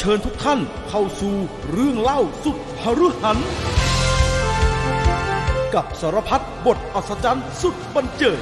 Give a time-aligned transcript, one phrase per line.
[0.00, 1.34] เชิญทุกท่านเข้าสู่
[1.72, 3.38] เรื่องเล่าสุดหฤหัน
[5.74, 8.40] กับสารพัดบทอัศจรรย์สุดบันเจิด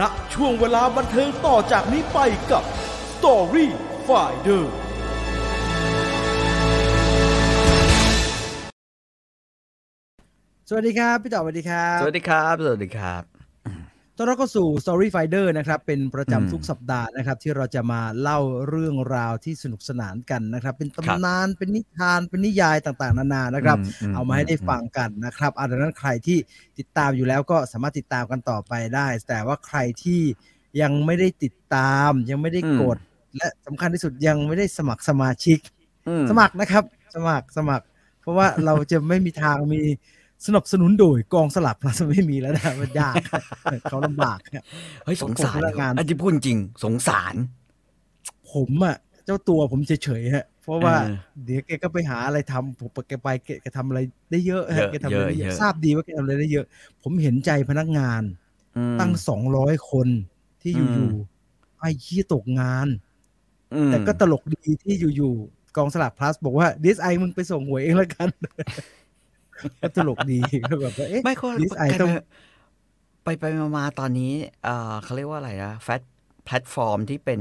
[0.00, 0.02] ณ
[0.34, 2.18] ช่วงเวลาบันเทิงต่อจากนี้ไป
[2.50, 2.64] กับ
[3.12, 3.66] Story
[4.06, 4.64] Finder
[10.68, 13.37] สวัสดีครับ พี่ต่อสวัสดีครับ สวัสดีครับ สวัสดีครับ
[14.20, 26.38] ต้อนรับเข้าสู่ Story Finder นะครับ เป็นประอืมจำทุกสัปดาห์นะครับ ที่เราจะมาเล่าเรื่องราวที่สนุกสนานกันนะครับ เป็นครับตำนานเป็นนิทานเป็นนิยายต่างๆ นานานะครับอืมอืมเอามาให้ได้ฟังกันนะครับอาดังนั้นใครที่
[26.78, 30.20] ติดตามอยู่แล้วก็สามารถติดตามกันต่อไปได้ แต่ว่าใครที่
[30.80, 32.98] ยังไม่ได้ติดตามยังไม่ได้กด
[33.36, 35.58] และสำคัญที่สุดยังไม่ได้สมัครสมาชิก
[36.08, 37.84] อืมสมัครนะครับ สมัครสมัคร
[38.20, 39.80] เพราะว่าเราจะไม่มีทางมี
[40.46, 43.14] สนับสนุนโดยกองสลักพลัสไม่มีแล้วนะมันยาก
[43.88, 44.64] เขาลำบากครับ
[45.04, 47.34] เฮ้ยสงสารผมพนักงานอันที่พูดจริงสงสาร
[48.52, 51.10] ผมอะ เจ้าตัวผมเฉยๆฮะ เพราะว่าเออ
[51.44, 56.66] เดี๋ยวแกก็ไปหาอะไรทำผมแกไปแกแกทำอะไรได้เยอะฮะเยอะแกทำอะไรได้เยเยอะอะทราบดีว่าแกทำอะไรได้เยอะ
[57.02, 58.22] ผมเห็นใจพนักงาน
[58.76, 60.08] อืมตั้งสองร้อยคน
[60.62, 62.88] ที่อือยู่มๆไอ้ขี้ตกงาน
[63.72, 68.28] อืมแต่ก็ตลกดีที่อยู่ๆกองสลากพลัสบอกว่าดิสไอมึงไปส่งหวยเองแล้วกัน
[69.82, 70.38] ก็ตลกดี
[70.70, 72.14] ก็แบบว่าเอ๊ะไม่ก็ดิสไอต้อง
[73.24, 74.32] ไปไปมามาตอนนี้
[74.64, 76.02] เอ่อเขาเรียกว่าอะไรนะแฟต
[76.44, 77.40] แพลตฟอร์มที่เป็น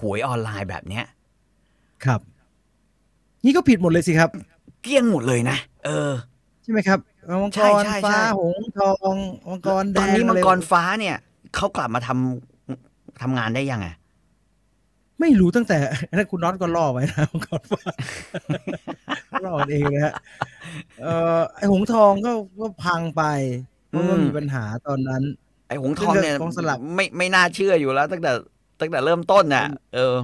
[0.00, 1.04] หวยออนไลน์แบบเนี้ย
[2.04, 2.20] ครับ
[3.44, 4.30] นี่ก็ผิดหมดเลยสิครับ
[4.82, 6.12] เกลี้ยงหมดเลยนะ เออ
[6.62, 6.98] ใช่ไหมครับ
[7.42, 9.16] มังใช่กรใช่ใช่ฟ้าหงส์ทอง
[9.48, 11.16] มังกรแดงตอนนี้มังกรอะไรฟ้าเนี่ย
[11.56, 13.86] เขากลับมาทำทำงานได้ยังไง
[15.20, 15.78] ไม่รู้ตั้งแต่
[16.16, 17.82] นั่นคุณน็อตก็ล่อไว้นะมังกรฟ้า
[19.44, 20.14] ล่อกันเองเลยฮะ
[21.00, 23.22] เอ่อไอหงส์ทองก็ก็พังไป
[23.88, 25.22] เพราะว่าอืมมีปัญหาตอนนั้น
[25.68, 28.32] ไอ้หงส์ทองเนี่ยกองสลักไม่ไม่น่าเชื่ออยู่แล้ว ตั้งแต่
[28.80, 30.16] ตั้งแต่เริ่มต้นน่ะ เออ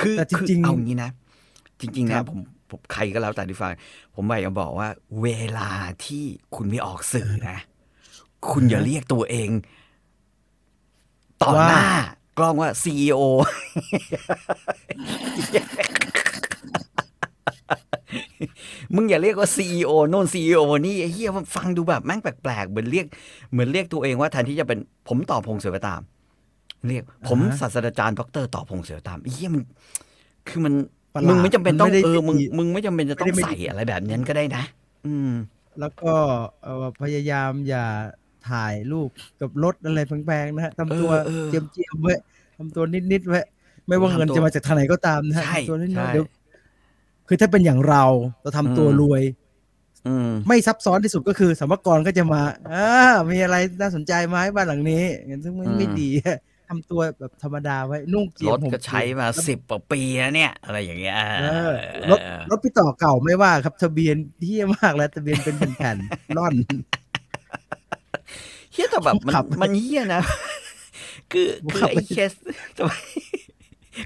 [0.00, 1.10] คือแต่จคือริงๆเอางี้นะ
[1.80, 3.72] จริงๆครันะบผมผมใครก็แล้วแต่ที่ฟัง
[4.14, 4.88] ผมอยากจะบอกว่า
[5.22, 5.70] เวลา
[6.04, 7.58] ที่คุณไม่ออกสื่อนะ
[8.50, 9.50] คุณอย่าเรียกตัวเอง
[11.42, 11.84] ต่อหน้า
[12.38, 13.22] กล้องว่าซีอ
[18.94, 23.06] มึงอย่าเรียกว่าซีอโน่นซีอนี่ไอ้เฮียมันฟังดูแบบแม่งแปลกๆ เหมือนเรียก
[23.52, 24.78] เหมือนเรียกตัวเองว่าแทนที่จะเป็น
[25.08, 26.00] ผมต่อพงศ์เสือตาม
[26.88, 29.62] เรียก ผมอ่าฮะศาสตราจารย์ดรต่อพงศ์เสือตามไอ้เฮียมัน
[30.48, 30.74] คือมัน
[31.14, 34.62] ประหลาดมึงไม่จำเป็นต้องมันไม่ได้เออมึงดีมึงไม่จำเป็นจะต้อไม่งได้ไม่ใส่ดีอะไรแบบนั้นก็ได้นะ
[35.06, 35.32] อืม
[35.80, 36.12] แล้วก็
[36.62, 37.86] เอ่อพยายามอย่า
[38.50, 39.08] ถ่ายรูป
[39.40, 42.14] กับรถอะไรแพงๆนะฮะทำตัวเออเออเจียมๆไว้
[42.58, 43.40] ทำตัวนิดๆไว้
[43.86, 46.26] ไม่ว่าทำตัวเงินจะมาจากทางไหนก็ตามนะฮะใช่ทำตัวนิดใช่ๆเดี๋ยว
[47.28, 48.04] คือถ้าเป็นอย่างเรา
[48.42, 49.22] เราทำตัวอืมรวย
[50.08, 52.42] อืมไม่ซับซ้อนที่สุดก็คือสัมภากรก็จะมา
[52.72, 52.86] อ่า
[53.30, 56.08] มีอะไรน่าสนใจไหมบ้านหลังนี้งั้นซึ่งไม่อืมไม่ดี
[56.68, 61.72] ทำตัวแบบธรรมดาไว้นุ่งเจียรมถผมก็ใช้มาสิบกว่าปีแล้วเนี่ย อะไรอย่างเงี้ยเออ
[62.10, 62.18] รถ
[62.50, 66.54] รถพี่ต่อเก่าไม่ว่าครับทะเบียนเที่ยมากแล้วทะเบียนเป็นแผ่นๆร่อน
[68.72, 70.22] เฮียแต่แบบมันขับมันเฮียนะ
[71.32, 72.32] คือผมคือขับไอ้ไปเคส
[72.76, 72.92] ทำไม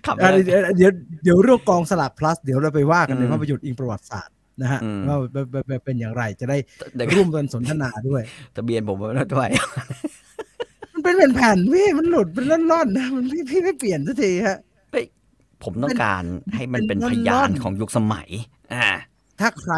[0.06, 0.90] ขับอะไปเดี๋ยวเดี๋ยว
[1.24, 6.56] เดี๋ยวเรื่องกองสลาก plus เดี๋ยวเราไปว่ากันในอืมภาพยนตร์อิงประวัติศาสตร์นะฮะอืมว่าว่าว่าว่าเป็นอย่างไรจะได้
[6.94, 8.22] เดี๋ยวร่วมกันสนทนาด้วย
[8.56, 9.48] ทะเบียนผมไม่ด้วย
[10.92, 14.58] มันเป็นแผ่นๆพี่มันหลุดเป็นร่อนๆนะมันพี่พี่ไม่เปลี่ยนสักทีฮะ
[15.64, 16.24] ผมต้องการ
[16.54, 18.28] ให้มันเป็นเป็นพยานร่อนๆของยุคสมัย
[18.74, 18.88] อ่า
[19.40, 19.74] ถ้าใคร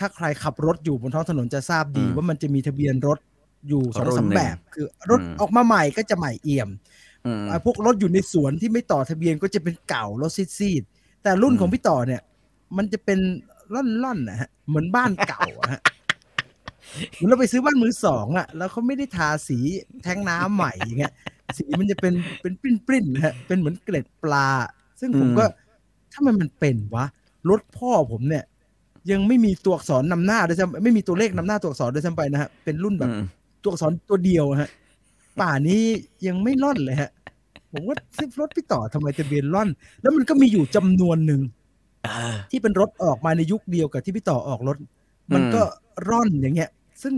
[0.00, 3.18] ถ้าใครขับรถอยู่บนท้องถนนจะทราบดีอืมว่ามันจะมีทะเบียนรถ
[3.68, 6.68] อยู่สองรุ่นสามหนึ่งแบบ คือรถอืมออกมาใหม่ก็จะใหม่เอี่ยม
[7.26, 12.22] อืมอะพวกรถอยู่ในสวนที่ไม่ต่อทะเบียนก็จะเป็นเก่ารถซีดๆแต่รุ่นอืมของพี่ต่อเนี่ย
[12.76, 13.18] มันจะเป็น
[13.74, 15.82] ร่อนๆนะฮะเหมือนบ้านเก่าอะฮะ
[17.12, 19.58] เหมือนเราไปซื้อบ้านมือสองอะ แล้วเขาไม่ได้ทาสี
[20.02, 21.12] แท้งน้ำใหม่อย่างเงี้ย
[21.56, 24.48] สีมันจะเป็นเป็นปริ้นปริ้นๆนะฮะเป็นเหมือนเกล็ดปลา
[25.00, 25.44] ซึ่งผมก็
[26.12, 27.04] ถ้ามันมันเป็นวะ
[27.50, 28.44] รถพ่อผมเนี่ย
[29.10, 33.24] ยังไม่มีตัวอักษรนำหน้าด้วยซ้ำไม่มีตัวเลขนำหน้าตัวอักษรด้วยซ้ำไปนะฮะเป็นรุ่นแบบอืม
[33.62, 34.70] ตัวอักษรตัวเดียวฮะ
[35.40, 35.82] ป่านี้
[36.26, 37.10] ยังไม่ล่อนเลยฮะ
[37.72, 39.68] ผมว่าซื้อรถพี่ต่อทำไมทะเบียนล่อน
[40.02, 41.40] แล้วมันก็มีอยู่จำนวนหนึ่ง
[42.04, 44.76] เออที่เป็นรถออกมาในยุคเดียวกับที่พี่ต่อออกรถ
[45.34, 45.62] มันก็
[46.08, 46.70] ร่อนอย่างเงี้ย
[47.02, 47.14] ซึ่ง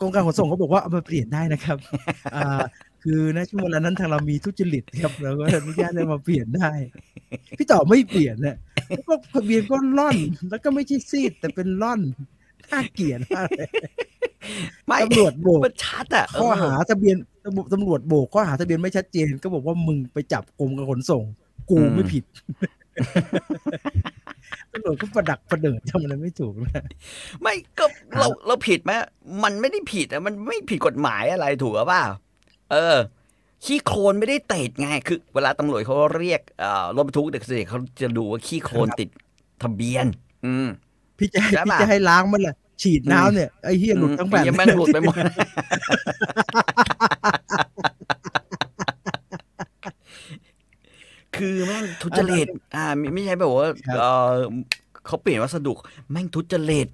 [0.00, 1.78] กรมการขนส่งเขาบอกว่าเอามาเปลี่ยนได้นะครับ
[2.34, 2.62] อ่า
[3.02, 6.70] คือณช่วงเวลานั้นทางเรามีทุจริตครับเราก็อนุญาตให้มาเปลี่ยนได้
[7.58, 8.56] พี่ต่อไม่เปลี่ยนเนี่ย
[8.88, 10.18] แล้วก็ทะเบียนก็ล่อน
[10.50, 12.00] แล้วก็ไม่ใช่ซีดแต่เป็นล่อน
[12.72, 13.68] น่าเกลียดมากเลย
[14.86, 17.16] ไม่ตำรวจโบกมันชัดอะข้อหาเทะเบียน
[17.72, 21.24] ตำรวจโบกข้อหาทะเบียนไม่ชัดเจน ก็บอกว่ามึงไปจับกรมการขนส่ง
[21.70, 22.24] กูไม่ผิด
[24.72, 26.84] ตำรวจก็ประดักประเดิดทำอะไรไม่ถูกนะ
[27.42, 27.84] ไม่ก็
[28.18, 28.92] เราเราผิดไหม
[29.44, 32.04] มันไม่ได้ผิดอะมันไม่ผิดกฎหมายอะไรถูกหรือเปล่า
[32.72, 32.96] เออ
[33.64, 39.08] ขี้โคลนไม่ได้ติดไงคือ เวลาตำรวจเขาเรียกเอ่อรถบรรทุกเด็กเสเขาจะดูว่าขี้โคลนติด
[39.62, 40.06] ทะเบียน
[40.46, 40.68] อืม
[41.18, 45.14] พี่จะให้ใช่ปะพี่จะให้ล้างมันแหละฉีดน้ำเนี่ยไอ้เฮียหลุดทั้งแผ่นไอ้เหี้ยแม่งหลุดไปหมด
[51.36, 54.32] คือแม่งทุจริตอ่าไม่ไม่ใช่แบบว่าครับเออ
[55.06, 55.72] เขาเปลี่ยนวัสดุ
[56.10, 56.88] แม่งทุจริต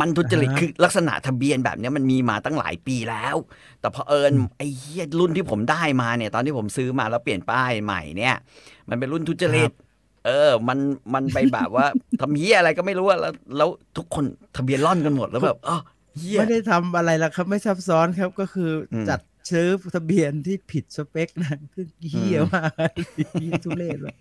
[0.00, 3.36] มันทุจริตอ่าฮะคือลักษณะทะเบียนแบบเนี้ยมันมีมาตั้งหลายปีแล้ว
[3.80, 8.36] แต่พอเผอิญไอ้เหี้ยรุ่นที่ผมได้มาเนี่ย ตอนที่ผมซื้อมาแล้วเปลี่ยนป้ายใหม่เนี่ย
[8.88, 9.70] มันเป็นรุ่นทุจริต
[10.26, 10.78] เออ มัน
[11.14, 11.86] มันไปแบบว่า
[12.20, 14.24] ทำเหี้ยอะไรก็ไม่รู้อะแล้ว แล้วทุกคน
[14.56, 15.76] ทะเบียนร่อนกันหมดแล้วแบบอ๋อ
[16.18, 19.20] เหี้ยไม่ได้ทำอะไรแล้วครับ ไม่ซับซ้อนครับ ก็คืออมจัด
[19.50, 22.90] ซื้อทะเบียนที่ผิดสเปคนะคือเฮี้ยมาก
[23.32, 24.14] เหี้ยทุเรศเลย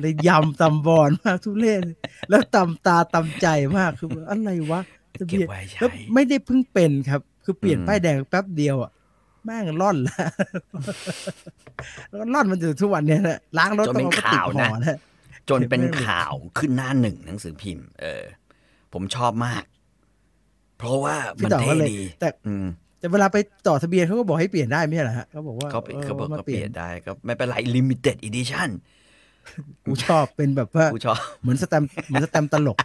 [0.00, 1.82] เลยยำตำบอนมากทุเรศ
[2.30, 3.46] แล้วตำตาตำใจ
[3.78, 4.80] มากคืออะไรวะ
[5.18, 8.92] ทะเก็บเบียนไว้ใช้แล้วไม่ได้เพิ่งเป็นครับ คือเปลี่ยนอืมป้ายแดงแป๊บเดียวอะ
[9.44, 10.26] แม่งร่อนแล้ว
[12.08, 14.98] แล้วก็ร่อนมันอยู่ทุกวันเนี่ยนะล้างรถจนต้อเป็งนเอากระติกข่าวห่นะอนะ
[15.50, 18.24] จนเป็นเก็บไว้เลยข่าวขึ้นหน้าหนึ่งหนังสือพิมพ์ เออ
[18.92, 19.64] ผมชอบมาก
[20.78, 22.66] เพราะว่าพี่มันต่อเท่ก็เลยดีแต่อืม
[22.98, 23.36] แต่เวลาไป
[23.68, 28.70] ต่อทะเบียนเขาก็บอกให้เปลี่ยนได้ไม่ใช่เหรอฮะเขาบอกว่าเขาเขาบอกมาก็เปลี่ยนได้ก็ไม่เป็นไร limited edition
[29.84, 32.78] กูชอบเป็นแบบว่ากูชอบเหมือนสแตมป์เหมือนสแตมป์ตลก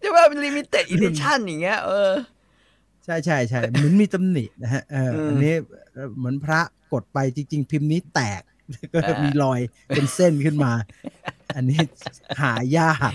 [0.00, 2.10] ใช่ป่ะเป็น limited edition อย่างเงี้ยเออ
[3.04, 5.54] ใช่ใช่ใช่เหมือนมีตำหนินะฮะเอออืมอันนี้
[6.00, 6.60] เอ่อเหมือนพระ
[6.92, 8.42] กดไปจริง ๆ พิมพ์นี้แตก
[8.92, 10.72] ก็อ่ามีมีรอยเป็นเส้นขึ้นมา
[11.56, 11.78] อันนี้
[12.42, 13.12] หายาก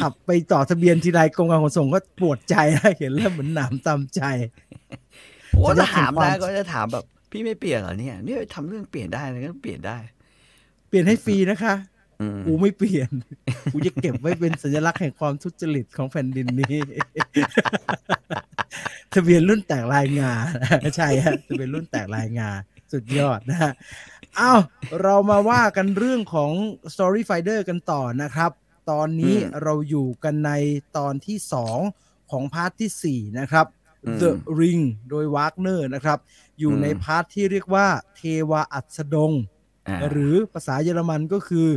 [0.00, 4.22] ขับไปต่อทะเบียนทีไรกรมการขนส่งก็ปวดใจนะเห็นแล้วเหมือนหนามตามใจ
[5.52, 9.98] โอ้จะถ้าถามถึงความได้ก็จะถามแบบ พี่ไม่เปลี่ยนเหรอเนี่ยเนี่ยทำเรื่องเปลี่ยนได้เลยก็เปลี่ยนได้
[10.88, 11.95] เปลี่ยนให้ฟรีนะคะอืม
[12.46, 13.10] กูไม่เปลี่ยน
[13.72, 16.78] กูจะเก็บไว้เป็นสัญลักษณ์แห่งความทุจริตของแผ่นดินนี้
[19.14, 20.32] ทะเบียนรุ่นแตกลายงา
[20.96, 22.50] ใช่ฮะ ทะเบียนรุ่นแตกลายงา
[22.92, 23.72] สุดยอดนะฮะ
[24.38, 24.60] อ้าว
[25.02, 26.52] เรามาว่ากันเรื่องของ
[26.94, 28.50] Story Finder กันต่อนะครับ
[28.90, 30.52] ตอนนี้อืมเราอยู่กันใน
[30.96, 31.38] ตอนที่
[31.84, 33.66] 2ของ part ที่4นะครับ
[34.04, 34.30] อืม The
[34.60, 36.18] Ring โดยวากเนอร์นะครับ
[36.58, 37.86] อยู่อืมใน part ที่เรียกว่า
[38.16, 38.20] เท
[38.50, 39.32] วาอัสดง
[39.88, 41.68] อ่าหรือภาษาเยอรมันก็คือ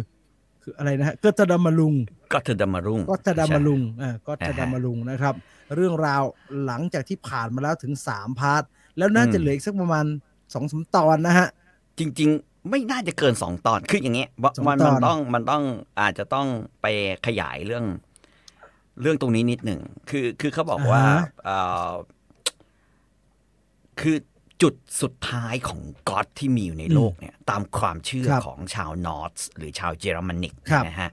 [0.69, 1.93] คืออะไรนะฮะ Götterdämmerung
[2.33, 5.35] Götterdämmerung Götterdämmerungอ่า Götter อ่าฮะดามาลุงนะครับ
[5.75, 6.23] เรื่องราว
[6.65, 8.63] หลังจากที่ผ่านมาแล้วถึงสาม part
[8.97, 10.05] แล้วน่าจะอืมเหลืออีกสักประมาณ
[10.53, 11.47] สองสามตอนนะฮะ
[11.99, 15.63] จริง ๆ ไม่น่าจะเกินสองตอนคืออย่างเงี้ยว่าสองตอนมันมันต้องมันต้อง
[16.01, 16.47] อาจจะต้อง
[16.81, 16.85] ไป
[17.25, 17.85] ขยายเรื่อง
[19.01, 19.79] เรื่องตรงนี้นิดหนึ่ง
[20.09, 21.03] คือคือเขาบอกว่า
[21.43, 21.57] เอ่
[21.89, 21.91] อ
[23.99, 24.17] คือ
[24.61, 30.53] จุดสุดท้ายของ God ที่มีอยู่ในโลกเนี่ยตามความเชื่อของชาวนอร์สหรือชาว Germanic
[30.87, 31.11] นะฮะ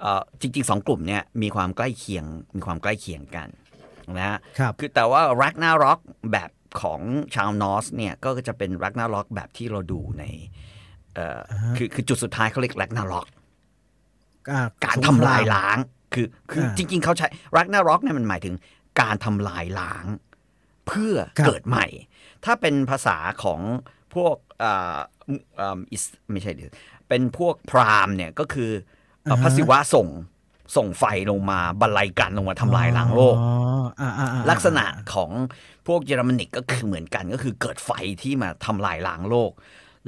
[0.00, 2.24] เอ่อจริงๆสองกลุ่มเนี่ยมีความใกล้เคียง
[2.56, 3.48] มีความใกล้เคียงกัน
[4.16, 6.00] นะฮะครับคือแต่ว่ารักนาร็อก
[6.32, 6.50] แบบ
[6.80, 7.00] ของ
[7.34, 10.24] ชาวนอสเนี่ยก็จะเป็นรักนาร็อกแบบที่เราดูใน
[11.14, 13.26] เอ่ออาฮะคือคือจุดสุดท้ายเขาเรียกรักนาร็อก
[14.50, 15.78] อ่การสงทำครลายล้าง
[16.14, 17.26] คือคืออ่าจริง ๆเขาใช้
[17.56, 18.54] รักนาร็อกเนี่ยมันหมายถึง
[19.00, 20.06] การทำลายล้าง
[20.86, 21.86] เพื่อครับเกิดใหม่
[22.44, 23.60] ถ้าเป็นภาษาของ
[24.14, 24.96] พวกอ่า
[25.60, 26.70] อ่าอิสไม่ใช่เดี๋ยว
[27.08, 28.70] เป็นพวกพราหมณ์เนี่ยก็คือ
[29.24, 30.08] เอ่อพระศิวะส่ง
[30.76, 34.84] ส่งไฟลงมาบรรลัยกันลงมาทำลายล้างโลกอ๋ออ่าอ่าอ่าลักษณะ
[35.14, 35.30] ของ
[35.86, 37.90] พวกเยอรมนิกก็คือเหมือนกันก็คือเกิดไฟ
[38.22, 39.52] ที่มาทำลายล้างโลก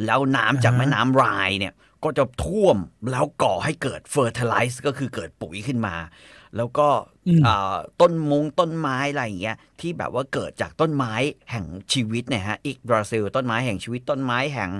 [0.05, 1.75] แล้วน้ำจากแม่น้ำไรน์เนี่ย
[2.05, 2.76] ก็จะท่วม
[3.11, 5.95] แล้วก่อให้เกิดเฟอร์ท l ไลซ์ก็คือเกิดปุ๋ยขึ้นมา
[6.57, 6.88] แล้วก็
[7.29, 11.12] อืมอ่าต้นมงต้นไม้อะไรอย่างเงี้ยที่แบบว่าเกิดจากต้นไม้
[11.50, 14.71] แห่งชีวิตเนี่ยฮะอีกบราซิล ต้นไม้แห่งชีวิตต้นไม้แห่ง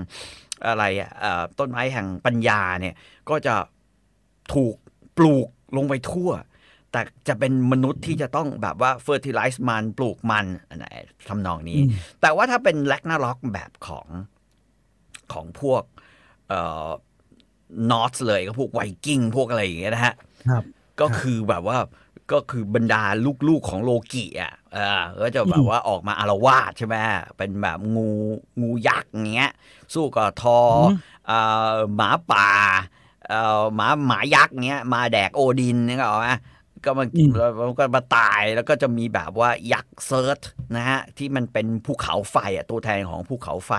[0.67, 2.95] อะไรอะเอ่อต้นไม้แห่งปัญญาเนี่ย
[3.29, 3.55] ก็จะ
[4.53, 4.75] ถูก
[5.17, 5.47] ปลูก
[5.77, 6.31] ลงไปทั่ว
[6.91, 10.85] แต่จะเป็นมนุษย์ที่จะต้องแบบว่าเฟอร์ติไลซ์มันปลูกมันอันไหน
[11.27, 14.07] ทำนองนี้อืมแต่ว่าถ้าเป็นแลกนาล็อกแบบของ
[15.33, 15.83] ของพวก
[16.49, 16.87] เอ่อ
[17.91, 20.13] นอตเลยก็พวกไวกิ้งพวกอะไรอย่างเงี้ยนะฮะ
[20.49, 20.63] ครับ
[21.01, 21.77] ก็คือแบบว่า
[22.31, 23.03] ก็คือบรรดา
[23.47, 24.81] ลูกๆของโลกิอะเออ
[25.21, 26.95] ก็จะแบบว่าออกมาอารวาสใช่ไหม
[27.37, 28.09] เป็นแบบงู
[28.61, 29.51] งูยักษ์อย่างเงี้ย
[29.93, 31.39] สู้กับทออืมเอ่
[31.71, 32.49] อหมาป่า
[33.27, 36.29] เอ่อหมาหมายักษ์เงี้ย มาแดกโอดินเนี่ยก็เอาไหม
[36.85, 40.39] ก็มาอืมแล้วมันก็มาตายแล้วก็จะมีแบบว่ายักษ์เซิร์ช
[40.75, 43.73] นะฮะที่มันเป็นภูเขาไฟอะตัวแทนของภูเขาไฟ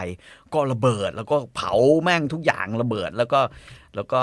[0.54, 1.72] ก็ระเบิดแล้วก็เผา
[2.02, 3.40] แม่งทุกอย่างระเบิดแล้วก็
[3.94, 4.20] แล้วก็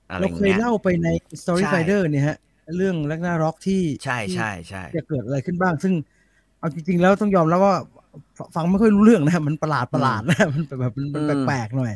[0.11, 1.07] อ้เอ่ออะไรอเราย่างเคยเงี้ยเล่าไปใน
[1.41, 2.37] Story ใช่ Finder เนี่ยฮะ
[2.77, 5.93] เรื่องลักนาร็อกที่ใช่ที่ใช่ใช่จะเกิดอะไรขึ้นบ้าง ซึ่ง
[6.59, 7.75] เอาจริง ๆ แล้วต้องยอมแล้วว่า
[8.37, 11.93] ฟฟังไม่ค่อยรู้เรื่องนะมันประหลาดประหลาดนะมันแบบมันมันแปลกๆหน่อย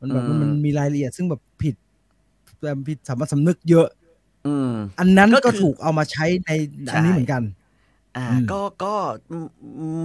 [0.00, 1.74] มันแบบมันมันมีรายละเอียดซึ่งแบบผิด
[2.62, 3.88] แบบผิดสามัญสำนึกเยอะ
[4.46, 6.50] อืมอันนั้นก็ก็คือถูกเอามาใช้ใน
[6.94, 7.42] อันนี้เหมือนกัน
[8.16, 8.94] อ่าอืมก็ก็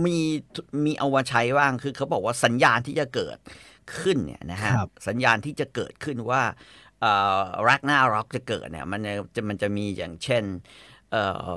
[0.06, 0.18] มี
[0.86, 3.38] มีเอามาใช้บ้างคือเขาบอกว่าสัญญาณที่จะเกิด
[4.00, 6.87] ขึ้นเนี่ยนะฮะครับสัญญาณที่จะเกิดขึ้นว่าเอ่อ
[7.70, 9.02] รักหน้าร็อกจะเกิดเนี่ยมัน
[9.36, 10.44] จะมันจะมีอย่างเช่น
[11.12, 11.50] เอ่อ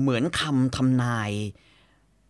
[0.00, 1.30] เหมือนคำทำนาย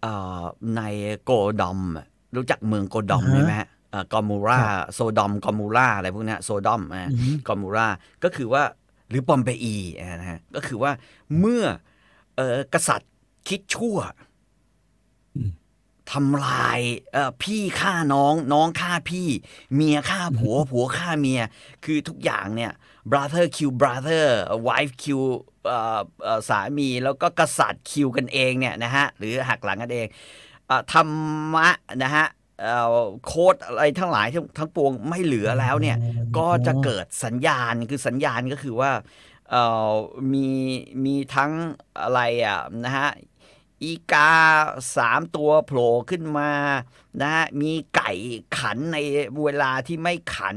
[0.02, 0.42] เอ่อ
[0.76, 0.82] ใน
[1.24, 7.86] โกดอมอะรู้จักเมืองโกดอมอ่าฮะใช่ไหมฮะเอ่อกอมูราครับโซดอมกอมูราอะไรพวกเนี้ยโซดอมอะอือฮึกอมูรา
[8.24, 8.62] ก็คือว่า
[9.10, 10.92] หรือปอมเปอีอะนะฮะก็คือว่า
[11.38, 11.64] เมื่อ
[12.36, 13.10] เออกษัตริย์
[13.48, 13.96] คิดชั่ว
[15.36, 15.50] อืม
[16.12, 16.80] ทำลาย
[17.12, 19.28] เอ่อพี่ฆ่าน้องน้องฆ่าพี่
[19.74, 21.40] เมียฆ่าผัวผัวฆ่าเมีย
[21.84, 22.72] คือทุกอย่างเนี่ย
[23.10, 24.26] brother kill brother
[24.68, 25.22] wife kill
[25.66, 30.06] เอ่อเอ่อสามีแล้วก็กษัตริย์คิวกันเองเนี่ยนะฮะหรือหักหลังกันเอง
[30.66, 31.08] เอ่อธรร
[31.54, 31.68] มะ
[32.02, 32.26] นะฮะ
[32.60, 35.96] เอ่อโค้ดอะไรทั้งหลายทั้งทั้งปวงไม่เหลือแล้วเนี่ย
[36.38, 38.90] ก็จะเกิดสัญญาณคือสัญญาณก็คือว่า
[39.50, 39.92] เอ่อ
[40.32, 40.48] มี
[41.04, 41.52] มีทั้ง
[42.02, 43.08] อะไรอะนะฮะ
[43.82, 44.32] อีกา
[44.96, 46.50] สามตัวโผล่ขึ้นมา
[47.20, 48.12] นะฮะมีไก่
[48.58, 48.98] ขันใน
[49.42, 50.56] เวลาที่ไม่ขัน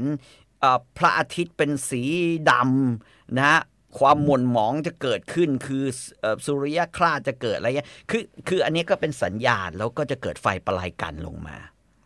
[0.60, 2.02] เอ่อพระอาทิตย์เป็นสี
[2.50, 3.60] ดำนะฮะ
[3.98, 5.84] ความหม่นหมองจะเกิดขึ้นคือ
[6.20, 11.58] เอ่อสุริยคราสจะเกิดอะไรเงี้ยคือคืออันนี้ก็เป็นสัญญาณแล้วก็จะเกิดไฟประไลกันลงมา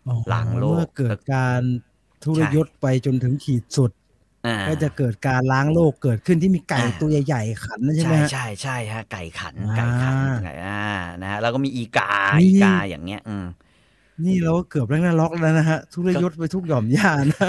[0.08, 1.62] อ๋อหลังโลกเมื่อเกิดการ
[2.22, 4.05] ทุรยศไปจนถึงขีดสุดอ่า
[4.68, 10.82] ก็จะเกิดการล้างโลกเกิดขึ้นที่มีไก่อ่าตัวใหญ่ๆขันนะใช่ไหมใช่ฮะใช่ใช่ฮะไก่ขันอ่าไก่ขันไก่อ่า
[11.22, 13.46] นะฮะแล้วก็มีอีกานี่อีกาอย่างเงี้ย อืม
[14.24, 17.48] นี่เราก็เกือบแรงหน้าล็อกแล้วนะฮะ ทุรยศไปทุกหย่อมย่านะ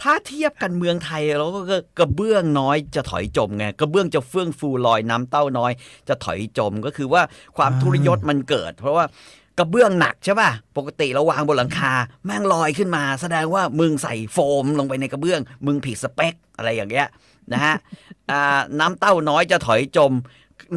[0.00, 1.60] ถ้าเทียบกันเมืองไทยเราก็
[1.98, 5.72] กระเบื้องน้อยจะถอยจมไงกระเบื้องจะเฟื่องฟูลอยน้ำเต้าน้อย
[6.08, 7.22] จะถอยจมก็คือว่า
[7.56, 9.04] ความอ่าทุรยศมันเกิด เพราะว่า
[9.58, 11.92] กระเบื้องหนักใช่ป่ะ ปกติเราวางบนหลังคา
[12.24, 17.06] แม่งลอยขึ้นมา แสดงว่ามึงใส่โฟมลงไปในกระเบื้อง มึงผิดสเปคอะไรอย่างเงี้ย
[17.52, 17.74] นะฮะ
[18.30, 20.12] อ่าน้ำเต้าน้อยจะถอยจม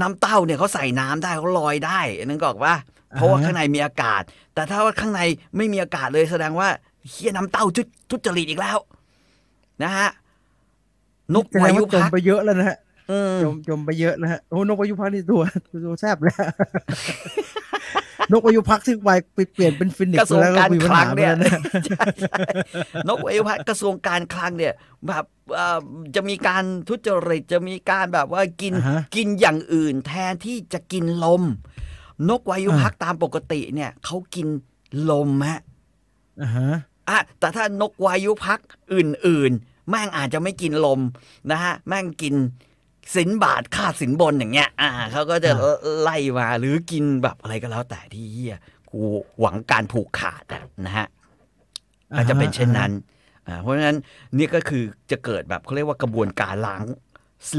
[0.02, 2.76] น้ำเต้าเนี่ยเขาใส่น้ำได้เขาลอยได้นึกออกปะ
[3.16, 4.22] เพราะว่าอ่าฮะข้างในมีอากาศ
[4.54, 5.22] แต่ถ้าว่าข้างใน
[5.58, 6.70] ไม่มีอากาศเลยแสดงว่า
[7.10, 7.82] เฮียน้ำเต้าทุ
[8.12, 8.78] ทุจริตอีกแล้ว
[9.84, 10.10] นะฮะ
[11.36, 12.78] นกแสดวางยุว่าจมพักไปเยอะแล้วนะฮะ
[13.12, 15.42] อืมจมจมไปเยอะแล้วฮะโอ้นกวายุพักนี่ตัว
[15.86, 16.38] ตัวแซบแล้ว
[18.32, 21.52] นกวายุพักที่ไปไปเปลี่ยนเป็นฟินิกกระซ์ทรวงแล้วก็การมีปัญคลัหางไปเนี่ยแล้วนะ
[21.86, 22.38] ใช่ใช่
[23.08, 24.74] นกวายุพักกระทรวงการคลังเนี่ย
[25.08, 25.80] แบบเอ่อ
[26.16, 31.44] จะมีการทุจริตจะมีการแบบว่ากินอ่าฮะกินอย่างอื่น แทนที่จะกินลม
[32.30, 34.48] นกวายุพักตามปกติเนี่ยเขากิน
[35.10, 35.62] ลมฮะ
[36.42, 36.70] อ่าฮะ
[37.10, 38.60] อะแต่ถ้านกวายุพัก
[38.94, 41.00] อื่น ๆ แม่งอาจจะไม่กินลม
[41.52, 42.36] นะฮะแม่งกิน
[43.16, 45.52] สินบาทค่าสินบนอย่างเงี้ย อ่าเขาก็จะ
[46.02, 48.58] ไล่มาหรือกินแบบอะไรก็แล้วแต่ที่เฮีย
[48.92, 49.02] กู
[49.40, 51.08] หวังการผูกขาดอะนะฮะ
[52.16, 52.92] อาจจะเป็นเช่นนั้น
[53.48, 53.98] อ่าเพราะฉะนั้น
[54.38, 56.84] นี่ก็คือจะเกิดแบบเขาเรียกว่ากระบวนการล้าง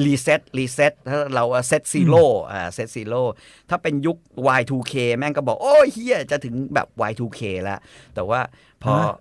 [0.07, 3.23] reset reset ถ้าเรา set zero อ่า set zero
[3.71, 4.17] ถ้าเป็นยุค
[4.61, 7.79] Y2K แม่งก็บอก โอ้ยเฮียจะถึงแบบ Y2K แล้ว
[8.15, 8.41] แต่ว่า
[8.83, 9.13] พอฮะ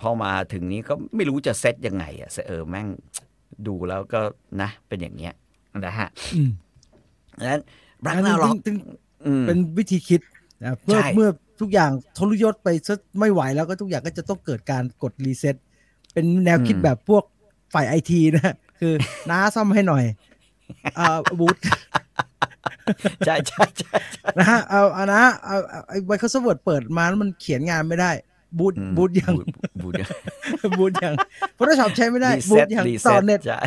[0.00, 2.86] พอมาถึงนี้ก็ไม่รู้จะเซตยังไงอะเออแม่ง
[3.66, 4.20] ดูแล้วก็
[4.62, 5.34] นะเป็นอย่างเงี้ย
[5.86, 6.50] นะฮะอืม
[7.38, 7.62] ดังนั้น
[8.06, 8.76] รักอันนานี้ร็อกถึง
[9.26, 10.20] อืมเป็นวิธีคิด
[10.62, 11.28] นะเมื่อใช่เมื่อ
[11.60, 15.56] ทุกอย่างทรยศไปซะไม่ไหวแล้วก็ทุกอย่างก็จะต้องเกิดการกดรีเซ็ต
[16.12, 17.24] เป็นแนวคิดแบบพวก
[17.74, 18.92] ฝ่ายไอทีนะคือ
[19.30, 20.04] น้าซ่อมให้หน่อย
[20.98, 21.56] อ่าบูธ
[23.26, 28.10] ใช่ใช่ใช่ใช่นะฮะเอาเอานะเอาเอาไอ้ Microsoft Word เปิดมาแล้วมันเขียนงานไม่ได้
[28.58, 29.34] บูทอืมบูทยัง
[29.82, 29.94] บูท
[30.78, 31.14] บูทยัง
[31.58, 33.60] Photoshop ใช้ไม่ได้รีบูเซ็ทตยังรีต่เซ็อตเน็ตใช่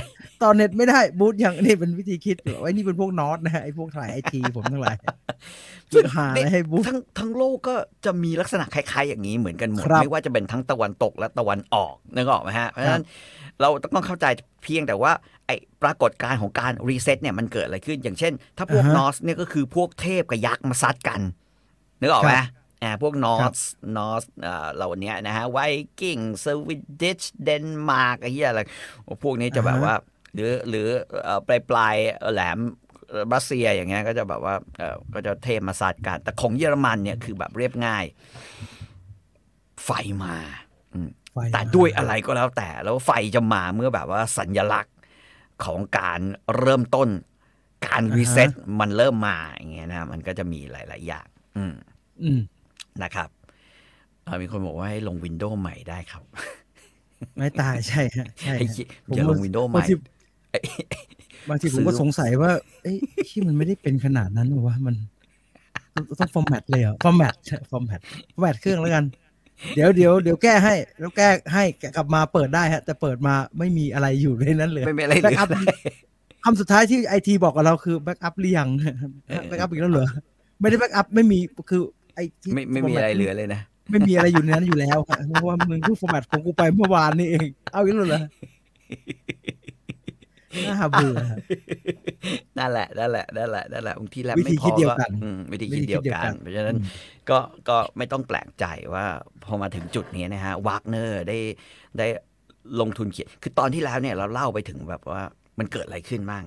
[0.43, 4.95] ต่อเน็ตไม่ได้บูทยังนี่เป็นวิธีคิดไอ้นี่เป็นพวกนอตนะฮะไอ้พวกถ่ายไอทีผมทั้งหลาย
[5.93, 7.75] ซึ่งหาอะไรให้บูททั้งทั้งโลกก็
[8.05, 13.03] จะมีลักษณะคล้ายๆ อย่างนี้เหมือนกันหมดครับไม่ว่าจะเป็นทั้งตะวันตกและตะวันออกนึกออกไหมฮะเพราะฉะนั้น
[13.61, 14.25] เราต้องเข้าใจ
[14.63, 15.11] เพียงแต่ว่า
[15.45, 21.21] ไอ้ปรากฏการณ์ของการรีเซ็ตเนี่ยมันเกิดอะไรขึ้นอย่างเช่น ถ้าพวกอ่าฮะนอสเนี่ยก็คือพวกเทพกับยักษ์มาซัดกัน
[22.01, 22.47] นึกออกไหมครับ
[22.83, 23.53] อ่าพวกนอสครับ
[23.97, 25.59] นอสอ่าเหล่านี้นะฮะไว
[25.99, 28.61] กิ้ง Swedish เดนมาร์กไอ้เหี้ยอะไร
[29.23, 29.93] พวกนี้จะแบบว่า
[30.33, 30.87] หรือหรือ
[31.23, 32.59] เอ่อปลายปลายๆแหลม
[33.09, 38.05] เอ่อรัสเซียอย่างเงี้ยก็จะแบบว่าเออก็จะเทมาซัดกัน แต่ของเยอรมันเนี่ยคือแบบเรียบง่าย
[39.85, 39.89] ไฟ
[40.23, 40.35] มา
[40.93, 44.95] อืมไฟแต่ด้วยอะไรก็แล้วแต่ แล้วไฟจะมาเมื่อแบบว่าสัญลักษณ์
[45.65, 46.19] ของการ
[46.57, 47.09] เริ่มต้น
[47.87, 51.73] การ reset มันเริ่มมาอย่างเงี้ยนะ มันก็จะมีหลาย ๆ อย่าง อืม
[52.23, 52.39] อืม
[53.03, 53.29] นะครับ
[54.23, 56.23] เอ่อมีคนบอกว่าให้ลง Windows ใหม่ได้ครับ
[57.37, 59.93] ไม่ตายใช่ฮะใช่ไอ้ฮะเหี้ยอย่าลง Windows ใหม่ซื้อบางที
[60.51, 60.59] ไอ้
[61.49, 62.51] บางทีผมอก็สงสัยว่า
[62.83, 62.97] เอ้ย
[63.29, 64.95] ที่มันไม่ได้เป็นขนาดนั้นหรอวะมัน
[65.95, 67.35] ต้องต้อง format เลยเหรอ format
[67.71, 68.01] format
[68.33, 69.05] format เครื่องแล้วกัน
[69.75, 71.63] เดี๋ยวเดี๋ยวเดี๋ยวแก้ให้ แล้วแก้ให้
[71.95, 75.65] กลับมาเปิดได้ฮะ แต่เปิดมาไม่มีอะไรอยู่ในนั้นเลยไม่มีอะไรเหแบ็ลืกออัพเลย
[76.43, 78.69] คำสุดท้ายที่ไอทีบอกกับเราคือแบ็กอัพหรือยัง
[79.47, 80.07] แบ็กอัพอีกแล้วเหรอ
[80.59, 81.39] ไม่ได้แบ็กอัพไม่มี
[81.69, 81.81] คือ
[82.17, 88.23] ไอที่ไม่ไม่มีอะไรเหลือเลยนะไม่มีอะไรอยู่ในนั้นอยู่แล้วฮะเพราะว่ามึงเพิ่งฟอร์แมตของกูไปเมื่อวานนี่เองเอาอีกแล้วเหรอ
[90.67, 91.19] น่าเบื่อ
[92.57, 96.77] นั่นแหละนั่นแหละนั่นแหละนั่นแหละบางทีแลบวิธีไม่พคิอดเดียวก็กันอืมวิธีวิคิดธีเดียวคิดเดียวกักันนเพราะฉะนั้น
[97.29, 99.05] ก็ก็ไม่ต้องแปลกใจว่า
[99.43, 101.39] พอมาถึงจุดนี้นะฮะวากเนอร์ได้
[101.99, 102.07] ได้
[102.81, 105.23] ลงทุนเขียน คือตอนที่แล้วเนี่ยเราเล่าไปถึงแบบว่า
[105.59, 106.43] มันเกิดอะไรขึ้นบ้าง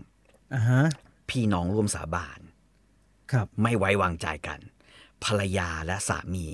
[0.54, 0.82] อ่าฮะ
[1.30, 2.40] พี่น้องร่วมสาบาน
[3.32, 4.60] ครับ ไม่ไว้วางใจกัน
[5.24, 6.46] ภรรยาและสามี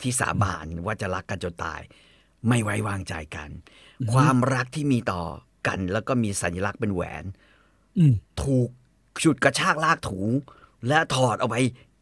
[0.00, 1.80] ที่สาบานว่าจะรักกันจนตาย
[2.48, 3.50] ไม่ไว้วางใจกัน
[4.12, 5.24] ความรักที่มีต่อ
[5.66, 7.24] กัน แล้วก็มีสัญลักษณ์เป็นแหวน
[7.98, 8.68] อืมถูก
[9.22, 10.20] ฉุดกระชากลากถู
[10.88, 11.56] และถอดเอาไป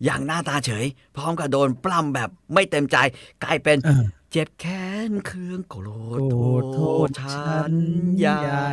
[0.05, 2.97] อย่างหน้าตาเฉย พร้อมกับโดนปล้ำแบบไม่เต็มใจ
[3.45, 5.87] กลายเป็นเออเจ็บแค้นเคืองโกร
[6.19, 7.73] ธโกรธโทษฉันฉัน
[8.19, 8.69] ใหญ่ใหญ่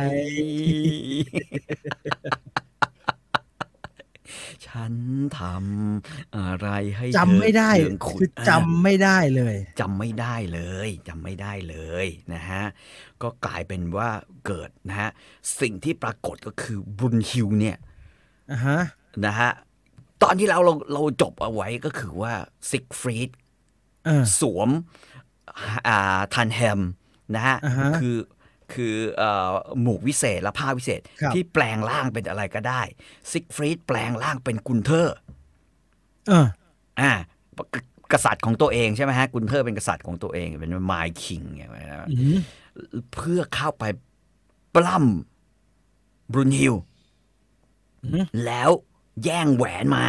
[4.66, 4.94] ฉัน
[5.38, 12.64] ทำอะไรให้จำไม่ได้เธอเคืองขุดคือจำไม่ได้เลยจำไม่ได้เลยจำไม่ได้เลยนะฮะ
[13.22, 14.08] ก็กลายเป็นว่า
[14.46, 15.10] เกิดนะฮะ
[15.60, 17.76] สิ่งที่ปรากฏก็คือบรุนฮิลเนี่ย
[18.52, 18.80] อ่าฮะ
[19.26, 19.50] นะฮะ
[20.22, 22.32] ตอนที่เราเราเราจบเอาไว้ก็คือว่า
[22.70, 23.30] ซิกฟรีด
[24.04, 24.70] เออสวม
[25.88, 26.80] อ่า Tarnhelm
[27.34, 28.16] นะฮะอ่าฮะคือ
[28.74, 29.50] คือเอ่อ
[29.82, 32.82] หมวกวิเศษและผ้าวิเศษครับที่แปลงร่างเป็นอะไรก็ได้
[33.30, 35.16] ซิกฟรีดแปลงร่างเป็นกุนเทอร์
[36.28, 36.46] เออ
[37.00, 42.38] อ่ากษัตริย์ของตัวเองใช่ไหมฮะกุนเทอร์เป็นกษัตริย์ของตัวเองเป็น my king อย่างเงี้ยนะอืม
[43.14, 43.84] เพื่อเข้าไป
[44.74, 46.74] ปล้ำบรุนฮิล
[48.04, 48.70] อืมแล้ว
[49.24, 50.04] แย่งแหวนมา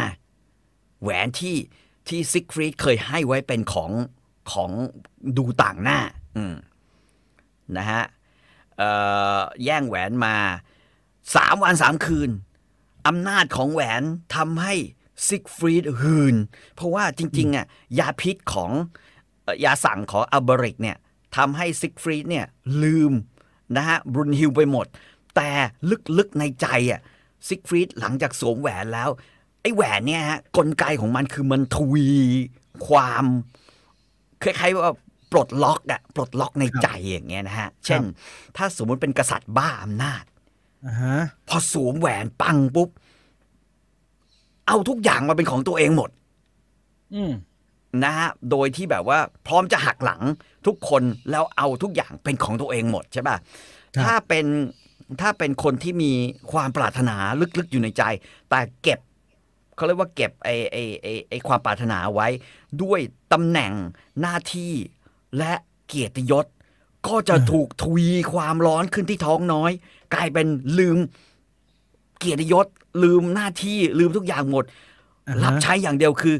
[1.02, 1.56] แหวนที่
[2.08, 3.90] ที่ซิกฟรีดเคยให้ไว้เป็นของ
[4.52, 4.70] ของ
[5.38, 5.98] ดูต่างหน้า
[6.36, 6.54] อืม
[7.76, 8.19] นะฮะเอ่อ
[9.64, 10.36] แย่งแหวนมา
[11.34, 12.30] สามวันสามคืน
[13.06, 14.02] อำนาจของแหวน
[14.36, 14.74] ทำให้
[15.28, 16.36] ซิกฟรีดหืน
[16.74, 17.66] เพราะว่าจริงๆอะ
[17.98, 18.70] ยาพิษของ
[19.64, 20.96] ยาสั่งของอัลเบริกเนี่ย
[21.36, 22.46] ทำให้ซิกฟรีดเนี่ย
[22.82, 23.12] ลืม
[23.76, 24.86] นะฮะบรุนฮิลไปหมด
[25.36, 25.50] แต่
[26.18, 27.00] ลึกๆในใจอะ
[27.48, 29.08] ซิกฟรีดหลังจากสวมแหวนแล้ว
[29.62, 32.08] ไอ้แหวนเนี่ยฮะกลไกของมันคือมันทวี
[32.86, 33.24] ความ
[34.42, 34.94] คล้ายๆว่า
[35.32, 38.02] ปลดล็อกอะปลดล็อกในใจอย่างเงี้ยนะฮะ เช่น
[38.56, 40.24] ถ้าสมมุติเป็นกษัตริย์บ้าอำนาจ
[40.86, 41.16] อ่าฮะ
[41.48, 42.88] พอสวมแหวนปังปุ๊บ
[44.66, 46.10] เอาทุกอย่างมาเป็นของตัวเองหมด
[47.14, 47.32] อืม
[48.04, 50.22] นะฮะ โดยที่แบบว่า พร้อมจะหักหลัง
[50.66, 53.36] ทุกคนแล้วเอาทุกอย่างเป็นของตัวเองหมดใช่ป่ะ
[53.96, 54.46] ครับถ้าเป็น
[55.20, 56.12] ถ้าเป็นคนที่มี
[56.52, 57.16] ความปรารถนา
[57.58, 58.02] ลึกๆอยู่ในใจ
[58.50, 59.00] แต่เก็บ
[59.76, 62.28] เขาเรียกว่าเก็บไอ้ไอ้ไอ้ไอ้ความปรารถนาไว้
[62.82, 63.00] ด้วย
[63.32, 63.72] ตำแหน่ง
[64.20, 64.72] หน้าที่
[65.38, 65.52] และ
[65.86, 66.46] เกียรติยศ
[67.08, 69.70] ก็จะถูกทวีความร้อนขึ้นที่ท้องน้อย
[70.14, 70.46] กลายเป็น
[70.78, 70.98] ลืม
[72.18, 72.66] เกียรติยศ
[73.02, 74.64] ลืมหน้าที่ลืมทุกอย่างหมด
[75.28, 76.36] อ่าฮะรับใช้อย่างเดียวคือ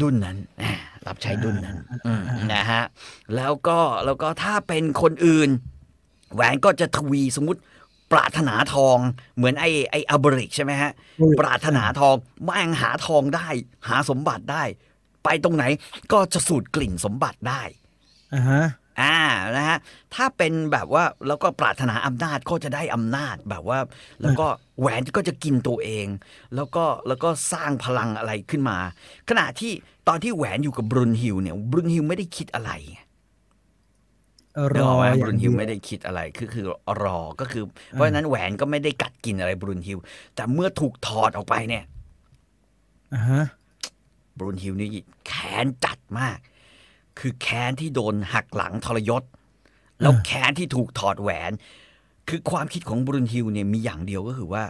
[0.00, 0.72] ดุนนั้นอ่า
[1.06, 2.82] รับใช้ดุนนั้นอืมนะฮะ
[3.36, 5.48] แล้วก็แล้วก็ถ้าเป็นคนอื่น
[6.34, 7.60] แหวนก็จะทวีสมมติ
[8.12, 8.98] ปรารถนาทอง
[9.36, 10.90] เหมือนไอ้ไอ้อัลเบริกใช่ไหมฮะ
[11.40, 12.14] ปรารถนาทอง
[12.44, 13.48] แม่งหาทองได้
[13.88, 14.62] หาสมบัติได้
[15.24, 15.64] ไปตรงไหน
[16.12, 17.62] ก็จะสูดกลิ่นสมบัติได้
[18.34, 18.64] อ่าฮะ
[19.00, 19.18] อ่า
[19.56, 19.78] นะฮะ
[20.14, 23.78] ถ้าเป็นแบบว่าแล้วก็ปรารถนาอำนาจก็จะได้อำนาจแบบว่า
[24.22, 24.46] แล้วก็
[24.80, 26.06] แหวนก็จะกินตัวเอง
[26.54, 28.78] แล้วก็แล้วก็สร้างพลังอะไรขึ้นมา
[29.28, 29.72] ขณะที่
[30.08, 32.70] ตอนที่แหวนอยู่กับบรุนฮิลเนี่ยบรุนฮิลไม่ได้คิดอะไร
[34.76, 36.66] รอไหมอย่าบรุนงฮิเดีลยวไม่ได้คิดอะไรคือคือ
[37.02, 39.98] รอก็คือ เพราะฉะนั้นแหวนก็ไม่ได้กัดกินอะไรบรุนฮิล
[40.34, 41.84] แต่เมื่อถูกถอดออกไปเนี่ย
[43.14, 43.42] อ่าฮะ
[44.38, 44.88] บรูนฮิลนี่
[45.26, 46.38] แค้นจัดมาก
[47.18, 49.22] คือแค้นที่โดนหักหลังทรยศ
[50.00, 51.52] แล้วแค้นที่ถูกถอดแหวน
[52.28, 54.64] คือความคิดของบรูนฮิลเนี่ยมีอย่างเดียวก็คือว่า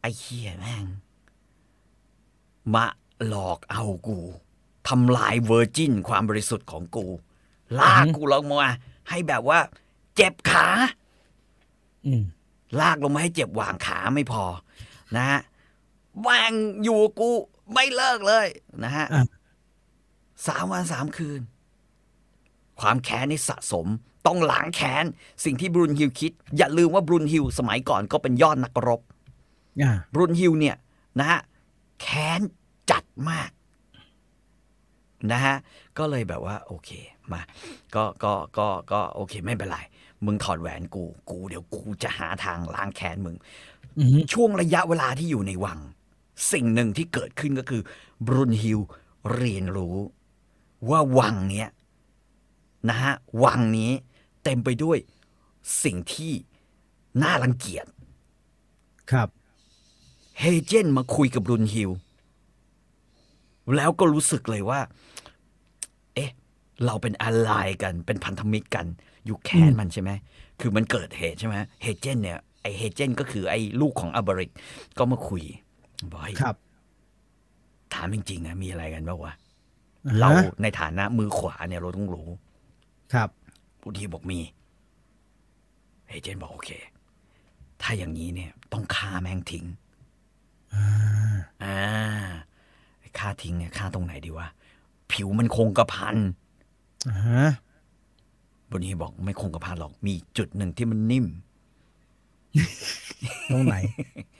[0.00, 0.84] ไอ้เฮียแม่ง
[2.74, 2.86] มา
[3.26, 4.18] หลอกเอากู
[4.88, 7.06] ทำลาย virgin ความบริสุทธิ์ของกู
[7.78, 8.70] ลากกูลงมา
[9.08, 9.58] ให้แบบว่า
[10.16, 10.66] เจ็บขา
[12.06, 12.24] อืม
[12.80, 14.44] ลากลงมาให้เจ็บหว่างขาไม่พอ
[15.16, 15.40] นะฮะ
[16.26, 16.52] วาง
[16.84, 17.30] อยู่กู
[17.72, 18.46] ไม่เลิกเลย
[18.84, 19.24] นะฮะอะ
[20.46, 21.40] สามวันสามคืน
[22.80, 23.86] ความแค้นนี่สะสม
[24.26, 25.04] ต้องล้างแค้น
[25.44, 29.00] สิ่งที่บรุนฮิลคิด อย่าลืมว่าบรุนฮิลสมัยก่อนก็เป็นยอดนักรบ
[29.82, 30.76] อ่าบรุนฮิลเนี่ย
[31.18, 31.40] นะฮะ
[32.00, 32.40] แค้น
[32.90, 33.50] จัดมาก
[35.32, 35.56] นะฮะ
[35.98, 36.90] ก็เลยแบบว่า โอเค
[37.32, 37.40] มา
[37.94, 39.78] ก็ก็ก็ก็โอเค ไม่เป็นไร
[40.24, 43.36] มึงถอดแหวนกู กูเดี๋ยวกูจะหาทางล้างแค้นมึง
[43.98, 45.78] อืมช่วงระยะเวลาที่อยู่ในวัง
[46.52, 47.82] สิ่งหนึ่งที่เกิดขึ้นก็คือ
[48.26, 48.80] บรุนฮิล
[49.34, 49.96] เรียนรู้
[50.90, 51.68] ว่าวังเนี้ย
[52.88, 53.12] นะฮะ
[53.44, 53.90] วังนี้
[54.44, 54.98] เต็มไปด้วย
[55.84, 56.32] สิ่งที่
[57.22, 57.86] น่ารังเกียจ
[59.10, 59.28] ครับ
[60.40, 61.90] เฮเจนมาคุยกับรุนฮิล
[63.76, 64.80] แล้วก็รู้สึกเลยว่า
[66.14, 66.30] เอ๊ะ
[66.84, 68.86] เราเป็นอะไรกัน เป็นพันธมิตรกัน
[69.26, 70.10] อยู่แค้นมันใช่ไหม
[70.60, 74.50] คือมันเกิดเหตุใช่ไหมเฮเจนเนี่ย ไอเฮเจนก็คือไอ้ลูกของอับบริก
[74.98, 75.42] ก็มาคุย
[76.12, 76.56] บอกให้ยครับ
[77.94, 79.32] ถามจริงๆนะมีอะไรกันบ้างวะ
[80.06, 80.28] อ่าฮะเรา
[80.62, 82.28] ในฐานะมือขวาเนี่ยเราต้องรู้
[83.14, 83.28] ครับ
[83.82, 84.38] รุนฮิลบอกมี
[86.08, 86.70] เฮเจนบอกโอเค
[87.82, 89.64] ถ้าอย่างนี้เนี่ย ต้องฆ่าแม่งทิ้ง
[91.64, 91.78] อ่า
[93.18, 94.48] ฆ่าทิ้งเนี่ยฆ่าตรงไหนดีวะ
[95.12, 96.16] ผิวมันคงกระพัน
[97.08, 97.46] อ่าฮะ
[98.70, 101.26] บนนี้บอกไม่คงกระพันหรอก มีจุดหนึ่งที่มันนิ่ม
[103.52, 104.35] ตรงไหนต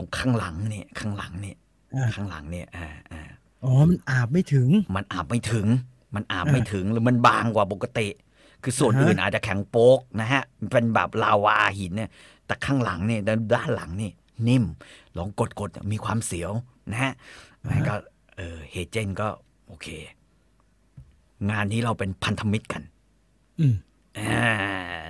[0.00, 1.56] รงข้างหลังเนี่ยข้างหลังเนี่ย
[1.94, 3.22] อ่าข้างหลังเนี่ยอ่าอ่า
[3.64, 5.66] อ๋อมันอาบไม่ถึง มันอาบไม่ถึง
[6.14, 8.08] มันอาบอ่าไม่ถึงหรือมันบางกว่าปกติ
[8.62, 12.10] คือส่วนอ่าฮะอื่นอาจจะแข็งโป๊กนะฮะมันเป็นแบบลาวาหินเนี่ย
[12.46, 14.10] แต่ข้างหลังเนี่ยด้านด้านหลังนี่
[14.48, 14.64] นิ่ม
[15.16, 16.52] ลองกดกดๆมีความเสียว
[16.92, 17.12] นะฮะ
[17.66, 17.94] แล้วก็
[18.36, 19.28] เออเฮเจนก็
[19.66, 19.88] โอเค
[21.50, 22.82] งานนี้เราเป็นพันธมิตรกัน
[23.60, 23.74] อืม
[24.18, 24.48] อ่า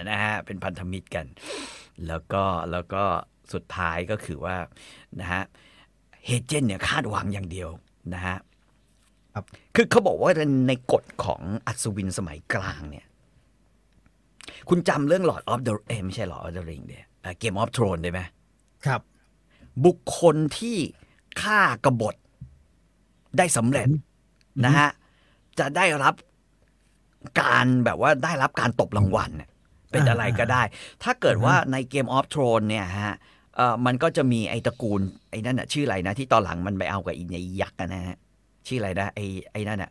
[0.09, 1.27] นะฮะเป็นพันธมิตรกัน
[2.07, 3.05] แล้วก็แล้วก็
[3.55, 4.57] สุดท้ายก็คือว่า
[5.21, 5.43] นะฮะ
[6.27, 7.69] เฮเจนเนี่ยคาดหวังอย่างเดียว
[8.15, 8.37] นะฮะ
[9.35, 10.31] ครับคือเขาบอกว่า
[10.69, 13.07] ในกฎของอัศวินสมัยกลางเนี่ย
[14.69, 17.05] คุณจำเรื่อง Lord of the เอยไม่ใช่ Lord of the Ring เดีย
[17.39, 18.21] เกมออฟทรอนได้ไหม
[18.87, 19.01] ครับ
[19.85, 20.77] บุคคลที่
[21.43, 22.15] ฆ่ากบฏ
[23.39, 23.89] ได้สำเร็จ
[24.65, 24.89] นะฮะ
[25.59, 26.15] จะได้รับ
[27.41, 29.51] การแบบว่าได้รับการตบรางวัลเนี่ย
[29.91, 30.63] เป็นอะไรก็ได้
[31.03, 33.15] ถ้าเกิดว่าในเกมออฟทรอนเนี่ยฮะ
[33.57, 38.17] เอ่อมันก็จะมีไอ้ตระกูลไอ้นั่นน่ะชื่ออะไรนะ ที่ตอนหลังมันไปเอากับอีไอ้ยักษ์อะนะฮะ
[38.67, 39.91] ชื่ออะไรนะไอ้ไอ้นั่นน่ะ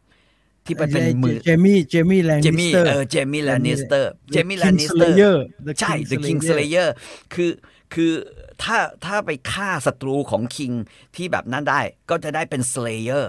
[0.66, 6.90] ที่มันเป็นมือเจมี่เจมี่แลนเจนิสมี่เตอร์เออเจมี่แลนนิสเตอร์เจมี่แลนนิสเตอร์ Kingslayer The ใช่ The King Kingslayer Slayer
[7.34, 7.52] คือ
[7.94, 8.12] คือ
[8.64, 10.76] ถ้าถ้าไปฆ่าศัตรูของ King
[11.16, 13.26] ที่แบบนั้นได้ก็จะได้เป็น Slayer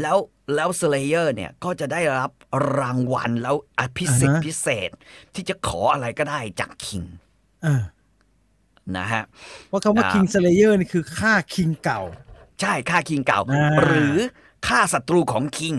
[0.00, 0.18] แล้ว
[0.54, 2.30] แล้ว Slayer เนี่ยก็จะได้รับ
[2.78, 4.90] รางวัลแล้วอภิสิทธิ์อ่าฮะพิเศษ
[5.34, 7.06] ที่จะขออะไรก็ได้จาก King
[7.66, 7.82] อ่า
[8.98, 9.22] นะฮะ
[9.70, 12.00] ว่าคำว่าอ่า King Slayer นี่คือฆ่าคิงเก่า
[12.60, 14.16] ใช่ฆ่า King เก่าอ่า หรือ
[14.66, 15.78] ฆ่าศัตรูของ King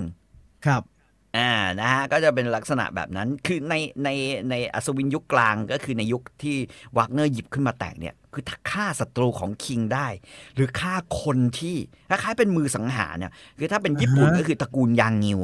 [0.65, 0.83] ครับ
[1.37, 4.09] อ่านะฮะก็จะเป็นลักษณะแบบนั้นคือในใน
[4.49, 6.57] ในอัศวินยุคกลางก็คือในยุคที่
[6.97, 10.07] วากเนอร์หยิบขึ้นมาแต่งเนี่ยคือถ้าฆ่าศัตรูของคิงได้
[10.55, 11.75] หรือฆ่าคนที่
[12.09, 15.41] คล้ายๆเป็นมือสังหารเนี่ยคือถ้าเป็นญี่ปุ่นอ่าฮะก็คือตระกูลยางงิว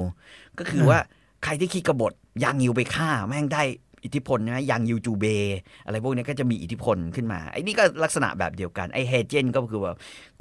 [0.60, 1.00] ก็คือว่า
[1.44, 3.64] ใครที่คิดกบฏยางงิวไปฆ่าแม่งได้
[4.04, 5.26] อิทธิพลใช่ไหมยางยิวจูเบ
[5.86, 9.94] อะไรพวกนี้ก็จะมีอิทธิพลขึ้นมา ไอ้นี่ก็ลักษณะแบบเดียวกัน ไอ้เฮเจนก็คือว่า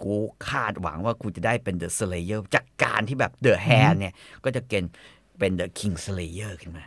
[0.02, 0.14] กู
[0.48, 4.92] คาดหวังว่ากูจะได้เป็น the Slayer จากการที่แบบ the Hand เนี่ย ก็จะเกณฑ์
[5.38, 6.84] เป็น the Kingslayer ขึ้นมา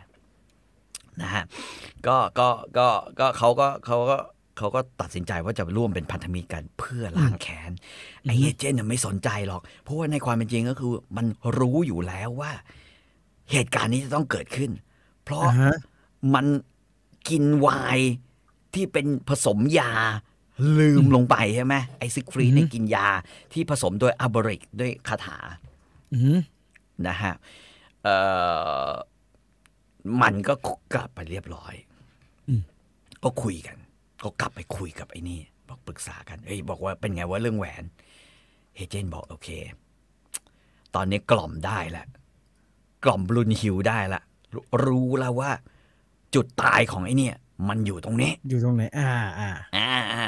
[1.20, 1.44] นะฮะ
[2.06, 2.88] ก็ก็ก็
[3.20, 4.16] ก็เขาก็เขาก็
[4.58, 7.72] เขาก็ตัดสินใจว่าจะร่วมเป็นพันธมิตรกันเพื่อล้างแค้น
[8.24, 11.26] ไอ้เฮเจนเนี่ยไม่สนใจหรอก เพราะว่าในความเป็นจริงก็คือ มัน
[11.58, 12.52] รู้อยู่แล้วว่า
[13.52, 14.70] เหตุการณ์นี้จะต้องเกิดขึ้น
[15.24, 15.74] เพราะอ่าฮะ
[16.34, 16.46] มัน
[17.28, 18.10] กินไวน์
[18.74, 19.92] ที่เป็นผสมยา
[20.78, 23.06] ลืมลงไปใช่ไหมไอซิกฟรีดเนี่ยกินยา
[23.52, 25.38] ที่ผสมโดยอับริกด้วยคาถา
[26.14, 26.38] อืม
[27.06, 27.34] นะฮะ
[28.02, 28.16] เอ่
[28.86, 28.90] อ
[30.22, 30.54] มันก็
[30.94, 31.74] กลับไปเรียบร้อย
[33.22, 33.76] ก็คุยกัน
[34.22, 37.84] ก็กลับไปคุยกับไอ้นี่ บอกปรึกษากันเฮ้ยบอกว่าเป็นไงว่าเรื่องแหวน
[38.76, 39.48] เฮเจนบอกโอเค
[40.94, 42.06] ตอนนี้กล่อมได้แล้ว
[43.04, 44.22] กล่อมบรูนฮิลได้ละ
[44.54, 44.56] ร
[44.86, 45.50] รู้แล้วว่า
[46.34, 47.36] จุดตายของไอ้เนี่ย
[47.68, 50.26] มันอยู่ตรงนี้ อยู่ตรงไหน อ่าอ่าอ่าอ่า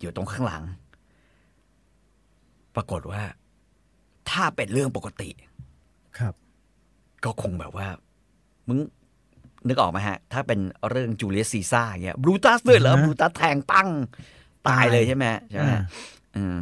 [0.00, 0.62] อยู่ตรงข้างหลัง
[2.74, 3.22] ปรากฏว่า
[4.30, 5.30] ถ้าเป็นเรื่องปกติ
[6.18, 6.34] ครับ
[7.24, 7.88] ก็คงแบบว่า
[8.68, 8.78] มึง
[9.68, 13.88] นึกออกไหมฮะ ถ้าเป็นเรื่องจูเลียสซีซ่าเงี้ยบรูตัสด้วยเหรออ่าฮะบรูตัสแทงปัง
[14.68, 15.80] ตายเลยใช่ไหมใช่ไหมอ่า
[16.36, 16.56] อืม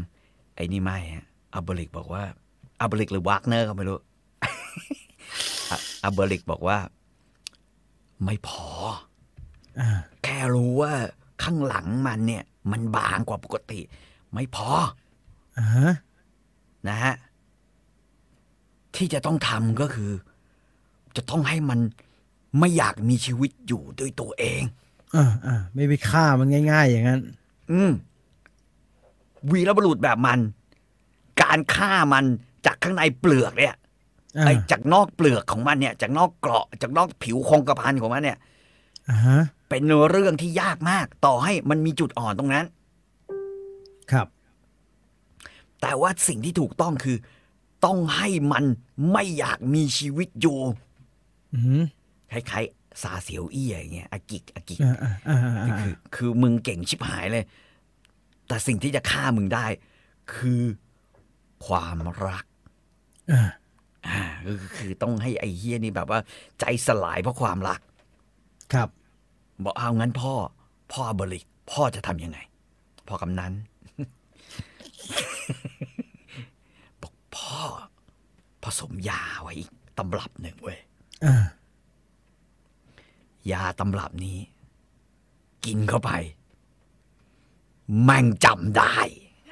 [0.56, 2.22] ไอ้นี่ไม่ฮะอับบริกบอกว่า
[2.80, 3.98] อับบริกหรือวากเนอร์ก็ไม่รู้
[4.42, 6.78] อะอับบริกบอกว่า
[8.24, 8.66] ไม่พอ
[9.81, 10.92] อ่าแค่รู้ว่า
[11.42, 13.81] ข้างหลังมันเนี่ย มันบางกว่าปกติ
[14.35, 14.68] ไม่พอ
[15.59, 15.92] อ่าฮะ
[16.88, 17.14] นะฮะ
[18.96, 20.11] ที่จะต้องทำก็คือ
[21.16, 21.81] จะต้องให้มัน
[22.59, 24.62] ไม่อยากมีชีวิตอยู่ด้วยตัวเอง
[25.14, 27.20] อ่าอ่าไม่ไปฆ่ามันง่าย ๆ อย่างนั้น
[27.70, 27.92] อืม
[29.50, 30.40] วีรบุรุษแบบมัน
[31.42, 32.24] การฆ่ามัน
[32.66, 33.83] จากข้างในเปลือกเนี่ยอ่า
[34.40, 38.38] ไอ้จากนอกเปลือกของมันเนี่ย จากนอกเกราะจากนอกผิวคงกระพันของมันเนี่ย
[39.11, 42.64] อ่าฮะเป็นเรื่องที่ยากมากต่อให้มันมีจุดอ่อนตรงนั้น
[44.12, 44.27] ครับ
[45.81, 47.16] แต่ว่าสิ่งที่ถูกต้องคือ
[47.85, 48.64] ต้องให้มัน
[49.12, 50.59] ไม่อยากมีชีวิตอยู่
[51.55, 51.83] อืม
[52.33, 57.44] คล้ายๆซาเสียวอี้อย่างเงี้ยอากิกอากิกอ่าอ่าอ่าอ่าคือคือมึงเก่งชิบหายเลย
[58.49, 59.66] แต่สิ่งที่จะฆ่ามึงได้
[60.35, 60.62] คือ
[61.66, 62.44] ความรัก
[64.09, 66.21] อ่าอ่าคือคือต้องให้ไอ้เฮียนี่แบบว่า
[66.61, 67.81] ใจสลายเพราะความรัก
[68.73, 68.88] ครับ
[69.64, 70.33] บอกเอางั้นพ่อ
[70.93, 72.38] พ่อบริก พ่อจะทำยังไง
[73.09, 73.53] พ่อกำนัน
[77.03, 77.59] บอกพ่อ
[78.64, 80.79] ผสมยาไว้อีกตำรับหนึ่งเว้ย
[81.25, 81.45] อ่า
[83.53, 84.38] ยาตำรับนี้
[85.64, 86.11] กินเข้าไป
[88.05, 88.97] แม่งจำได้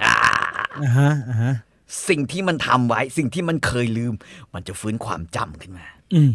[0.04, 0.16] อ่า
[0.82, 1.54] อ่าฮะอ่าฮะ
[2.08, 4.14] สิ่งที่มันทำไว้ สิ่งที่มันเคยลืม
[4.54, 6.30] มันจะฟื้นความจำขึ้นมา อืม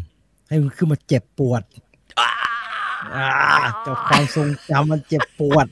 [0.47, 1.61] ให้มันคือมาเจ็บปวด
[2.19, 2.31] อ่า
[3.15, 3.29] อ่า
[3.85, 5.67] กับความทรงจำมันเจ็บปวด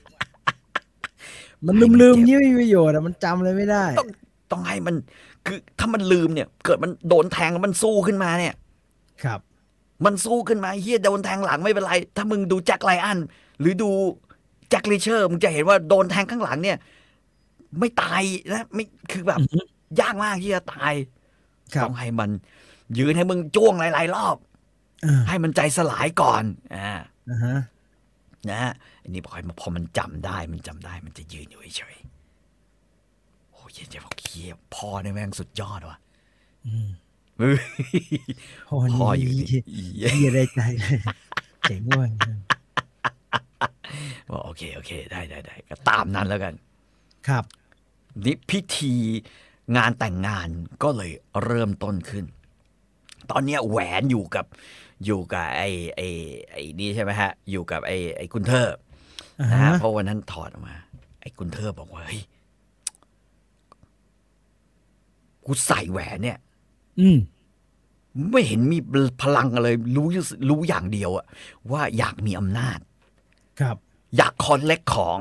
[1.66, 4.10] มันลืมลืมๆยี่ไม่มีประโยชน์อะมันจำเลยไม่ได้ ต้อง
[4.52, 4.96] ต้องให้มัน
[5.46, 8.54] คือถ้ามันลืมเนี่ย เกิดมันโดนแทงแล้วมันสู้ขึ้นมาเนี่ย
[9.24, 9.40] ครับ
[10.06, 13.20] มันสู้ขึ้นมาเฮียโดนแทงหลังไม่เป็นไร ถ้ามึงดูแจ็คไลอัน
[13.60, 13.90] หรือดู
[14.70, 16.78] แจ็คลิเชอร์มึงจะเห็นว่าโดนแทงข้างหลังเนี่ย
[17.80, 18.22] ไม่ตาย
[18.54, 19.60] นะไม่คือแบบอือฮึ
[20.02, 20.94] ยากมากที่จะตาย
[21.74, 22.30] ครับต้องให้มัน
[22.98, 24.38] ยืนให้มึงจ้วงหลายๆรอบ
[25.06, 26.44] อ่าให้มันใจสลายก่อน
[26.76, 26.92] อ่า
[27.30, 27.58] อ่าฮะ
[28.50, 35.98] นะฮะอันนี้บอกให้มาพอมันจำได้มันจำได้ มันจะยืนอยู่เฉยๆโอ้ยเจะบอกเคียพ่อเนี่ยแม่งสุดยอดว่ะ
[36.66, 36.90] อืม
[37.38, 37.58] เฮ้ย
[38.68, 39.62] พ่อพ่ออยู่นี่ที่
[39.98, 41.00] เยี่ยได้ใจเลย
[41.62, 42.10] เจ๋งเว่ะ
[44.30, 46.54] ว่าโอเคโอเค ได้ได้ได้ก็ตามนั้นแล้วกัน
[47.28, 47.44] ครับ
[48.26, 48.94] นี่พิธี
[49.78, 50.48] งานแต่งงาน
[50.84, 51.12] ก็เลย
[51.44, 52.26] เริ่มต้นขึ้น
[53.32, 54.46] ตอนเนี้ยแหวนอยู่กับ
[55.06, 56.08] อยู่กับไอ้ไอ้
[56.52, 58.76] ไอ้นี่ใช่ไหมฮะ อยู่กับไอ้ไอ้กุนเทอร์
[59.40, 60.76] อ่านะฮะฮะเพราะวันนั้นถอดออกมา
[61.22, 62.22] ไอ้กุนเทอร์บอกว่าเฮ้ย
[65.46, 66.38] กูใส่แหวนเนี่ย
[67.00, 67.18] อืม
[68.32, 68.78] ไม่เห็นมี
[69.22, 70.08] พลังอะไรรู้
[70.50, 71.26] รู้อย่างเดียวอะ
[71.72, 72.80] ว่าอยากมีอำนาจ
[73.60, 73.78] ครับ
[74.18, 75.20] อยากคอนเล็กของ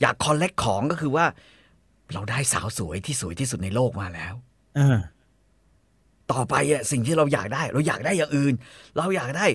[0.00, 1.26] อยากคอนเล็กของก็คือว่า
[2.14, 4.34] เราได้สาวสวยที่สวยที่สุดในโลกมาแล้ว
[4.78, 4.98] อ่า
[6.32, 8.54] ต่อไปอะสิ่งที่เราอยากได้ เราอยากได้อย่างอื่น
[8.96, 9.46] เราอยากได้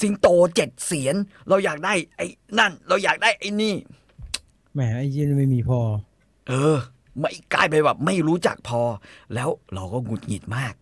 [0.00, 1.16] สิงโตเจ็ดเสียน
[1.48, 2.26] เราอยากได้ ไอ้
[2.58, 3.74] นั่น เราอยากได้ไอ้นี่
[4.74, 5.80] แหมไอ้ยี่นี่ไม่มีพอ
[6.48, 6.76] เออ
[7.18, 8.80] ไม่กลายไปแบบไม่รู้จักพอ
[9.34, 10.74] แล้วเราก็หงุดหงิดมาก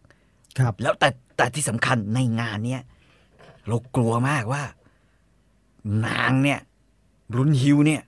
[0.59, 2.83] ครับ แล้วแต่แต่ที่สำคัญในงานเนี้ย
[3.69, 4.63] เรากลัวมากว่า
[6.07, 6.61] นางเนี่ย
[7.37, 8.03] รุนฮิวเนี่ย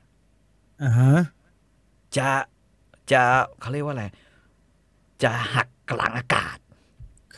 [0.82, 1.12] อ่าฮะ
[2.16, 2.28] จะ
[3.12, 3.22] จะ
[3.60, 4.06] เขาเรียกว่าอะไร
[5.22, 6.56] จะหักกลางอากาศ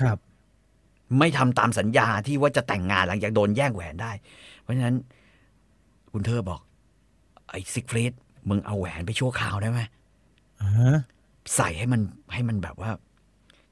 [0.00, 0.18] ครับ
[1.18, 4.12] ไม่ทำตามสัญญาที่ว่าจะแต่งงานหลังจากโดนแย่งแหวนได้
[4.60, 4.96] เพราะฉะนั้น
[6.12, 6.60] คุณเธอบอก
[7.50, 8.12] ไอ้ซิกฟรีด
[8.48, 9.80] มึงเอาแหวนไปชั่วคราวได้ไหม
[10.60, 10.96] อ่าฮะ
[11.56, 12.00] ใส่ให้มัน
[12.32, 12.90] ให้มันแบบว่า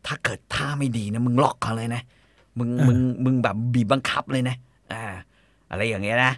[0.07, 2.03] ถ้าเกิดท่าไม่ดีนะ มึงล็อกเขาเลยนะ
[2.59, 4.57] มึงมึงมึงแบบบีบบังคับเลยนะ
[4.93, 5.03] อ่า
[5.71, 6.33] อะไรอย่างเงี้ยนะ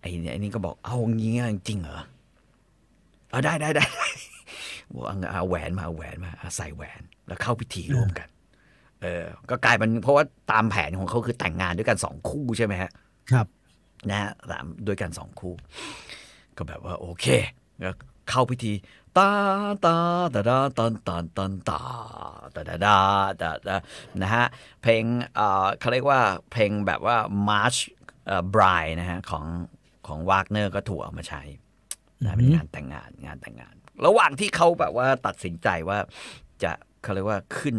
[0.00, 1.32] ไอ้ไอ้นี่ก็บอกเอาอย่างงี้
[1.68, 2.00] จริงเหรอ
[3.30, 3.84] เอาได้ได้ได้
[4.94, 8.28] บอกเอาเอาแหวนมาเอาแหวนมาเอาใส่แหวนแล้วเข้าพิธีร่วมกัน
[9.02, 12.90] เออ ก็กลายเป็นเพราะว่าตามแผนของเขาคือแต่งงานด้วยกันสองคู่ใช่ไหมฮะ
[13.32, 13.46] ครับ
[14.10, 15.54] นะฮะสามด้วยกันสองคู่
[16.56, 17.26] ก็แบบว่าโอเค
[17.80, 17.94] แล้ว
[18.30, 18.72] เข้าพิธี
[19.18, 19.30] ตา
[19.84, 19.96] ตา
[20.34, 21.80] ตาดาตันตันตันตา
[22.54, 22.96] ตาดาดา
[23.42, 23.76] ดาดา
[24.22, 24.44] นะฮะ
[24.82, 26.20] เพลงเอ่อเขาเรียกว่า
[26.52, 27.16] เพลงแบบว่า
[27.48, 27.78] March
[28.26, 29.44] เอ่อบรายนะฮะของ
[30.06, 31.42] ของวากเนอร์ก็ถูกเอามาใช้
[32.22, 33.74] นะเป็นงานแต่งงานงานแต่งงาน
[34.06, 35.98] ระหว่างที่เขาแบบว่าตัดสินใจว่า
[36.62, 37.76] จะเขาเรียกว่าขึ้น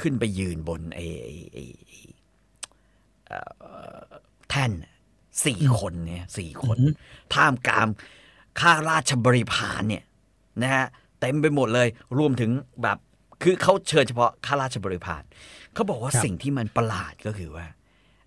[0.00, 1.98] ขึ้นไปยืนบนไอ้ไอ้ไอ้ไอ้
[3.26, 3.38] เอ่
[3.98, 4.00] อ
[4.50, 4.94] แท่นน่ะ
[5.46, 6.94] สี่คนเนี่ยสี่คนอืม
[7.34, 7.88] ท่ามกลาง
[8.60, 10.04] ข้าราชบริพารเนี่ย
[10.62, 10.86] นะฮะ
[11.20, 11.88] เต็มไปหมดเลย
[12.18, 12.50] รวมถึง
[12.82, 12.98] แบบ
[13.42, 15.22] คือเขาเชิญเฉพาะข้าราชบริพาร
[15.74, 17.66] เขาบอกว่าครับสิ่งที่มันประหลาดก็คือว่า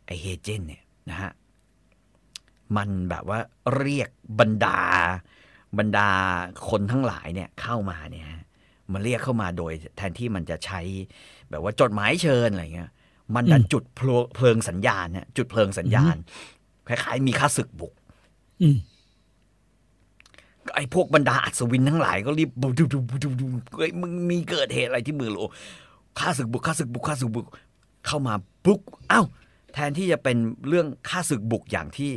[0.05, 1.31] ไอเฮเจนเนี่ยนะฮะ
[2.77, 3.39] มันแบบว่า
[3.77, 4.09] เรียก
[4.39, 4.79] บรรดา
[5.77, 6.09] บรรดา
[6.69, 8.43] คนทั้งหลายเนี่ยเข้ามาเนี่ยฮะ
[8.93, 10.79] มันเรียกเข้ามาโดยแทนที่มันจะใช้
[11.49, 12.91] แบบว่าจดหมายเชิญอะไรเงี้ย
[13.35, 16.15] มันดันจุดเพลิงเพลิงสัญญาณเนี่ยจุดเพลิงสัญญาณ
[16.87, 17.93] คล้าย ๆ มีค่าศึกบุก
[18.61, 18.77] อืม
[20.75, 25.37] ไอ้พวกบรรดาอัศวินทั้งหลายก็รีบดูดูดูดูดูเฮ้ยมึงมีเกิดเหตุอะไรที่เมืองโล
[26.19, 27.47] ข้าศึกบุกข้าศึกบุกข้าศึกบุก
[28.07, 28.33] เข้ามา
[28.65, 29.21] ปุ๊กเอ้า
[29.73, 32.11] แทนที่จะเป็นเรื่องข้าศึกบุกอย่างที่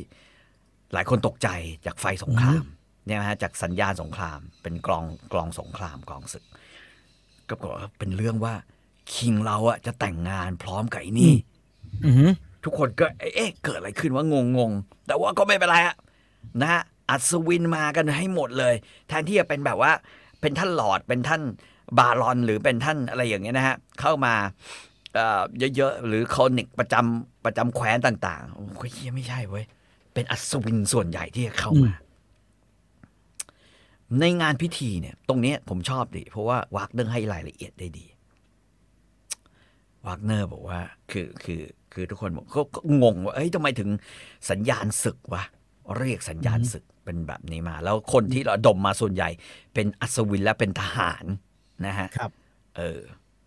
[0.92, 1.48] หลายคนตกใจ
[1.86, 2.64] จากไฟสงคราม
[3.06, 6.44] เนี่ยนะฮะจากสัญญาณสงคราม เป็นกลองกลองสงครามกลองศึก
[7.48, 8.54] ก็บอกว่าเป็นเรื่องว่า
[9.14, 11.34] คิงเราอะจะแต่งงานพร้อมกับไอ้นี่
[12.04, 12.30] อืม
[12.64, 15.96] ทุกคนก็เอ๊ะเกิดอะไรขึ้นว่างงงๆแต่ว่าก็ไม่เป็นไรอะ
[16.60, 18.74] นะฮะอัศวินมากันให้หมดเลย
[19.08, 19.92] แทนที่จะเป็นแบบว่า
[20.40, 21.42] เป็นท่านหลอดเป็นท่าน
[21.98, 24.34] บารอนหรือเป็นท่านอะไรอย่างเงี้ยนะฮะเข้ามา
[25.14, 25.42] เอ่อ
[25.76, 29.64] เยอะๆหรือคอนิกประจำประจำแคว้นต่างๆโอ้ยเหี้ยไม่ใช่เว้ย
[30.14, 31.92] เป็นอัศวินส่วนใหญ่ที่จะเข้ามา
[34.18, 38.06] ในงานพิธีเนี่ย ตรงเนี้ยผมชอบดิเพราะว่าวากเนอร์ให้รายละเอียดได้ดี
[40.06, 43.88] วากเนอร์บอกว่า คือคือคือทุกคนบอกก็ก็งงว่าเอ้ยทำไมถึง
[44.50, 45.42] สัญญาณศึกวะ
[45.98, 49.28] เรียกสัญญาณศึกเป็นแบบนี้มา แล้วคนที่เราดมมาส่วนใหญ่
[49.74, 51.24] เป็นอัศวินและเป็นทหาร
[51.86, 52.30] นะฮะครับ
[52.76, 53.00] เออ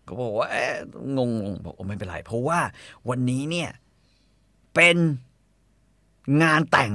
[0.06, 0.74] ก็บอกว่าเอ๊ะ
[1.16, 2.60] งงงบอกโอ้ไม่เป็นไร เพราะว่า
[3.08, 3.70] วันนี้เนี่ย
[4.74, 4.96] เป็น
[6.42, 6.92] งานแต่ง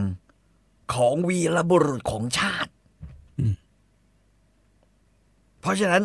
[0.94, 2.79] ของวีรบุรุษของชาติอืม
[5.60, 6.04] เพราะฉะนั้น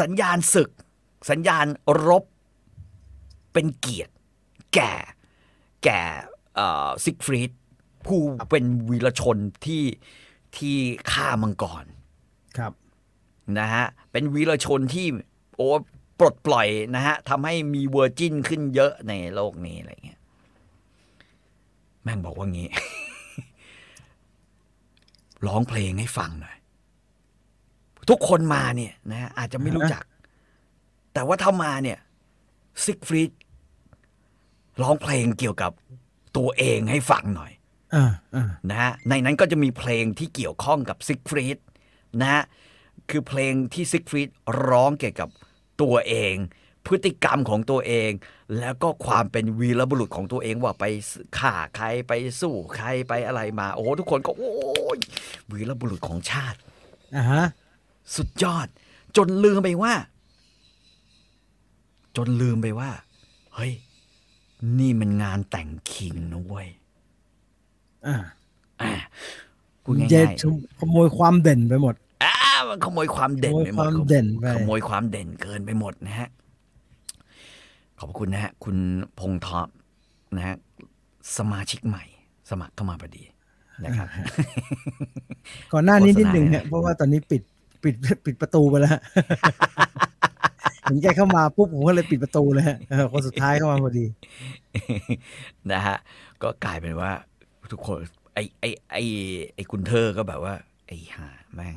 [0.00, 0.70] สัญญาณศึก
[1.30, 1.66] สัญญาณ
[2.08, 2.24] รบ
[3.52, 4.12] เป็นเกียรติ
[4.74, 4.92] แก่
[5.84, 6.00] แก่
[7.04, 7.50] ซิกฟรีด
[8.06, 9.84] ผู้เป็นวีรชนที่
[10.56, 10.76] ที่
[11.12, 11.84] ฆ่ามังกร
[12.58, 12.72] ครับ
[13.58, 15.06] นะฮะเป็นวีรชนที่
[15.56, 15.68] โอ้
[16.18, 20.20] ปลดปล่อยนะฮะทำให้มี virgin ขึ้นเยอะในโลกนี้อะไรเงี้ย
[22.02, 22.68] แม่งบอกว่างี้
[25.46, 26.53] ร้องเพลงให้ฟังหน่อย
[28.10, 30.04] ทุกคนมาเนี่ยนะฮะอาจจะไม่รู้จัก
[31.14, 31.98] แต่ว่าถ้ามาเนี่ย
[32.84, 33.30] ซิกฟรีด
[34.82, 35.72] ร้องเพลงเกี่ยวกับ
[36.36, 37.52] ตัวเองให้ฟังหน่อย
[37.94, 41.58] อ่าอ่านะฮะในนั้นก็จะมีเพลงที่เกี่ยวข้องกับซิกฟรีด
[42.20, 42.42] นะฮะ
[43.10, 44.28] คือเพลงที่ซิกฟรีด
[44.68, 45.28] ร้องเกี่ยวกับ
[45.82, 46.34] ตัวเอง
[46.86, 48.10] พฤติกรรมของตัวเอง
[48.58, 50.84] แล้วก็ความเป็นวีรบุรุษของตัวเองว่าไป
[51.38, 54.52] ฆ่าใครไปสู้ใครไปอะไรมา โอ้โหทุกคนก็ โอ้
[54.96, 54.98] ย
[55.50, 56.58] วีรบุรุษของชาติ
[57.16, 57.44] อ่าฮะ
[58.16, 58.66] สุดยอด
[59.16, 59.94] จนลืมไปว่า
[62.16, 62.90] จนลืมไปว่า
[63.54, 63.72] เฮ้ย
[64.78, 66.68] นี่มันงานแต่งคิงนะเว้ย
[68.06, 68.16] อ่า
[68.80, 68.92] อะ
[69.84, 72.34] พูดเจง่ายชมขโมยความเด่นไปหมดๆอ่า
[72.68, 76.28] มันขโมยความเด่นไปหมดขโมยความเด่นไปขโมยความเด่นเกินไปหมดนะฮะ
[78.00, 78.76] ขอบคุณนะฮะ คุณ
[79.18, 79.68] พงษ์ทอป
[80.36, 80.56] นะฮะ
[81.36, 82.04] สมาชิกใหม่
[82.50, 83.24] สมัครเข้ามาพอดี
[83.84, 84.08] นะครับ
[85.72, 87.42] ก่อนหน้านี้โฆษณานิดหนึ่งไงฮะเพราะว่าตอนนี้ปิด
[87.84, 87.94] ปิด
[88.24, 89.00] ปิดประตูไปแล้วฮะ
[90.82, 94.04] เห็นแกเข้ามาปุ๊บผมก็เลยปิดประตูเลยฮะเออคนสุดท้ายเข้ามาพอดี
[95.72, 95.96] นะฮะ
[96.42, 97.12] ก็กลายเป็นว่า
[97.72, 97.98] ทุกคน
[98.34, 98.96] ไอไอไอ
[99.54, 100.54] ไอคุณเธอก็แบบว่า
[100.86, 101.76] ไอห่าแม่ง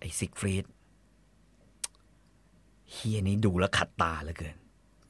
[0.00, 0.64] ไอซิกฟรีด
[2.92, 4.56] เฮียนี้ดูแล้วขัดตาเหลือเกิน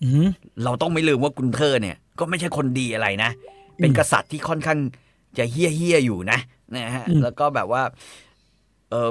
[0.05, 0.29] อืม
[0.64, 3.31] เราต้องไม่ลืมว่ากุนเทอร์เนี่ย ก็ไม่ใช่คนดีอะไรนะ
[3.81, 4.79] เป็นกษัตริย์ที่ค่อนข้าง
[5.38, 6.38] จะเฮี้ยเฮี้ยๆอยู่นะ
[6.75, 7.83] นะฮะอืมแล้วก็แบบว่า
[8.90, 9.11] เออ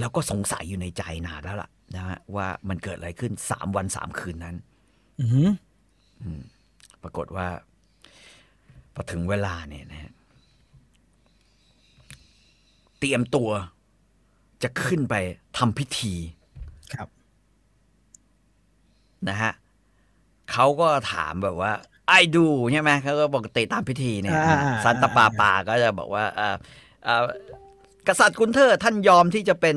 [0.00, 4.56] แล้วก็สงสัยอยู่ในใจนานแล้วล่ะนะฮะว่ามันเกิดอะไรขึ้นสามวันสามคืนนั้น
[5.20, 6.42] อืม
[7.02, 7.48] ปรากฏว่า
[8.94, 10.12] พอถึงเวลาเนี่ยนะฮะ
[12.98, 13.50] เตรียมตัว
[14.62, 15.14] จะขึ้นไป
[15.58, 16.14] ทำพิธี
[16.94, 17.08] ครับ
[19.28, 19.52] นะฮะ
[20.52, 21.72] เขาก็ถามแบบว่า
[22.08, 26.56] ไอ้ดูใช่ไหมเขาก็ปกติตามพิธีเนี่ยอ่าอ่าซันตาปาปาก็จะบอกว่าเอ่อ
[27.04, 27.24] เอ่อ
[28.08, 29.76] กษัตริย์กุนเทอร์ท่านยอมที่จะเป็น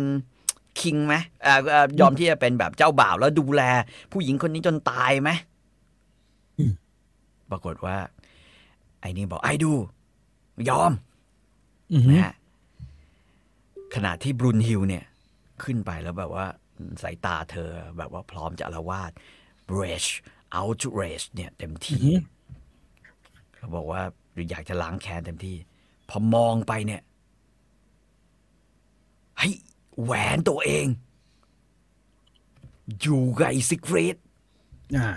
[0.81, 3.61] คิงไหมเอ่อเอ่อยอมที่จะเป็นแบบเจ้าบ่าวแล้วดูแล
[4.11, 5.29] ผู้หญิงคนนี้จนตายไหม
[7.51, 7.97] ปรากฏว่า
[9.01, 9.71] ไอ้นี่บอกไอ้ดู
[10.69, 10.91] ยอม
[11.91, 12.33] อืมนะฮะ
[13.95, 15.03] ขณะที่บรุนฮิลเนี่ย
[15.63, 16.45] ขึ้นไปแล้วแบบว่า
[17.03, 19.11] สายตาเธอแบบว่าพร้อมจะอาละวาด
[19.79, 20.09] rage
[20.59, 22.03] outrage เนี่ย เต็มที่
[23.55, 24.01] เขาบอกว่า
[24.49, 25.55] อยากจะล้างแค้นเต็มที่
[26.09, 27.01] พอมองไปเนี่ย
[29.39, 29.53] เฮ้ย
[30.03, 30.85] แหวนตัวเอง
[33.01, 34.15] อยู่กับไอ้ซิกฟรีด
[34.97, 35.07] อ่า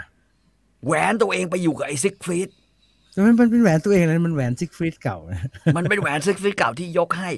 [0.86, 2.48] แหวนตัวเองไปอยู่กับไอ้ซิกฟรีด
[3.12, 5.40] แต่มันมันเป็นแหวนตัวเองนะมันแหวนซิกฟรีดเก่านะ
[5.76, 7.30] มันเป็นแหวนซิกฟรีดเก่าที่ยกให้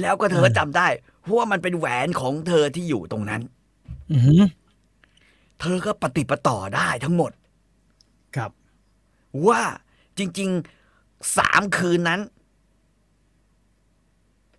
[0.00, 0.88] แล้วก็เธอจำได้
[1.20, 3.42] เพราะว่ามันเป็นแหวนของเธอที่อยู่ตรงนั้น
[4.12, 4.44] อืม
[5.60, 7.32] เธอก็ปะติดปะต่อได้ทั้งหมด
[8.36, 8.50] ครับ
[9.46, 9.60] ว่า
[10.18, 12.20] จริงๆสามคืนนั้น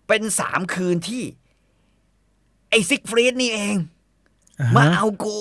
[0.08, 1.22] เป็นสามคืนที่
[2.70, 3.74] ไอ้ซิกฟรีดนี่เอง
[4.60, 5.38] อ่ามาฮะเอากู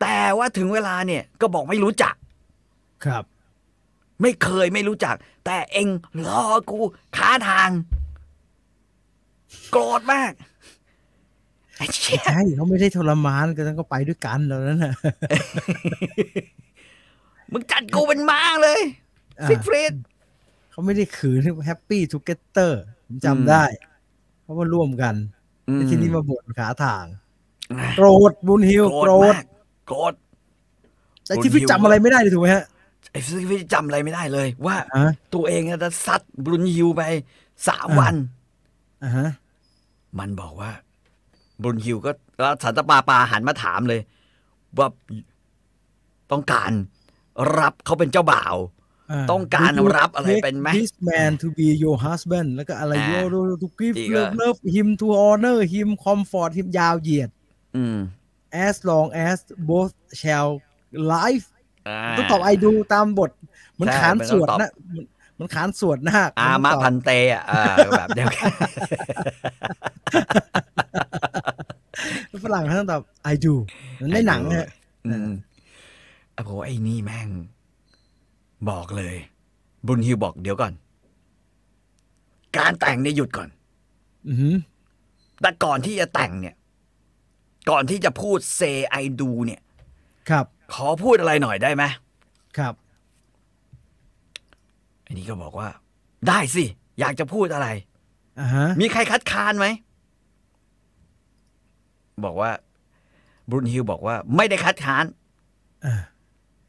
[0.00, 2.14] แต่ว่าถึงเวลาเนี่ย ก็บอกไม่รู้จัก
[3.04, 3.24] ครับ
[4.22, 5.88] ไม่เคยไม่รู้จัก แต่เอง
[6.26, 6.78] รอกู
[7.16, 7.70] ท้าทาง
[9.70, 10.32] โกรธมาก
[11.76, 14.94] ไอ้เชี่ยใช่เขาไม่ได้ทรมานก็ต้องก็ไปด้วยกันแล้วนั่นน่ะ
[17.52, 18.80] มึงจัดกูเป็นม้าเลย
[19.40, 19.94] อ่าซิกฟรีด
[20.70, 23.64] เขาไม่ได้ขืนแฮปปี้ทูเกเตอร์ผมอืมจำได้
[24.44, 25.14] เพราะว่าร่วมกัน
[25.74, 27.04] แต่ทีนี้มาบ่นขาทาง
[27.78, 29.44] อะโกรธบุญฮิลโกโกรรธธมาก
[29.88, 30.14] โกรธ
[31.26, 32.64] แต่ที่บุญฮิลพี่จำอะไรไม่ได้เลยถูกไหมฮะ
[33.12, 37.02] ไอ้ซิกฟรีดจำอะไรไม่ได้เลย ว่าอะตัวเองจะซัดบรุนฮิวไป
[37.68, 38.14] สามอ่าวัน
[39.04, 39.28] อ่าฮะ
[40.18, 40.70] มันบอกว่า
[41.62, 44.00] บรุนฮิวก็แล้วสันตะปาปาหันมาถามเลย
[44.78, 44.88] ว่า
[46.32, 46.70] ต้องการ
[47.58, 48.58] รับเขาเป็นเจ้าบ่าวา
[49.30, 53.68] ต้องการ Do you รับอะไร take เป็นไหม this man to be your husband แล้วก็อะไรอ่า you to
[53.80, 57.30] give อีกเหรอ love love him to honor him comfort him ยาวเหยียด
[57.76, 57.98] อืม
[58.68, 59.38] as long as
[59.70, 60.50] both shall
[61.16, 61.46] life
[61.88, 63.30] อ่าต้องตอบ I do ตามบท
[63.74, 65.04] เหมันใช่ขานมันสต้องวดตอบนะมัน
[65.38, 67.62] มันขานสวดนะอามะตอบพันเตอะอ่า
[67.98, 68.50] แบบเดียวกัน
[72.44, 73.02] ฝรั่งเขาต้องตอบ
[73.32, 73.54] I do
[74.00, 74.68] มันในหนังฮะ
[75.06, 75.30] อืม
[76.34, 77.28] อะผมว่าไอ้นี่แม่ง
[78.70, 79.16] บอกเลย
[79.86, 80.72] บุญฮิวบอกเดี๋ยวก่อน
[82.58, 83.48] การแต่งเนี่ยหยุดก่อน
[84.28, 84.56] อือหือ
[85.40, 86.54] แต่ก่อนที่จะแต่งเนี่ย
[87.70, 89.60] ก่อนที่จะพูด say I do เนี่ย
[90.30, 90.44] ครับ
[90.74, 91.84] ขอพูดอะไรหน่อยได้ไหม
[92.58, 92.74] ครับ
[95.06, 95.68] อันนี้ก็บอกว่า
[96.28, 96.64] ได้สิ
[97.00, 97.68] อยากจะพูดอะไร
[98.40, 99.66] อ่าฮะมีใครคัดค้านไหม
[102.24, 102.50] บอกว่า
[103.48, 105.04] บรุนฮิลบอกว่า ไม่ได้คัดค้าน
[105.84, 105.94] อ่า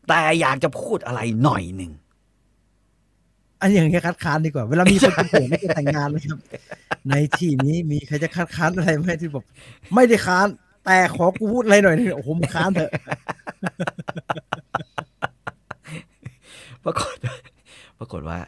[0.08, 1.92] แต่อยากจะพูดอะไรหน่อยหนึ่ง
[3.62, 6.40] อันอย่างเงี้ยคัดค้านดีกว่า เวลามีคนจะเปลี่ยนไม่จะแต่งงานนะครับ
[7.10, 9.44] ในที่นี้มีใครจะคัดค้านอะไรไหมที่บอก
[9.94, 10.48] ไม่ได้ค้าน
[10.86, 12.92] แต่ขอกูพูดอะไรหน่อยนึงโอ้โหมึงค้านเถอะ
[16.84, 17.16] ปรากฏ
[18.00, 18.40] ปรากฏว่า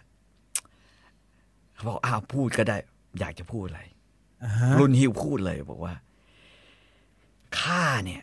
[1.74, 2.78] เขาบอกอ้าวพูดก็ได้
[3.20, 3.82] อยากจะพูดอะไร
[4.43, 5.93] อ่าฮะรุนฮิลพูดเลยบอกว่า
[7.60, 8.22] ข้าเนี่ย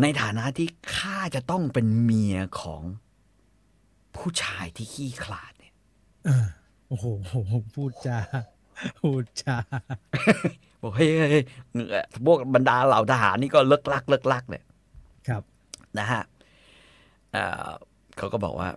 [0.00, 2.82] ในฐานะที่ข้าจะต้องเป็นเมียของ
[4.16, 5.74] ผู้ชายที่ขี้ขลาดเนี่ย
[6.24, 6.46] เออ
[6.88, 7.06] โอ้โห
[7.74, 8.18] พูดจา
[9.00, 9.56] พูดจา
[10.82, 11.44] บอกเฮ้ยเฮ้ยเฮ้ย
[12.26, 14.62] พวกบรรดาเหล่าทหารนี่ก็เลิกลักเลิกลักเลย
[15.28, 15.42] ครับ
[15.98, 16.22] นะฮะ
[17.32, 17.70] เอ่อ
[18.16, 18.68] เขาก็บอกว่า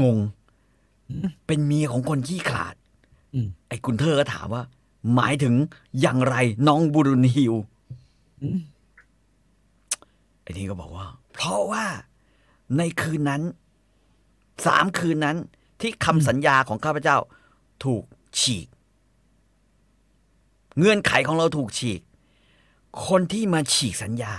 [0.00, 0.18] งง
[1.46, 2.74] เป็นเมียของคนขี้ขลาด
[3.34, 4.62] อืมไอ้กุนเทอร์ก็ถามว่า
[5.14, 5.54] หมายถึง
[6.00, 6.36] อย่างไร
[6.68, 7.73] น้องบุรุนฮิวอืม
[10.42, 11.84] ไอ้นี่ก็บอกว่า เพราะว่า
[12.78, 13.42] ในคืนนั้น
[14.66, 15.36] สามคืนนั้น
[15.80, 17.16] ที่คำสัญญาของข้าพเจ้า
[17.84, 18.04] ถูก
[18.40, 18.66] ฉีก
[20.78, 22.00] เงื่อนไขของเราถูกฉีก
[23.06, 24.34] คนที่มาฉีกสัญญา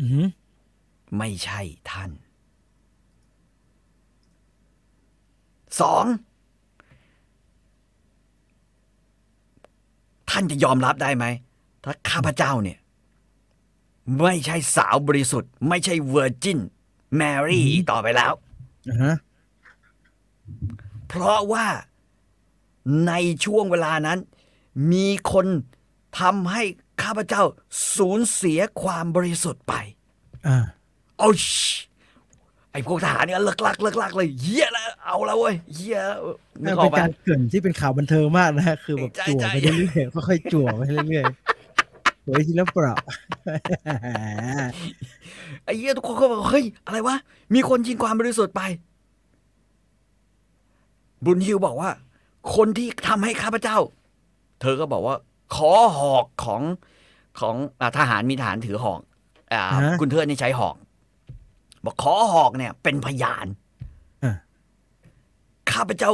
[0.00, 0.06] อื
[1.18, 1.60] ไม่ใช่
[1.90, 2.10] ท่าน
[5.80, 6.04] สอง
[10.30, 11.24] ท่านจะยอมรับได้ไหม
[11.84, 12.78] ถ้าข้าพเจ้าเนี่ย
[14.20, 16.58] ไม่ใช่สาวบริสุทธิ์ ไม่ใช่เวอร์จิน
[17.16, 18.32] แมรี่อีกต่อไปแล้ว
[18.88, 19.16] อ่าฮะ
[21.08, 21.66] เพราะว่า
[23.06, 23.12] ใน
[23.44, 24.18] ช่วงเวลานั้น
[24.92, 25.46] มีคน
[26.20, 26.62] ทำให้
[27.02, 27.42] ข้าพเจ้า
[27.96, 29.74] สูญเสียความบริสุทธิ์ไป
[30.46, 30.56] อ่า
[31.18, 31.36] โอ้ย
[32.72, 36.00] ไอ้พวกทหารเนี่ยเลิกลักเลิกลักเลยเหี้ยแล้วเอาแล้วเว้ยเหี้ย
[36.62, 41.57] นึกออเป็กนปะการเกรินที่เป็นข่าวบันเทิงมากนะฮะคือแบบใช่จั่วใช่ไปเรื่อยๆค่อยๆจั่วไปเรื่อยๆ
[42.28, 42.94] โดยที่แล้วเปล่า
[45.64, 47.16] ไอ้เหี้ยทุกคนก็บอกเฮ้ยอะไรวะ
[47.54, 48.62] มีคนยิงความบริสุทธิ์ไป
[51.24, 51.90] บุญฮิวบอกว่า
[52.54, 53.78] คนที่ทำให้ข้าพเจ้า
[54.60, 55.16] เธอก็บอกว่า
[55.54, 56.62] ขอหอกของ
[57.40, 59.00] ของอาทหารมีทหารถือหอก
[59.52, 60.76] อ่าฮะคุณเทอนี่ใช้หอก
[61.84, 63.46] บอกขอหอกเนี่ย เป็นพยาน
[64.24, 64.34] อะ
[65.72, 66.12] ข้าพเจ้า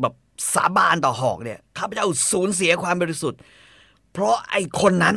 [0.00, 0.14] แบบ
[0.54, 3.40] สาบานต่อหอกเนี่ยข้าพเจ้าสูญเสียความบริสุทธิ์
[4.14, 5.16] เพราะไอ้คนนั้น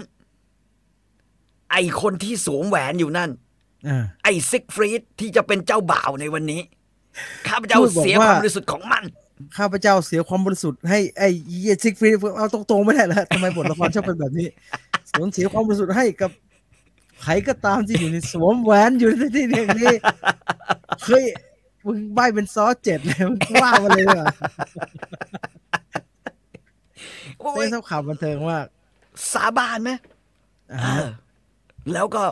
[1.72, 3.30] ไอ้คนที่สวมแหวนอยู่นั่น
[3.88, 6.62] อ่าไอ้ซิกฟรีดที่จะเป็นเจ้าบ่าวในวันนี้
[7.48, 9.04] ข้าพเจ้าพูดบอกเสียว่าความบริสุทธิ์ของมัน
[9.58, 11.30] ข้าพเจ้าเสียความบริสุทธิ์ให้ไอ้
[11.64, 14.48] เยซิกฟรีดเอาตรงๆไม่ได้แล้วทำไมบทละครชอบเป็นแบบนี้
[15.12, 16.32] สูญเสียความบริสุทธิ์ให้กับ
[17.24, 19.94] ใครก็ตามที่อยู่ในสวมแหวนอยู่ในที่นี้นี้
[21.06, 21.26] เฮ้ย
[21.86, 24.26] มึงใบเป็นซอสเจ็ดเลยมึงว่ามาเลยว่ะ
[27.40, 28.66] โอ้ยเป็นสข่าวบันเทิงมาก
[29.34, 29.92] สาบานไหม
[30.74, 31.10] อ่าเออ
[31.94, 32.24] แล้วก็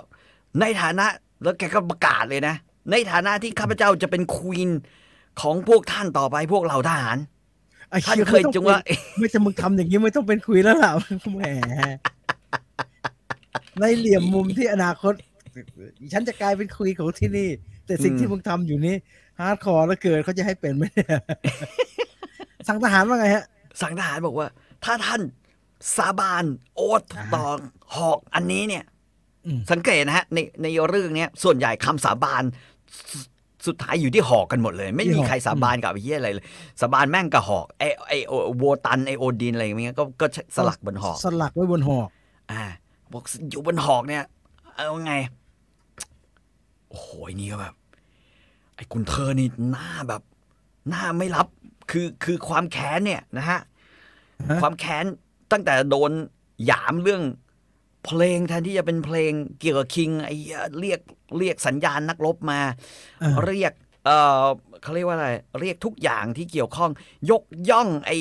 [0.61, 1.05] ในฐานะ
[1.43, 2.55] แล้วแกก็ประกาศเลยนะ
[2.91, 4.69] ในฐานะที่ข้าพเจ้าจะเป็นควีน
[5.41, 7.17] ของพวกท่านต่อไปพวกเหล่าทหาร
[7.89, 8.79] ไอ้ท่านหี้เคยจงว่า
[9.17, 10.91] ไม่จะมึงทำอย่างนี้ไม่ต้องเป็นคุยแล้วล่ะ
[11.35, 11.41] แหม
[13.79, 15.13] ในเหลี่ยมมุมที่อนาคต
[16.13, 17.49] ฉันจะกลายเป็นคุยของที่นี่
[17.85, 18.95] แต่สิ่งอืมที่มึงทำอยู่นี้
[19.39, 21.19] ฮาร์ดคอร์แล้วเกินเขาจะให้เป็นไหมเนี่ย
[22.67, 23.45] สั่งทหารว่าไงฮะ
[23.81, 24.47] สั่งทหารบอกว่า
[24.83, 25.21] ถ้าท่าน
[25.97, 26.43] สาบาน
[26.75, 27.45] โอทอ่าต่อ
[27.95, 28.83] หอกอันนี้เนี่ย
[29.45, 32.43] อืมสังเกตนะฮะในในเรื่องเนี้ยส่วนใหญ่คำสาบาน
[33.11, 33.19] สุ
[33.67, 36.45] สุดท้ายอยู่ที่หอกกันหมดเลย ไม่มีใครสาบานกับไอ้เหี้ยอะไรเลย
[36.81, 42.09] สาบานแม่งกับหอกไอไอโอโวตันไอโอดินอะไรอย่างเงี้ยก็ก็สลักบนหอก สลักไว้บนหอก
[42.51, 42.63] อ่า
[43.11, 44.23] บอกอยู่บนหอกเนี่ย
[44.75, 45.13] เอาไง
[46.89, 47.07] โอ้โห
[47.41, 47.75] นี่ก็แบบ
[48.75, 50.21] ไอ้คุณเธอนี่หน้าแบบ
[50.89, 51.47] หน้าไม่รับ
[51.91, 53.59] คคือคือความแค้นเนี่ยนะฮะ
[54.49, 55.05] ฮะความแค้น
[55.51, 56.11] ตั้งแต่โดน
[56.65, 57.23] หยามเรื่อง
[58.05, 60.99] เพลงแทนที่จะเป็นเพลงเกี่ยวกับคิงไอ้เหี้ยเรียก
[61.37, 62.59] เรียกสัญญาณนักรบมา
[63.21, 63.73] อ่าเรียก
[64.05, 64.09] เอ
[64.41, 64.43] อ
[64.81, 65.29] เขาเรียกว่าอะไร
[65.59, 66.91] เรียกทุกอย่างที่เกี่ยวข้อง
[67.29, 68.17] ยกย่องไอ้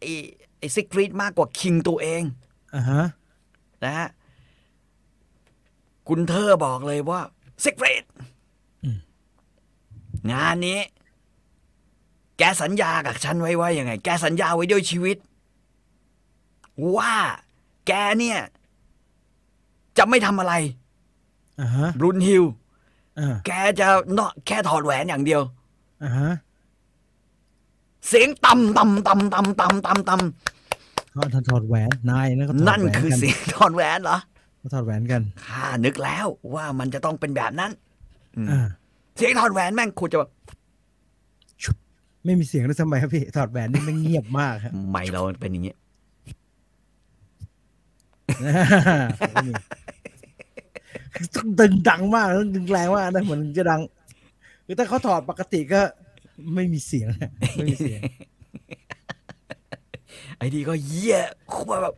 [0.00, 0.10] ไอ้
[0.58, 2.22] ไอ้ซิกรีดมากกว่าคิงตัวเอง
[2.74, 3.04] อ่าฮะ
[3.84, 4.08] นะฮะ
[6.08, 7.20] คุณเธอบอกเลยว่า
[7.64, 8.04] ซิกรีด
[8.84, 8.98] อืม
[10.32, 10.80] งานนี้
[12.38, 15.16] แกสัญญากับฉันไว้ว่ายังไง แกสัญญาไว้ด้วยชีวิต
[16.96, 17.14] ว่า
[17.86, 18.38] แกเนี่ย
[19.98, 20.54] จะไม่ทำอะไร
[21.60, 22.44] อ่าฮะบรุนฮิล
[23.18, 23.50] อ่าแก
[23.80, 25.42] จะเนาะแค่ถอดแหวนอย่างเดียว
[26.02, 26.30] อ่าฮะ
[28.08, 30.16] เสียงต่ำต่ำต่ำต่ำต่ำต่ำต่
[31.32, 34.18] เขาถอดแหวนนายนะเขาถอดำนั่นแหวคือกัเสียงถอดแหวนเหรอ
[34.58, 37.70] เขาถอดแหวนกันข้านึกแล้วว่ามันจะต้องเป็นแบบนั้น
[38.50, 38.66] อ่า
[39.16, 40.30] เสียงถอดแหวนแม่งคุณจะแบบ
[42.24, 45.87] ไม่มีเสียงด้วยทำไมครับพี่ถอดแหวนนี่มันเงียบมากครับไม่เราเป็นอย่างนี้ผมก็มี
[51.34, 53.80] ต้องดึงดังมากต้องดึงแรงมากนะเหมือนจะดัง
[54.66, 55.80] คือถ้าเขาถอดปกติก็
[56.54, 58.00] ไม่มีเสียงอะไม่มีเสียง
[60.38, 61.18] ไอ้ดีก็เยี่ย
[61.52, 61.94] คุแบบ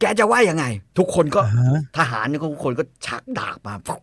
[0.00, 0.64] แกจะว่ายังไง
[0.98, 2.24] ทุกคนก็อ่าฮะทหาร
[2.54, 4.00] ทุกคนก็ชักดาบมาปุ๊บ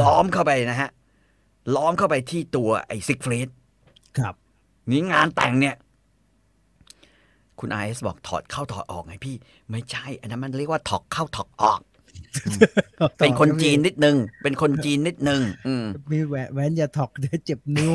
[0.00, 0.90] ล้อมเข้าไปนะฮะ
[1.74, 3.48] ล้อมเข้าไปที่ตัวไอ้ซิกฟรีด
[4.18, 4.34] ครับ
[4.90, 5.76] นี่งานแต่งเนี่ย
[7.60, 9.34] คุณไอซ์บอกถอดเข้าถอดออกไงพี่
[9.70, 11.80] ไม่ใช่ อันนั้นมันเรียกว่าถอกเข้าถอกออก
[13.18, 17.92] เป็นคนจีนนิดนึง เป็นคนจีนนิดนึง อืมมีแหวนแหวนอย่าถอกเดี๋ยวเจ็บนิ้ว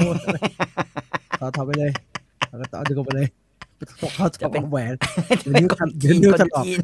[1.39, 1.91] ถอดถอดไปเลย
[2.49, 3.28] แล้วก็ต่อดึงออกไปเลย
[4.01, 4.93] ถอกเข้าถจะอกเป็นแหวน
[5.41, 6.80] เดี๋ยวเป็นนิ้วคนเดี๋จียวนนิ้วคนถลอกจีน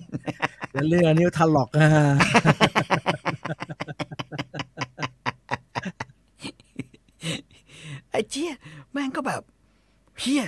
[0.72, 1.90] เดี๋ยวเรื่องนิ้วถลอกอ่า
[8.12, 8.52] ไอ้เจี๊ย
[8.92, 9.42] แม่งก็แบบ
[10.20, 10.46] เฮีย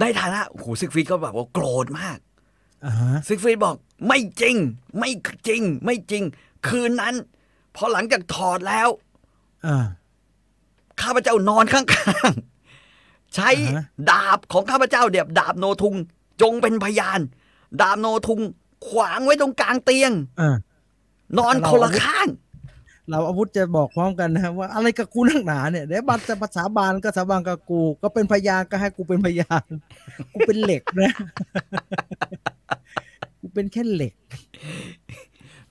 [0.00, 2.18] ในฐานะโอ้โหซิกฟรีดก็แบบว่าโกรธมาก
[2.84, 3.76] อ่าฮะซิกฟรีดบอก
[4.08, 4.56] ไม่จริง
[4.98, 5.10] ไม่
[5.46, 6.22] จริง ไม่จริง
[6.68, 7.14] คืนนั้น
[7.76, 8.88] พอหลังจากถอดแล้ว
[9.66, 9.84] อ่า
[11.02, 11.84] ข้าพเจ้านอนข้า
[12.28, 15.94] งๆ ใช้อ่าฮะดาบของข้าพเจ้าเดียบดาบโนทุง
[16.42, 17.20] จงเป็นพยาน
[17.80, 18.40] ดาบโนทุง
[18.88, 20.56] ขวางไว้ตรงกลางเตียงอ่า
[21.38, 22.28] นอนคนละข้าง
[23.10, 29.64] เราอาวุธจะบอกพร้อมกันนะครับว่าอะไรกับกูนักหนาเนี่ยเดี๋ยวบัตรจะภาษาบานก็สาบานกับกู ก็เป็นพยานก็ให้กูเป็นพยาน
[30.32, 31.12] กูเป็นเหล็กนะ
[33.40, 34.14] กูเป็นแค่เหล็ก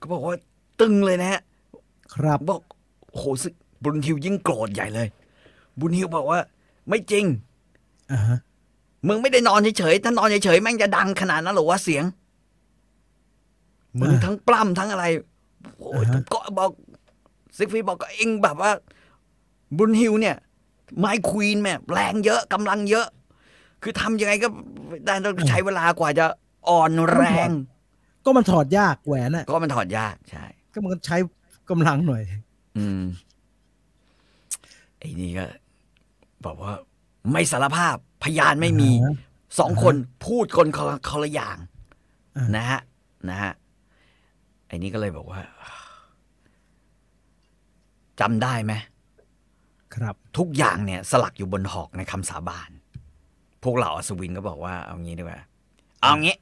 [0.00, 0.36] ก็บอกว่า
[0.80, 1.40] ตึงเลยนะฮะ
[2.14, 2.60] ครับบอก
[3.10, 3.48] โอ้โหซึ
[3.82, 5.08] บุญฮิวยิ่งโกรธใหญ่เลย
[5.80, 6.40] บุญฮิวบอกว่า
[6.88, 7.24] ไม่จริง
[8.12, 8.38] อ่าฮะ
[9.06, 12.04] มึงไม่ได้นอนเฉยๆถ้านอนเฉยๆแม่งจะดังขนาดนั้นเหรอวะเสียง
[14.00, 15.04] มึงอ่าทั้งปล้ำทั้งอะไร
[15.78, 16.70] โอ้ยอ่าฮะก็บอก
[17.58, 18.70] ซิกฟรีบอกก็เองแบบว่า
[19.78, 20.36] บุญฮิวเนี่ย
[20.98, 23.06] ไมควีนแม่แรงเยอะกำลังเยอะ
[23.82, 24.48] คือทำยังไงก็
[25.04, 26.26] ได้ต้องใช้เวลากว่าจะ
[26.68, 27.48] อ่อนแรง
[28.24, 31.16] ก็มันถอดยากแหวนน่ะ ก็มันถอดยากใช่ ก็มันใช้
[31.70, 32.22] กำลังหน่อย
[32.78, 33.02] อืม
[34.98, 35.44] ไอ้นี่ก็
[36.44, 36.72] บอกว่า
[37.32, 39.14] ไม่สารภาพพยานไม่มีอ่าฮะ
[39.58, 39.94] สองคน
[40.26, 41.56] พูดคนคนละคนละอย่าง
[42.36, 42.80] อ่านนะฮะ
[43.30, 43.52] นะฮะ
[44.68, 45.40] ไอ้นี่ก็เลยบอกว่า
[48.20, 48.72] จำได้ไหม
[49.94, 52.70] ครับ ทุกอย่างเนี่ย สลักอยู่บนหอกในคำสาบาน
[53.62, 55.40] พวกเราอัศวินก็บอกว่าเอางี้ดีกว่า
[56.00, 56.36] เอางี้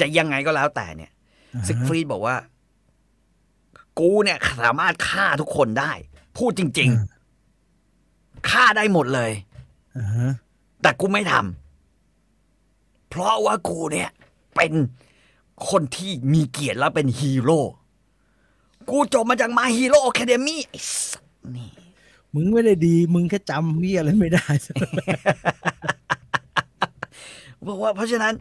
[0.00, 1.10] จะยังไงก็แล้วแต่เนี่ย
[1.54, 2.36] อ่าฮะซิกฟรีดบอกว่า
[3.98, 5.92] กูเนี่ยสามารถฆ่าทุกคนได้
[6.38, 6.90] พูดจริง
[7.70, 9.32] ๆฆ่าได้หมดเลย
[9.98, 10.32] อ่าฮะ
[10.82, 14.10] แต่กูไม่ทำเพราะว่ากูเนี่ย
[14.56, 14.72] เป็น
[15.70, 17.60] คนที่มีเกียรติและเป็นฮีโร่
[18.90, 20.80] กูจบมาจากมาฮีโร่แคเดมี่ไอ้
[21.10, 21.24] สัส
[21.56, 21.68] นี่
[22.34, 24.46] มึงไม่ได้ดี มึงแค่จำพี่อะไรไม่ได้
[27.66, 28.34] บอกว่าเพราะฉะนั้น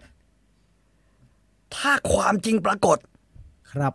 [1.76, 2.98] ถ้าความจริงปรากฏ
[3.72, 3.94] ครับ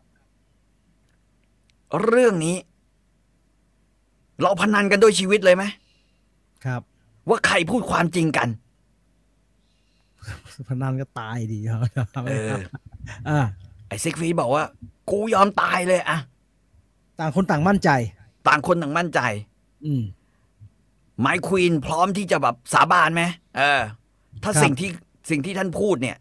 [2.05, 2.57] เรื่องนี้
[4.43, 5.65] เราพนันกันด้วยชีวิตเลยไหม
[6.65, 6.83] ครับ
[7.29, 8.49] ว่าใครพูดความจริงกัน
[10.69, 11.81] พนันก็ตายดีครับ
[12.29, 12.51] เออ
[13.29, 13.39] อ่า
[13.89, 14.65] ไอ้ซิกฟรีดบอกว่า
[15.11, 16.19] กูยอมตายเลยอะ
[17.21, 17.91] ต่างคนต่างมั่นใจ
[18.49, 19.21] ต่างคนต่างมั่นใจ
[19.85, 20.03] อืม
[21.21, 23.23] ไมค์ควีนพร้อมที่จะแบบสาบานไหม
[23.59, 23.83] เออ
[24.43, 24.91] ถ้าครับสิ่งที่
[25.31, 26.17] สิ่งที่ท่านพูดเนี่ย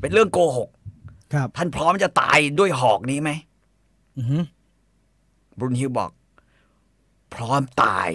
[0.00, 0.68] เป็นเรื่องโกหก
[1.34, 3.30] ครับ ท่านพร้อมจะตายด้วยหอกนี้ไหม
[4.16, 4.38] อือฮึ
[5.58, 6.10] บรุนฮิลบอก
[7.34, 8.08] พร้อมตาย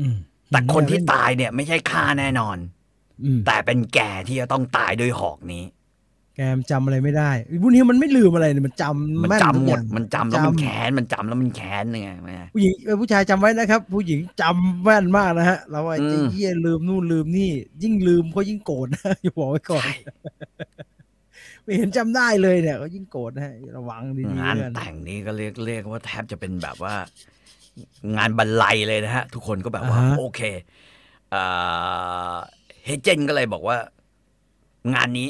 [0.00, 0.16] อืม
[0.50, 2.56] แต่คนที่ตายเนี่ย ไม่ใช่ข้าแน่นอน
[3.24, 3.98] อืมแต่เป็นแก
[4.28, 5.64] ที่จะต้องตายด้วยหอกนี้
[6.36, 7.30] แกมจำอะไรไม่ได้
[7.62, 17.50] บุญฮิวมันไม่ลืมอะไรเนี่ยมันจำมันแม่นจำทุกหมอดย่างมันจำแล้วมันแค้นมันจำแล้วมันแค้นยังไงแม่ผู้หญิงเอ่อผู้ชายจำไว้นะครับ ผู้หญิงจำแม่นมากนะฮะเราว่าอืมไอ้เหี้ยลืมนู่นลืมนี่
[17.82, 19.94] ยิ่งลืมเขายิ่งโกรธนะอย่าบอกไว้ก่อนใช่
[21.62, 26.94] ไม่เห็นจำได้เลยเนี่ยเขายิ่งโกรธนะฮะระวังดีๆงานเพื่อนแต่งนี้ก็เรียกเรียกว่าแทบจะเป็นแบบว่า
[28.16, 30.40] งานบรรลัยเลยนะฮะ ทุกคนก็แบบว่า โอเค
[31.30, 31.42] เอ่
[32.32, 32.34] อ
[32.84, 33.76] เฮเจนก็เลยบอกว่า
[34.94, 35.28] งานนี้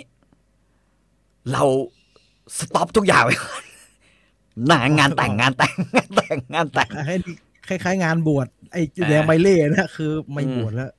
[1.53, 1.63] เรา
[2.59, 3.63] สต็อปทุกอย่างไว้ก่อน
[4.71, 7.35] งานงานแต่งงานแต่งงานแต่งงานแต่งให้นี่
[7.69, 10.91] คล้ายๆ งานบวชไอ้อ่าแดงใบเล่นะคือ ไม่อืมบวชแล้ว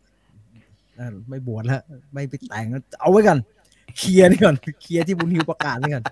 [0.99, 1.81] อ่าไม่บวชแล้ว
[2.13, 3.37] ไม่ไปแต่งแล้วเอาไว้กัน
[3.97, 6.03] เคลียร์นี่ก่อนเคลียร์ที่บุญฮิวประกาศนี่ก่อน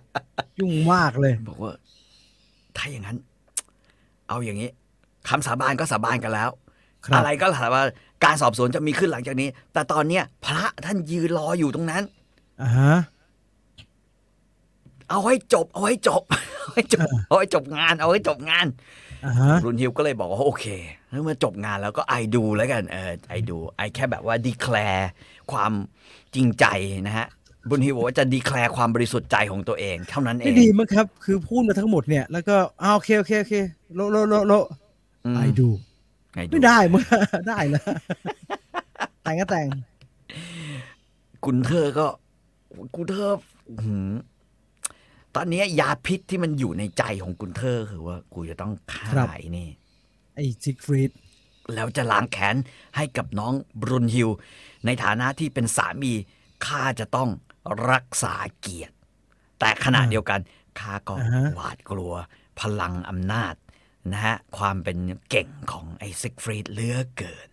[0.60, 1.74] ยุ่งมากเลย บอกว่า
[2.78, 3.18] ถ้าอย่างนั้น
[4.28, 4.70] เอาอย่างนี้
[5.30, 6.50] คำสาบานก็สาบานกันแล้ว
[7.06, 7.84] ครับอะไรก็ถามว่า
[8.24, 12.04] การสอบสวนจะมีขึ้นหลังจากนี้ แต่ตอนเนี้ย พระท่านยืนรออยู่ตรงนั้น
[12.62, 12.94] อ่าฮะ
[15.10, 18.66] เอาให้จบ เอาให้จบเอาให้จบเอาให้จบงาน เอาให้จบงาน
[19.26, 20.66] อ่าฮะรุนฮิวก็เลยบอกว่าโอเค
[21.24, 25.10] เมื่อจบงานแล้วก็ไอดูแล้วกันเออไอดูไอแค่แบบว่าดีแคลร์
[25.52, 25.72] ความ
[26.36, 26.66] จริงใจ
[27.08, 27.28] นะฮะ
[27.70, 33.54] รุนฮิวบอกว่าจะดีแคลร์ความบริสุทธิ์ใจของตัวเอง เท่านั้นเอไม่งดีมั้งครับ คือพูดมาทั้งหมดเนี่ยแล้วก็อ้าวโอเคโอเคโอเค
[33.96, 34.54] โลโลโลโล
[35.34, 35.70] ม I do I
[36.36, 37.02] doไม่ได้มึง
[37.48, 37.84] ได้นะ
[39.24, 39.68] แต่งก็แต่ง
[41.46, 42.08] กุนเทอร์ก็
[42.96, 43.40] กุนเทอร์
[43.70, 44.10] อื้อหือ
[45.36, 49.70] ตอนเนี้ยยาพิษที่มันอยู่ในใจของกุนเทอร์คือว่ากูจะต้องฆ่าครับ ไอ้นี่
[50.36, 51.12] ไอ้ซิกฟรีด
[51.74, 52.56] แล้วจะล้างแค้น
[52.96, 54.30] ให้กับน้องบรุนฮิล
[54.86, 56.14] ในฐานะที่เป็นสามี
[56.66, 57.30] ข้าจะต้อง
[57.92, 58.96] รักษาเกียรติ
[59.60, 60.40] แต่ขณะอ่าเดียวกัน
[60.80, 62.14] ข้าก็อ่าฮะ หวาดกลัว
[62.60, 63.56] พลังอำนาจ
[64.12, 64.98] นะฮะความเป็น
[65.30, 67.48] เก่งของไอ้ซิกฟรีดเหลือเกิน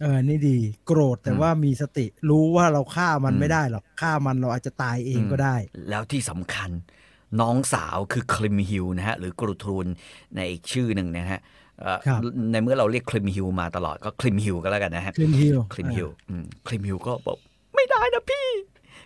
[0.00, 5.56] เออ นี่ดี โกรธแต่อืมว่ามีสติ รู้ว่าเราฆ่ามันอืมไม่ได้หรอก ฆ่ามันเราอาจจะตายเองก็ได้
[5.88, 6.70] แล้วที่สำคัญ
[7.40, 9.86] น้องสาวคือคลิมฮิลนะฮะหรือกูทรูน
[10.34, 11.40] ในอีกชื่อหนึ่งนะฮะ
[11.80, 12.20] เอ่อครับ
[12.52, 17.38] ในเมื่อเราเรียกคลิมฮิลมาตลอดก็คลิมฮิลก็แล้วกันนะฮะคลิมฮิลคลิมฮิลอืมคลิมฮิลก็บอก
[17.74, 18.48] ไม่ได้นะพี่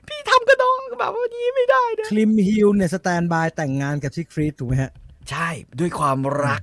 [0.09, 4.91] พี่ทำกับน้องแบบว่านี้ไม่ได้นะคลิมฮิลเนี่ย standby แต่งงานกับซิกฟรีดถูกไหมฮะ
[5.31, 5.49] ใช่
[5.81, 6.63] ด้วยความรัก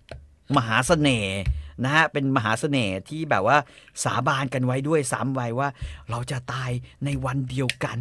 [0.57, 1.39] มหาเสน่ห์
[1.83, 3.57] นะฮะเป็นมหาเสน่ห์ที่แบบว่า
[4.03, 5.69] สาบานกันไว้ด้วยสามไว้ว่า
[6.09, 6.71] เราจะตาย
[7.05, 7.97] ในวันเดียวกัน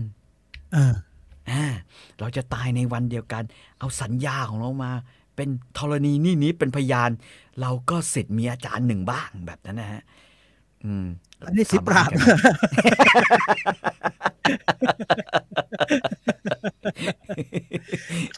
[0.76, 0.94] อ่าอ่า
[2.18, 3.42] เราจะตายในวันเดียวกัน
[3.78, 4.92] เอาสัญญาของเรามา
[5.36, 5.48] เป็น
[5.78, 7.11] ธรณีนี่นี้เป็นพยาน
[7.61, 10.03] เราก็สิทธิ์มีอาจารย์หนึ่งบ้างแบบนั้นนะฮะ
[10.84, 11.07] อืม
[11.46, 12.18] อันนี้สิปราบสบน
[13.09, 13.20] กัน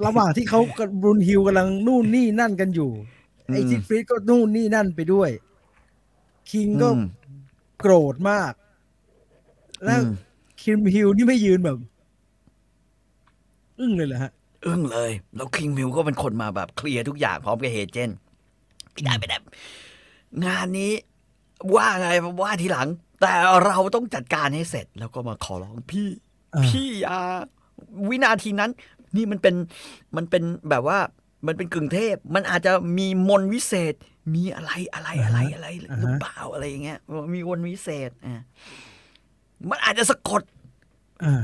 [0.04, 2.90] ระหว่างที่เขากับบรุนฮิลกำลังนู่นนี่นั่นกันอยู่
[3.52, 5.30] ไอ้อืมซิกฟรีดก็นู่นนี่นั่นไปด้วย
[6.50, 7.02] king ก็อืม
[7.80, 8.52] โกรธมาก
[9.84, 10.14] แล้วอืม
[10.62, 11.78] คลิมฮิลนี่ไม่ยืนแบบ
[13.82, 14.32] อึ้งเลยเหรอฮะ
[14.66, 18.10] อึ้งเลย แล้ว king มิวก็เป็นคนมาแบบเคลียร์ทุกอย่างพร้อมกับเฮเจน
[18.92, 19.38] ไม่ได้ไม่ได้
[20.44, 20.92] งานนี้
[21.74, 22.08] ว่าไง
[22.42, 22.88] ว่าทีหลัง
[23.20, 23.32] แต่
[23.64, 26.08] เราต้องจัดการให้เสร็จ แล้วก็มาขอร้องพี่
[26.54, 27.18] อ่าพี่อย่า
[28.08, 28.70] วินาทีนั้น
[29.16, 29.54] นี่มันเป็น
[30.16, 30.98] มันเป็นแบบว่า
[31.46, 33.94] มันเป็นกึ่งเทพ มันอาจจะมีมนต์วิเศษ
[34.34, 35.68] มีอะไรอะไรอะไรอะไร
[35.98, 36.98] หรือเปล่าอะไรอย่างเงี้ย
[37.34, 38.42] มีมนต์วิเศษอะ
[39.70, 40.42] มันอาจจะสะกด
[41.24, 41.42] อ่า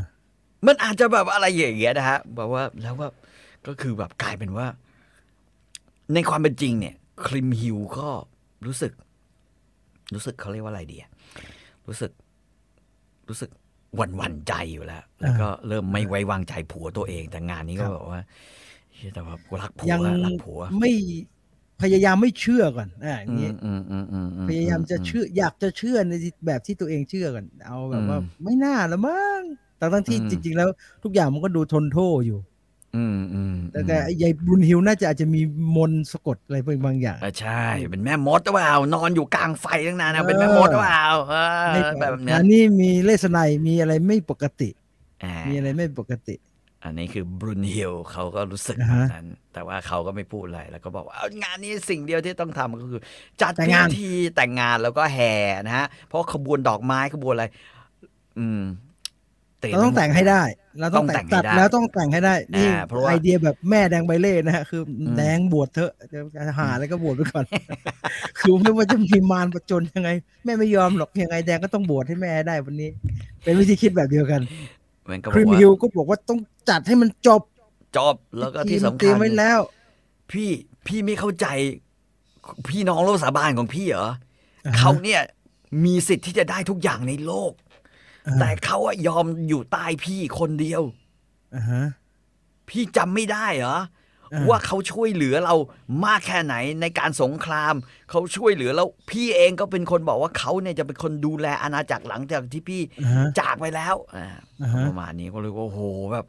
[0.67, 3.09] มันอาจจะแบบอะไรอย่างเงี้ยนะฮะแบบว่าแล้วว่า
[3.67, 4.67] ก็คือแบบกลายเป็นว่า
[6.15, 6.95] ในความเป็นจริงเนี่ย
[7.27, 8.09] คลิมฮิวก็
[8.67, 8.93] รู้สึก
[10.15, 11.11] รู้สึกเขาเรียกว่าอะไรดีอะ
[11.89, 12.11] รู้สึก
[13.29, 13.51] รู้สึก
[13.97, 18.21] หวั่นหวั่นใจอยู่แล้ว แล้วก็เริ่มไม่ไว้วางใจผัวตัวเอง แต่งานนี้ก็แบบว่า
[18.95, 20.91] เฮ้ยแต่ว่ากูรักผัวยังรักผัวไม่
[21.83, 26.13] พยายามไม่เชื่อก่อนอ่าอย่างอืนี้มอืมอืมอืมอืพยายามจะเชื่อ อยากจะเชื่อใน
[26.47, 29.43] แบบที่ตัวเองเชื่อก่อน เอาแบบว่าอืมไม่น่าละมั้ง
[29.79, 30.68] แต่ทั้งที่อืมจริง ๆ แล้ว
[31.05, 32.39] ทุกอย่างมันก็ดูทนโทษอยู่
[32.95, 35.41] อืมอืมแต่แต่ไอ้ยายบุญฮิวน่าจะอาจจะมี
[35.76, 36.57] มนต์สะกดอะไร
[36.87, 37.53] บางอย่างอะใช่
[37.91, 41.39] เป็นแม่มดหรือเปล่านอนอยู่กลางไฟตั้งนานนะเป็นแม่มดหรือเปล่าเออ
[41.70, 44.70] ให้แบบเนี้ยอันนี้มีเลสไนมีอะไรไม่ปกติ
[45.24, 46.37] อ่ามีอะไรไม่ปกติ
[46.85, 53.01] อันนี้คือบรุนฮิลเขาก็รู้สึกอ่าแบฮะบนั้น แต่ว่าเขาก็ไม่พูดอะไร แล้วก็บอกว่าเอางานนี้สิ่งเดียวที่ต้องทำก็คือ
[53.43, 55.35] จัดแต่งพิงานธีแต่งงานแล้วก็แห่
[55.66, 57.47] นะฮะ เพราะขบวนดอกไม้ขบวนอะไร
[58.39, 58.61] อืม
[59.63, 60.43] ต็มเราต้องแต่งให้ได้
[60.81, 65.93] เราต้องแต่งต้องแต่งให้ตัดได้แล้วต้องแต่งให้ได้ นี่อ่าเพราะว่าไอเดียแบบแม่แดงใบเล่นะฮะ คืออมแดงบวชเถอะ
[66.35, 67.45] จะหาอะไรก็บวชไปก่อน
[68.39, 70.11] คือไม่ว่าจะมีมารประจนยังไง
[70.45, 72.91] แม่ไม่ยอมหรอกยังไงแดงก็ต้องบวชให้แม่ได้วันนี้
[73.43, 74.41] เป็นวิธีคิดแบบเดียวกัน
[75.11, 76.39] มันก็บคอรีกมว่าฮิลก็บอกว่าต้อง
[76.69, 77.43] จัดให้มันจบ
[77.97, 79.59] จบ แล้วก็ที่ทีมสำเตรีคัยญมไว้แล้ว
[80.33, 80.51] พี่
[80.87, 81.47] พี่ไม่เข้าใจ
[82.69, 84.09] พี่น้องโลกสาบานของพี่เหรอ
[84.67, 85.21] อ่าฮะเขาเนี่ย
[85.85, 87.68] มีสิทธิ์ที่จะได้ทุกอย่างในโลกอ่า
[88.41, 90.83] แต่เขาอะยอมอยู่ใต้พี่คนเดียว
[91.55, 91.85] อ่าฮะ
[92.68, 93.79] พี่จำไม่ได้เหรอ
[94.33, 95.55] อ่าว่าเขาช่วยเหลือเรา
[96.07, 97.74] มากแค่ไหนในการสงคราม
[98.11, 104.29] เขาช่วยเหลือแล้วพี่เองก็เป็นคนบอกว่าเขาเนี่ยจะเป็นคนดูแลอาณาจักรหลังจากที่พี่อ่าฮะจากไปแล้วอ่า
[104.62, 105.81] อ่าฮะประมาณนี้ก็เลยว่าโอ้โห
[106.12, 106.26] แบบ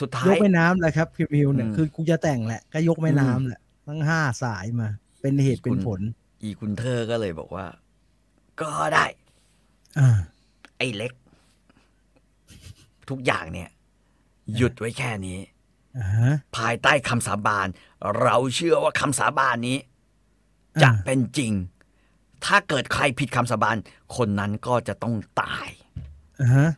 [0.00, 4.88] สุดท้ายยกแม่น้ำแหละครับพิวพิวเนี่ยอืมคือกูจะแต่งแหละ ก็ยกแม่น้ำแหละทั้งห้าสายมา
[5.20, 6.00] เป็นเหตุเป็นผล
[6.42, 7.66] อีคุณเธอก็เลยบอกว่า
[8.60, 9.04] ก็ได้
[9.98, 10.18] อ่า
[10.78, 11.12] ไอ้เล็ก
[13.10, 13.68] ทุกอย่างเนี่ย
[14.56, 15.38] หยุดไว้แค่นี้
[15.98, 17.66] อ่าฮะภายใต้คำสาบาน
[18.22, 19.78] เราเชื่อว่าคำสาบานนี้
[20.82, 21.52] จะอ่าเป็นจริง
[22.44, 23.76] ถ้าเกิดใครผิดคำสาบาน
[24.16, 25.68] คนนั้นก็จะต้องตาย
[26.40, 26.68] อ่าฮะ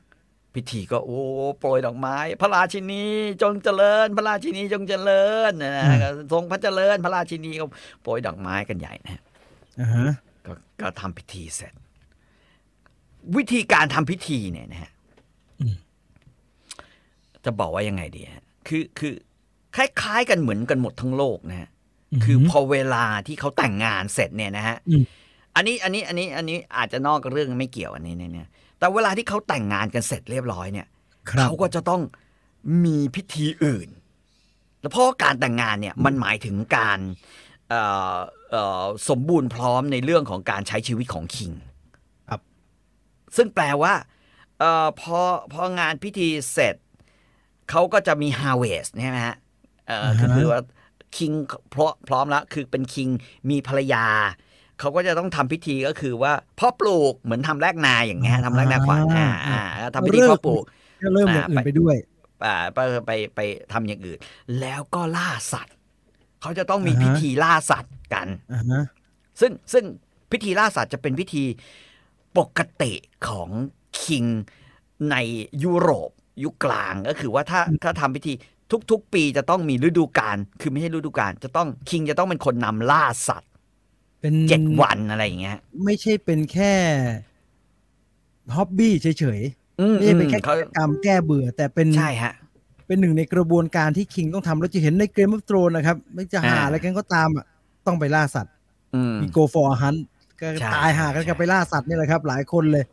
[0.55, 1.21] พิธีก็โอ้
[1.59, 3.05] โปรยดอกไม้ พระราชินี
[3.43, 5.73] จงเจริญ พระราชินีจงเจริญนะ
[6.03, 7.65] นะทรงพระเจริญ พระราชินีก็
[8.03, 9.21] โปรยดอกไม้กันใหญ่นะ
[9.81, 10.11] อ่าฮะ
[10.47, 11.73] ก็ก็ทำพิธีเสร็จ
[13.37, 14.91] วิธีการทำพิธีเนี่ยนะฮะ
[17.45, 19.13] จะบอกว่ายังไงดีฮะคือคือ
[19.77, 21.69] คล้ายๆ กันเหมือนกันหมดทั้งโลกนะฮะ
[22.25, 25.05] คือพอเวลาที่เขาแต่งงานเสร็จเนี่ยนะฮะอืม
[25.57, 28.49] อันนี้อันนี้อันนี้อันนี้อาจจะนอกเรื่องไม่เกี่ยวอันนี้เนี่ยเนี่ย
[28.79, 30.87] แต่เวลาที่เขาแต่งงานกันเสร็จเรียบร้อยเนี่ย
[31.31, 32.03] ครับเขาก็จะต้อง
[32.85, 33.89] มีพิธีอื่น
[34.81, 36.99] แล้วเพราะว่าการแต่งงานเนี่ยมันหมายถึงการ
[37.69, 37.83] เอ่
[38.15, 38.17] อ
[38.51, 41.70] เอ่อสมบูรณ์พร้อมในเรื่องของการใช้ชีวิตของคิงครับ
[43.37, 43.95] ซึ่งแปลว่า
[44.59, 45.19] เอ่อพอ
[45.53, 46.77] พองานพิธีเสร็จ
[47.71, 49.37] เขาก็จะมี harvest ใช่ไหมฮะ
[49.87, 50.61] เอ่อก็คือว่า
[51.17, 51.33] คิง
[51.75, 53.09] พร้อมพร้อมแล้ว คือเป็นคิง
[53.51, 54.07] มีภรรยา
[54.81, 60.65] เขาก็จะต้องทำพิธีก็คือว่าเพ่อปลูกเหมือนทำแรกนาอย่างเงี้ยทำแรกนาขวัญอ่าอ่าแล้วทำพิธีเพ่อปลูก
[61.03, 61.97] ก็เริ่มอย่างอื่นไปด้วย
[62.45, 63.41] อ่าไปไปไป
[63.73, 64.19] ทำอย่างอื่น
[64.61, 65.75] แล้วก็ล่าสัตว์
[66.41, 68.83] เขาจะต้องมีอ่าฮะพิธีล่าสัตว์กันอ่าฮะ
[69.41, 69.85] ซึ่งซึ่ง
[70.33, 71.45] พิธีล่าสัตว์จะเป็นพิธี
[72.39, 72.93] ปกติ
[73.29, 73.49] ของ
[74.03, 74.25] คิง
[75.11, 75.17] ใน
[75.65, 76.11] ยุโรป
[76.45, 78.33] ยุคกลางก็คือว่าถ้าถ้าทำพิธี
[78.91, 83.51] ทุก ๆ ปีจะต้องมีฤดูกาลคือไม่ใช่ฤดูกาลจะต้อง king จะต้องเป็นคนนำล่าสัตว์
[84.21, 86.73] เป็นเจ็ดวันอะไรอย่างเงี้ย ไม่ใช่เป็นแค่
[88.55, 89.07] hobby เฉ
[89.39, 89.41] ย
[89.81, 92.33] อืๆมไม่ใช่เป็นแค่เขากิจกรรมแก้เบื่อ แต่เป็นใช่ฮะ
[92.87, 97.47] เป็นหนึ่งในกระบวนการที่ king ต้องทำเราจะเห็นในเกม of โ r รนนะครับ ไม่จะหาอ่าอะไรกันก็ตามอะ
[97.87, 98.55] ต้องไปล่าสัตว์
[98.95, 99.97] อืมมี go for hunt
[100.41, 102.85] ก็ใช่ตายห่ากันใช่กันไปล่าสัตว์นี่แหละครับ หลายคนเลย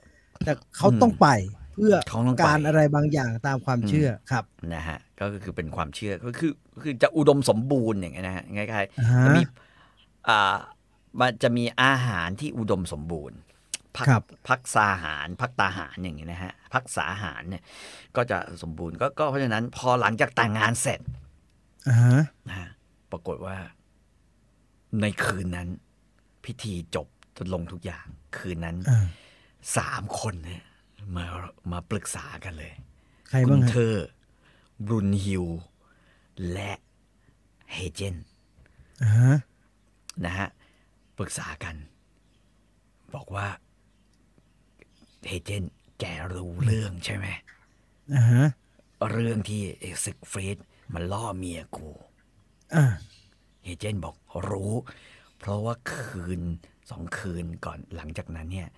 [0.43, 1.27] แต่เขาอืมต้องไป
[1.73, 4.43] เพื่อเขาต้องไปการอะไรบางอย่างตามความเชื่อครับ
[4.73, 9.41] นะฮะก็คือเป็นความเชื่อก็คือคือจะอุดมสมบูรณ์อย่างเงี้ยนะฮะคล้ายอ่าๆฮะจะมี
[10.27, 10.57] อ่า
[11.19, 13.37] มันจะมีอาหารที่อุดมสมบูรณ์
[13.97, 17.63] พักครับพักสาหารพักตาหารอย่างเงี้ยนะฮะพักษาหารเนี่ย
[18.15, 20.99] ก็จะสมบูรณ์ก็ก็เพราะฉะนั้น พอหลังจากแต่งงานเสร็จ
[21.87, 22.69] อ่าฮะนะฮะ
[23.11, 23.57] ปรากฏว่า
[25.01, 25.67] ในคืนนั้น
[26.45, 27.07] พิธีจบ
[27.53, 28.05] ลงทุกอย่าง
[28.37, 29.05] คืนนั้นอ่า
[29.77, 30.63] สามคนเนี่ย
[31.15, 31.25] มา
[31.71, 32.73] มาปรึกษากันเลย
[33.29, 33.93] ใครคุบ้างณฮะเธอ
[34.85, 35.45] บรุนฮิล
[36.51, 36.71] และ
[37.73, 38.15] เฮเจน
[39.03, 39.35] อ่าฮะ
[40.25, 40.47] นะฮะ
[41.17, 41.75] ปรึกษากัน
[43.15, 43.47] บอกว่า
[45.27, 45.63] เฮเจน
[45.99, 47.27] แกรู้เรื่องใช่ไหม
[48.15, 48.45] อ่าฮะ
[49.11, 50.57] เรื่องที่ไอ้ซิกฟรีด
[50.93, 51.89] มันล่อเมียกู
[52.75, 52.85] อ่า
[53.63, 54.15] เฮเจนบอก
[54.49, 54.73] รู้
[55.37, 56.41] เพราะว่าคืน
[56.89, 58.69] สองคืนก่อนหลังจากนั้นเนี่ย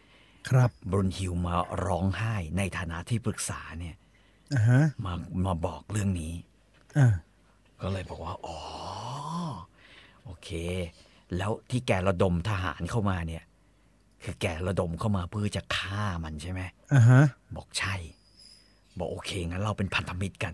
[0.49, 1.55] ครับบรุนฮิลมา
[1.85, 3.95] ร้องไห้ในฐานะที่ปรึกษาเนี่ย
[4.53, 5.13] อ่าฮะมา
[5.45, 6.33] มาบอกเรื่องนี้
[6.97, 7.13] อ่า
[7.81, 8.57] ก็เลยบอกว่า อ๋อ
[10.23, 10.49] โอเค
[11.37, 13.43] แล้วที่แกระดมทหารเข้ามาเนี่ย
[14.23, 16.61] คือแกระดมเข้ามาเพื่อจะฆ่ามันใช่ไหม
[16.93, 17.21] อ่าฮะ
[17.55, 17.95] บอกใช่
[18.97, 20.53] บอกโอเค งั้นเราเป็นพันธมิตรกัน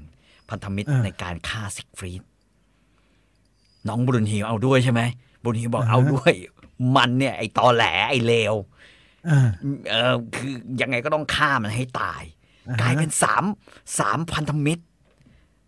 [0.49, 2.21] พันธมิตรอ่าในการฆ่าซิกฟรีด
[3.87, 5.01] น้องบรุนฮิลเอาด้วยใช่ไหม
[5.43, 6.33] บรุนฮิลบอกอ่าฮะเอาด้วย
[6.95, 8.55] มันเนี่ย ไอตอแหลไอเลว
[9.29, 9.47] อ่า
[9.89, 12.23] เออคือยังไงก็ต้องฆ่ามันให้ตาย
[12.69, 13.43] อ่าฮะกลายเป็นสาม
[13.99, 14.83] สามพันธมิตร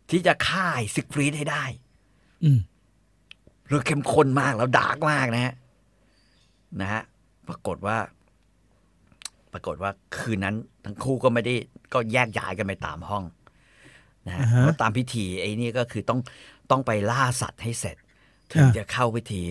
[0.09, 1.63] ที่จะฆ่าไอ้ซิกฟรีดให้ได้
[2.43, 2.59] อืม
[3.67, 5.53] เรื่องเข้มข้นมากแล้ว dark มากนะฮะ
[6.81, 7.01] นะฮะ
[7.47, 7.97] ปรากฏว่า
[9.53, 10.55] ปรากฏว่าคืนนั้น
[10.85, 11.55] ทั้งคู่ก็ไม่ได้
[11.93, 13.23] ก็แยกย้ายกันไปตามห้อง
[14.27, 16.19] นะฮะอ่าฮะเพราะตามพิธีไอ้นี่ก็คือต้อง
[16.71, 17.97] ต้องไปล่าสัตว์ให้เสร็จ
[18.51, 19.43] ถึงอ่าจะเข้าพิธี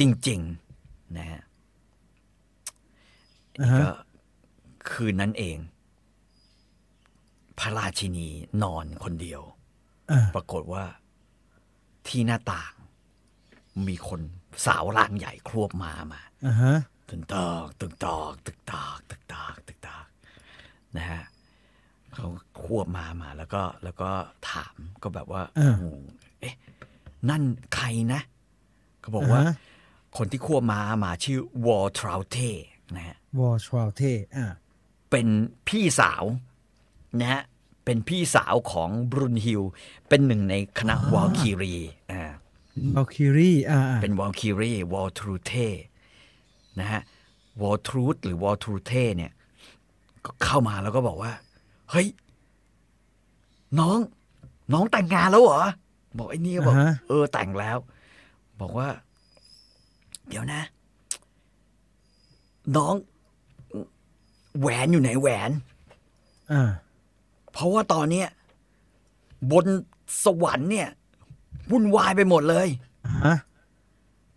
[0.00, 0.63] จริง ๆ
[1.18, 1.40] นะฮะ
[3.60, 3.88] อ่าฮะก็
[4.90, 5.56] คืนนั้นเอง
[7.58, 8.28] พระราชินี
[8.62, 9.42] นอนคนเดียว
[10.10, 10.84] อ่าปรากฏว่า
[12.06, 12.72] ที่หน้าต่าง
[13.88, 14.20] มีคน
[14.66, 16.74] สาวร่างใหญ่ครวบมามาอ่าฮะ
[17.08, 20.06] ตึงตอกตึงตอกตึกตอกตึกตอกตึกตอก
[20.96, 21.22] นะฮะ
[22.14, 22.26] เขา
[22.62, 24.10] ควบมามาแล้วก็ แล้วก็
[24.50, 25.84] ถามก็แบบว่าอ่าโอ้โห
[26.40, 26.54] เอ๊ะ
[27.30, 27.42] นั่น
[27.74, 28.20] ใครนะ
[29.00, 29.54] เขาบอกว่าอ่าฮะ
[30.16, 32.38] คนที่ควบมามาชื่อวอลทราวเท
[32.96, 34.02] นะฮะวอลทราวเท
[34.36, 34.46] อ่า
[35.10, 35.26] เป็น
[35.68, 36.24] พี่สาว
[37.20, 37.42] นะฮะ
[37.84, 39.62] เป็นพี่สาวของบรุนฮิล
[40.08, 41.74] เป็นหนึ่งในคณะวอลคิรี
[42.12, 42.30] อ่า
[42.94, 45.52] วอลคิรีอ่าอ่าเป็นวอลคิรีวอลทรูเท
[46.80, 47.02] นะฮะ
[47.62, 49.32] วอลทรูทหรือวอลทรูเทเนี่ย
[50.24, 51.32] ก็เข้ามาแล้วก็บอกว่า
[51.90, 52.08] เฮ้ย
[53.78, 53.98] น้อง
[54.72, 55.62] น้องแต่งงานแล้วเหรอ
[56.18, 57.78] บอกไอ้นี่ก็บอกอ่าฮะเออแต่งแล้ว
[58.60, 58.88] บอกว่า
[60.28, 60.62] เดี๋ยวนะ
[62.76, 62.94] น้อง
[64.58, 65.50] แหวนอยู่ไหนแหวน
[66.52, 66.70] อ่า
[67.52, 68.28] เพราะว่าตอนเนี้ย
[69.52, 69.66] บน
[70.24, 70.88] สวรรค์เนี่ย
[71.70, 72.68] วุ่นวายไปหมดเลย
[73.24, 73.36] ฮะ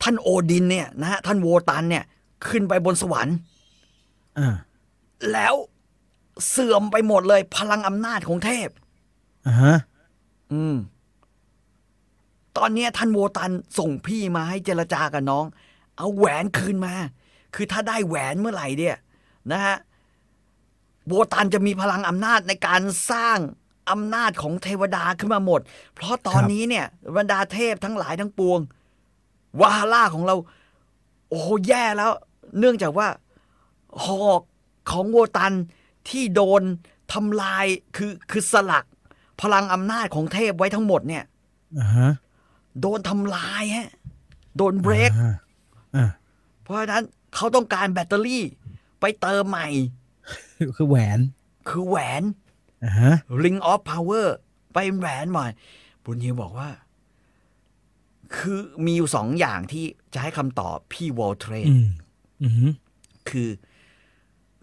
[0.02, 2.04] ท่านโอดินเนี่ยนะฮะท่านโวตันเนี่ย
[2.48, 3.36] ขึ้นไปบนสวรรค์
[4.38, 4.56] อ่า
[5.32, 5.54] แล้ว
[6.50, 8.70] เสื่อมไปหมดเลย พลังอำนาจของเทพ
[9.48, 9.76] อ่าฮะ
[10.54, 10.76] อืม
[12.58, 15.46] ตอนเนี้ยท่านโวตันส่งพี่มาให้เจรจากับน้อง
[15.98, 16.94] เอาแหวนคืนมา
[17.56, 18.98] คือถ้าได้แหวนเมื่อไหร่เนี่ย
[19.52, 19.78] นะฮะ
[21.08, 22.82] โวตันจะมีพลังอำนาจในการ
[23.12, 23.38] สร้าง
[23.92, 25.62] อำนาจของเทวดาขึ้นมาหมด
[25.96, 26.86] เพราะตอนนี้เนี่ย
[27.18, 28.60] บรรดาเทพทั้งหลายทั้งปวง
[29.60, 30.36] วาฮาร่าของเรา
[31.30, 32.12] โอ้โหแย่แล้ว
[32.60, 33.08] เนื่องจากว่า
[34.04, 34.42] หอก
[34.92, 35.54] ของโวตัน
[36.10, 36.62] ที่โดน
[37.14, 38.86] ทำลายคือคือสลัก
[39.42, 41.24] พลังอำนาจของเทพไว้ทั้งหมดเนี่ย
[41.80, 42.12] อ่าฮะ
[42.82, 43.90] โดนทำลายฮะ
[44.58, 45.36] โดนเบรกอ่าอ่า
[46.64, 47.04] เพราะฉะนั้น
[47.36, 48.44] เขาต้องการแบตเตอรี่
[49.00, 49.68] ไปเติมใหม่
[50.76, 51.20] คือแหวน
[51.70, 52.24] คือแหวน
[52.84, 54.28] อ่าฮะ Ring of Power
[54.74, 55.46] ไปแหวนใหม่
[56.04, 56.70] บรุนฮิลบอกว่า
[58.38, 61.88] คือมีอยู่สองอย่างที่จะให้คำตอบพี่วอลเทรนอืม
[62.44, 62.72] อืม
[63.30, 63.50] คือ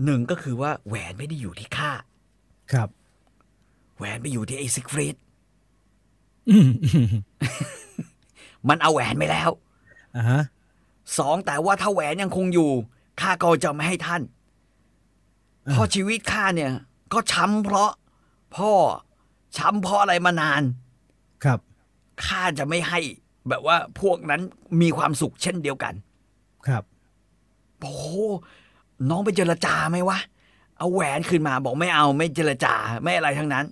[0.05, 1.93] หนึ่งก็คือว่าแหวนไม่ได้อยู่ที่ข้า
[2.73, 2.89] ครับ
[3.97, 5.17] แหวนไปอยู่ที่ไอ้ซิกฟรีด
[6.51, 7.13] อืมอืม
[8.69, 9.51] มันเอาแหวนไปแล้ว
[10.17, 10.41] อ่าฮะ
[11.19, 12.71] สองแต่ว่าถ้าแหวนยังคงอยู่
[13.21, 14.23] ข้าก็จะไม่ให้ท่าน
[15.67, 16.73] อ่าเพราะชีวิตข้าเนี่ย
[17.13, 17.91] ก็ช้ำเพราะ
[18.57, 18.73] พ่อ
[19.57, 20.63] ช้ำเพราะอะไรมานาน
[21.45, 21.59] ครับ
[22.27, 23.01] ข้าจะไม่ให้
[23.49, 24.41] แบบว่าพวกนั้น
[24.81, 25.95] มีความสุขเช่นเดียวกัน
[26.67, 26.85] ครับ
[27.81, 28.07] โอ้โห
[29.09, 30.19] น้องไปเจรจาไหมวะ
[30.79, 33.65] เอาแหวนคืนมาบอกไม่เอาไม่เจรจาไม่อะไรทั้งนั้น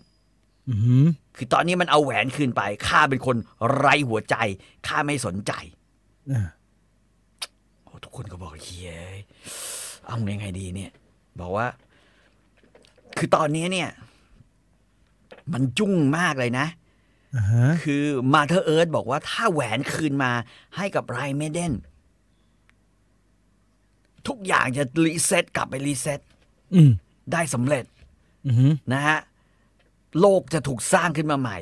[0.68, 0.74] อื
[1.04, 1.06] ม
[1.36, 3.36] คือตอนนี้มันเอาแหวนคืนไปข้าเป็นคน
[3.74, 4.36] ไร้หัวใจ
[4.86, 5.52] ข้าไม่สนใจ
[6.32, 6.61] อ่าโอ้ทุก
[8.16, 8.92] คนก็บอกเฮีย
[10.06, 10.90] เอายังไงดีเนี่ย
[11.40, 11.66] บอกว่า
[13.16, 13.90] คือตอนนี้เนี่ย
[15.52, 16.66] มันยุ่งมากเลยนะ
[17.36, 18.02] อ่าฮะคือ
[18.32, 20.32] Mother Earth บอกว่าถ้าแหวนคืนมา
[20.76, 21.72] ให้กับ Rhinemaiden
[24.28, 26.20] ทุกอย่างจะ reset กลับไป reset
[26.74, 26.90] อืม
[27.32, 27.84] ได้สำเร็จ
[28.46, 29.18] อืมนะฮะ
[30.20, 31.58] โลกจะถูกสร้างขึ้นมาใหม่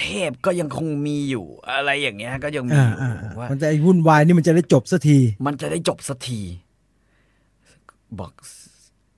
[0.00, 6.40] เทพก็ยังคงมีอยู่อะไรอย่างเงี้ย ก็ยังมีอ่าอยู่อ่าผมว่ามันจะไอ้วุ่นวายนี่มันจะได้จบสักที มันจะได้จบสักที
[8.18, 8.30] บอก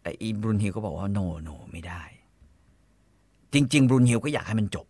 [0.02, 2.02] ไอ้บรูนฮิลก็บอกว่า no no ไม่ได้
[3.52, 4.86] จริง ๆบรูนฮิลก็อยากให้มันจบ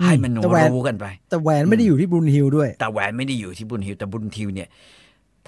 [0.00, 4.68] อืมให้มันหนูแต่แหวนรู้กันไป แต่แหวนไม่ได้อยู่ที่บรูนฮิลด้วย แต่แหวนไม่ได้อยู่ที่บรูนฮิลแต่บรูนฮิลเนี่ย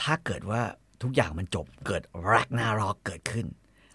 [0.00, 0.60] ถ้าเกิดว่า
[1.02, 3.46] ทุกอย่างมันจบเกิดรักนารอกเกิดขึ้น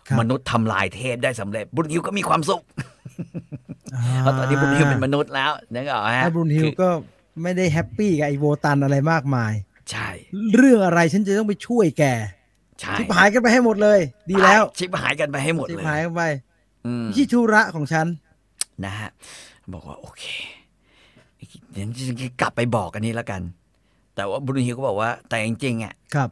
[0.07, 2.63] ครับมนุษย์ทำลายเทพได้สำเร็จบรูนฮิลก็มีความสุข
[4.21, 6.89] เพราะตอนนี้บรูนฮิลเป็นมนุษย์แล้วนึกออกไหมฮะถ้าบรูนฮิลคือก็
[7.41, 9.53] ไม่ได้แฮปปี้กับไอโวตันอะไรมากมาย
[9.91, 10.09] ใช่
[10.55, 12.03] เรื่องอะไรฉันจะต้องไปช่วยแก
[12.79, 13.99] ใช่ชิบหายกันไปให้หมดเลย
[14.29, 16.23] ดีแล้ว ชิบหายกันไปให้หมดชิบเลยหายกันไป
[16.85, 18.07] อืมไม่ใช่ธุระของฉัน
[18.85, 19.09] นะฮะ
[19.73, 20.23] บอกว่า โอเค
[21.71, 21.87] เดี๋ยว
[22.21, 23.41] จะกลับไปบอกอันนี้แล้วกัน
[24.15, 26.29] แต่ว่าบรูนฮิลก็บอกว่า แต่จริงๆอะครับ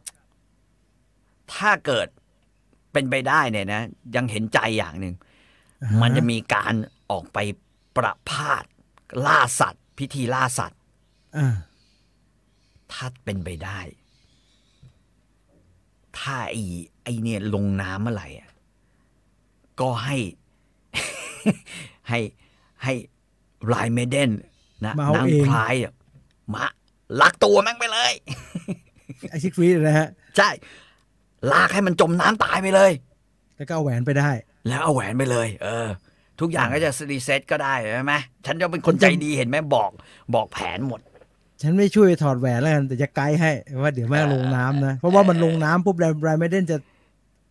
[1.54, 2.06] ถ้าเกิด
[2.92, 3.82] เป็นไปได้เนี่ยนะ
[4.16, 5.30] ยังเห็นใจอย่างหนึ่งอ่าฮะ
[6.02, 6.74] มันจะมีการ
[7.10, 7.38] ออกไป
[7.96, 8.64] ประพาส
[9.26, 10.80] ล่าสัตว์ พิธีล่าสัตว์
[11.36, 11.54] อ่า
[12.92, 13.80] ถ้าเป็นไปได้
[16.18, 16.62] ถ้าไอ้
[17.02, 18.50] ไอ้เนี่ยลงน้ำเมื่อไหร่อะ
[19.80, 20.16] ก็ให้
[22.08, 22.18] ให้
[22.84, 22.92] ให้
[23.66, 24.30] Rhinemaiden
[24.84, 25.92] นะมาเอานางเองพลายอะ
[26.54, 26.64] มา
[27.20, 28.12] ลักตัวแม่งไปเลย
[29.30, 30.48] ไอซิกฟรีดนะฮะ ใช่
[31.52, 32.92] ลากให้มันจมน้ำตายไปเลย
[33.56, 34.30] แล้วก็เอาแหวนไปได้
[34.68, 35.88] แล้วเอาแหวนไปเลย เออ
[36.40, 38.14] ทุกอย่างก็จะ reset ก็ได้ใช่ไหม
[38.46, 39.90] ฉันจะเป็นคนใจดีเห็นไหมบอก
[40.34, 41.00] บอกแผนหมด
[41.62, 43.50] ฉันไม่ช่วยถอดแหวนแล้วกันแต่จะไกด์ให้
[43.82, 46.76] ว่าเดี๋ยวแม่งลงน้ำนะ เพราะว่ามันลงน้ำปุ๊บ Rhine Rhinemaiden จะ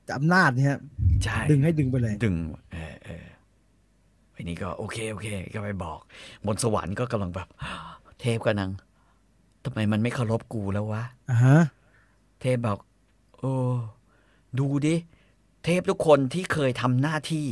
[0.07, 0.79] จะอำนาจเนี่ยฮะ
[1.23, 2.35] ใช่ดึงให้ดึงไปเลย ดึง
[2.73, 3.25] เออเออ
[4.33, 5.99] ไอ้นี่ก็โอเคโอเค ก็ไปบอก
[6.45, 7.47] บนสวรรค์ก็กำลังแบบ
[8.21, 8.71] เทพก็นัง
[9.63, 11.57] ทำไมมันไม่เคารพกูแล้ววะอ่าฮะ
[12.41, 12.79] เทพบอก
[13.37, 13.53] โอ้
[14.59, 14.95] ดูดิ
[15.65, 17.47] เทพทุกคนที่เคยทำหน้าที่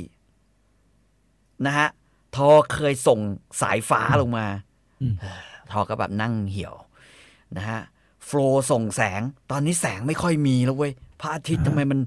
[1.65, 1.87] นะฮะ
[2.35, 3.19] ทอเคยส่ง
[3.61, 4.47] สายฟ้าลงมา
[5.01, 5.15] อืม
[5.71, 6.75] ทอก็แบบนั่งเหี่ยว
[7.57, 7.79] นะฮะ
[8.25, 11.99] โฟลว์ส่งแสง ตอนนี้แสงไม่ค่อยมีแล้วเว้ยพระอาทิตย์ทำไมมัน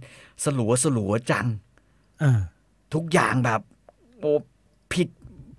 [0.45, 1.47] สลัวสลัวจัง
[2.23, 2.41] อ่า
[2.95, 3.61] ทุกอย่างแบบ
[4.21, 4.33] โอ้
[4.93, 5.09] ผิด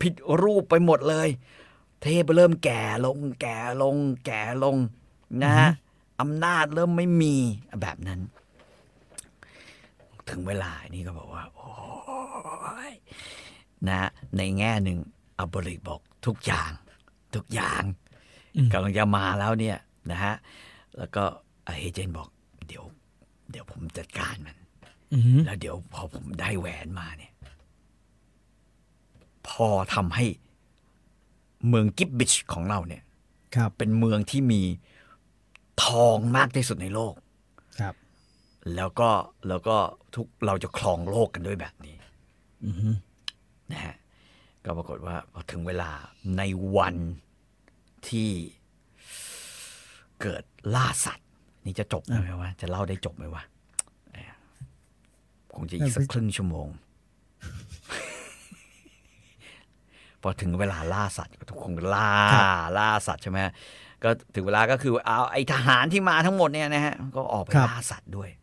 [0.02, 0.14] ผิด
[0.44, 1.30] รูปไปหมดเลย
[2.04, 4.76] เทพเริ่มแก่ลง แก่ลง แก่ลง
[5.44, 5.70] นะฮะ
[6.22, 7.36] อำนาจเริ่มไม่มี
[7.82, 8.20] แบบนั้น
[10.30, 11.72] ถึงเวลานี่ก็บอกว่า โอ้
[12.92, 12.94] ย
[13.88, 14.98] นะในแง่หนึ่ง
[15.40, 16.72] อับบริกบอกทุกอย่าง
[17.36, 17.84] ทุกอย่าง
[18.56, 19.78] อืมกำลังจะมาแล้วเนี่ย
[20.12, 20.36] นะฮะ
[20.98, 21.24] แล้วก็
[21.78, 22.28] เฮเจนบอก
[22.68, 22.84] เดี๋ยว
[23.52, 24.58] เดี๋ยวผมจัดการมัน
[25.14, 27.34] อือหือแล้วเดี๋ยวพอผมได้แหวนมาเนี่ย
[29.48, 30.26] พอทำให้
[31.68, 33.04] เมืองกิบบิชของเราเนี่ย
[33.56, 34.62] ครับเป็นเมืองที่มี
[35.84, 37.23] ทองมากที่สุดในโลกครับ
[38.76, 39.10] แล้วก็
[39.48, 39.78] แล้วก็
[40.16, 41.96] ทุกเราจะครองโลกกันด้วยแบบนี้
[42.66, 42.96] อือหือ
[43.72, 43.96] นะฮะ
[44.66, 45.90] ก็ปรากฏว่าพอถึงเวลา
[46.38, 46.42] ใน
[46.78, 46.96] วัน
[48.08, 48.30] ที่
[50.22, 50.44] เกิด
[50.76, 51.28] ล่าสัตว์
[51.66, 53.44] นี่จะจบไหมวะจะเล่าได้จบไหมวะ
[54.14, 54.34] เอ่อ
[55.54, 56.68] คงจะอีกสักครึ่งชั่วโมง
[60.22, 62.12] พอถึงเวลาล่าสัตว์ก็ทุกคนล่า
[62.78, 63.40] ล่าสัตว์ใช่ไหม
[64.04, 68.30] ก็ถึงเวลาก็คือเอาไอ้ทหารที่มาทั้งหมดเนี่ยนะฮะก็ออกไปล่าสัตว์ด้วย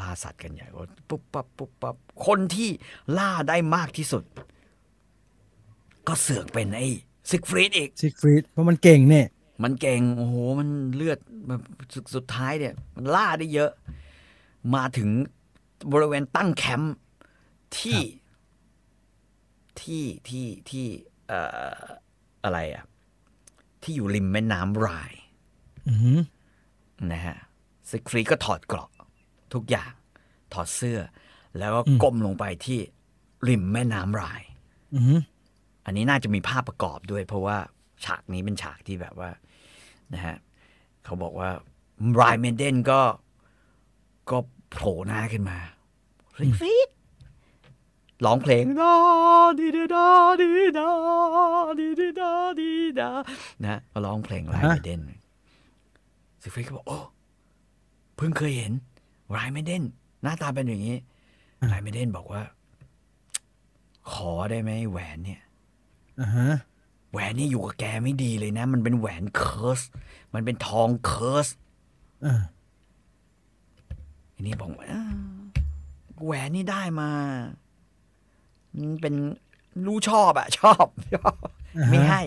[0.00, 2.68] ล่าสัตว์กันใหญ่ก็ปุ๊บปั๊บปุ๊บปั๊บคนที่
[3.18, 4.24] ล่าได้มากที่สุด
[6.08, 6.86] ก็เสือกเป็นไอ้
[7.30, 9.26] ซิกฟรีดอีกซิกฟรีดเพราะมันเก่งเนี่ย
[9.62, 11.18] มันเก่งโอ้โหมันเลือด
[11.48, 11.62] แบบ
[11.94, 13.70] สุดสุดท้ายเนี่ย มันล่าได้เยอะ
[14.74, 15.08] มาถึง
[15.92, 16.94] บริเวณตั้งแคมป์
[17.78, 18.00] ที่
[19.80, 20.86] ที่ที่ที่
[21.28, 21.40] เอ่
[21.74, 21.80] อ
[22.44, 22.84] อะไรอะ
[23.82, 25.20] ที่อยู่ริมแม่น้ำไรน์
[25.88, 26.20] อือหือ
[27.12, 27.36] นะฮะ
[27.90, 28.90] ซิกฟรีดก็ถอดเกราะ
[29.56, 29.92] ทุกอย่าง
[30.52, 31.00] ถอดเสื้อ
[31.58, 32.78] แล้วก็ก้มลงไปที่
[33.48, 34.48] ริมแม่น้ำไรน์
[34.94, 35.20] อือหือ
[35.86, 37.56] อันนี้น่าจะมีภาพประกอบด้วย เพราะว่า
[38.04, 39.30] ฉากนี้เป็นฉากที่แบบว่า
[40.14, 40.36] นะฮะ
[41.04, 41.50] เขาบอกว่า
[42.14, 43.00] ไรเมนเดนก็
[44.30, 44.38] ก็
[44.70, 45.58] โผล่หน้าขึ้นมา
[46.40, 46.88] ริฟีด
[48.24, 48.96] ร้องเพลงดา
[49.58, 50.06] ดีดาดา
[50.40, 50.88] ดีดา
[51.78, 52.30] ดีดาดา
[52.60, 53.10] ดีดา
[53.62, 55.00] นะฮะก็ร้องเพลง Rhinemaiden
[56.42, 56.98] ซิกฟรีดก็บอกโอ้
[58.16, 58.72] เพิ่งเคยเห็น
[59.30, 59.82] Rhinemaiden
[60.22, 60.96] หน้าตาเป็นอย่างนี้
[61.68, 62.42] Rhinemaiden บอกว่า
[64.12, 65.40] ขอได้ไหมแหวนเนี่ย
[66.20, 66.48] อ่าฮะ
[67.10, 69.80] แหวนนี่อยู่กับแกไม่ดีเลยนะ มันเป็นแหวน curse
[70.34, 71.48] มันเป็นทอง curse
[72.24, 72.42] อ่า
[74.34, 77.10] อันนี้บอกว่าอ้าวแหวนนี่ได้มา
[78.78, 79.14] มันเป็น
[79.86, 81.34] รู้ชอบอะชอบชอบ
[81.78, 82.20] อ่าฮะไม่ให้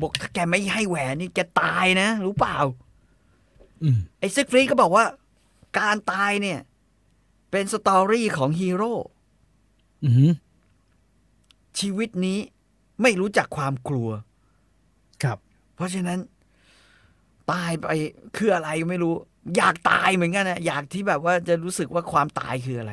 [0.00, 2.56] บอกถ้าแกไม่ให้แหวนนี่แกตายนะรู้เปล่า
[3.82, 5.04] อืมไอ้ซิกฟรีดก็บอกว่า
[5.78, 6.60] การตายเนี่ย
[7.50, 8.92] เป็นสตอรี่ของฮีโร่
[10.04, 10.32] อือหือ
[11.78, 12.38] ชีวิตนี้
[13.02, 14.10] ไม่รู้จักความกลัว
[15.22, 15.38] ครับ
[15.74, 16.18] เพราะฉะนั้น
[17.52, 17.86] ตายไป
[18.36, 19.14] คืออะไรไม่รู้
[19.56, 22.92] อยากตายเหมือนกันนะอยากที่แบบว่าจะรู้สึกว่าความตายคืออะไร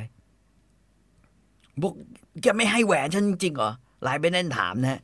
[1.81, 1.93] บอก
[2.41, 3.71] แกไม่ให้แหวนฉันจริงๆเหรอ
[4.03, 5.01] Rhinemaiden ถามนะฮะ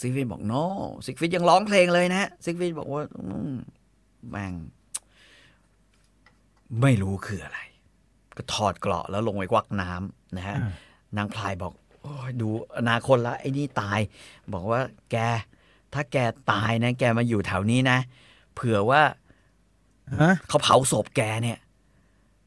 [0.00, 0.52] ซิกฟรีดบอก no
[1.06, 3.54] ซิกฟรีดยังร้องเพลงเลยนะฮะซิกฟรีดบอกว่าอืม
[4.30, 4.54] แม่ง
[6.80, 7.58] ไม่รู้คืออะไร
[8.36, 10.72] ก็ถอดเกราะแล้วลงไปวักน้ำนะฮะอ่า
[11.16, 12.48] นางพรายบอกโอ้ยดู
[12.78, 13.98] อนาคตละไอ้นี่ตาย
[14.52, 15.16] บอกว่าแก
[15.94, 16.16] ถ้าแก
[16.50, 17.98] ตายนะ แกมาอยู่แถวนี้นะ
[18.54, 19.02] เผื่อว่า
[20.20, 21.58] ฮะเขาเผาศพแกเนี่ย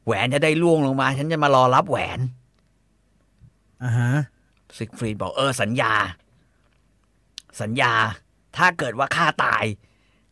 [0.04, 2.20] แหวนจะได้ล่วงลงมา ฉันจะมารอรับแหวน
[3.84, 4.10] อ่าฮะ
[4.76, 5.92] ซิกฟรีดบอกเออสัญญา
[7.60, 7.92] สัญญา
[8.56, 9.64] ถ้าเกิดว่าข้าตาย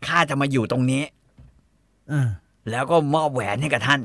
[0.07, 1.03] ข้าจะมาอยู่ตรงนี้
[2.12, 2.28] อ่า
[2.70, 4.00] แล้วก็มอบแหวนให้กับท่าน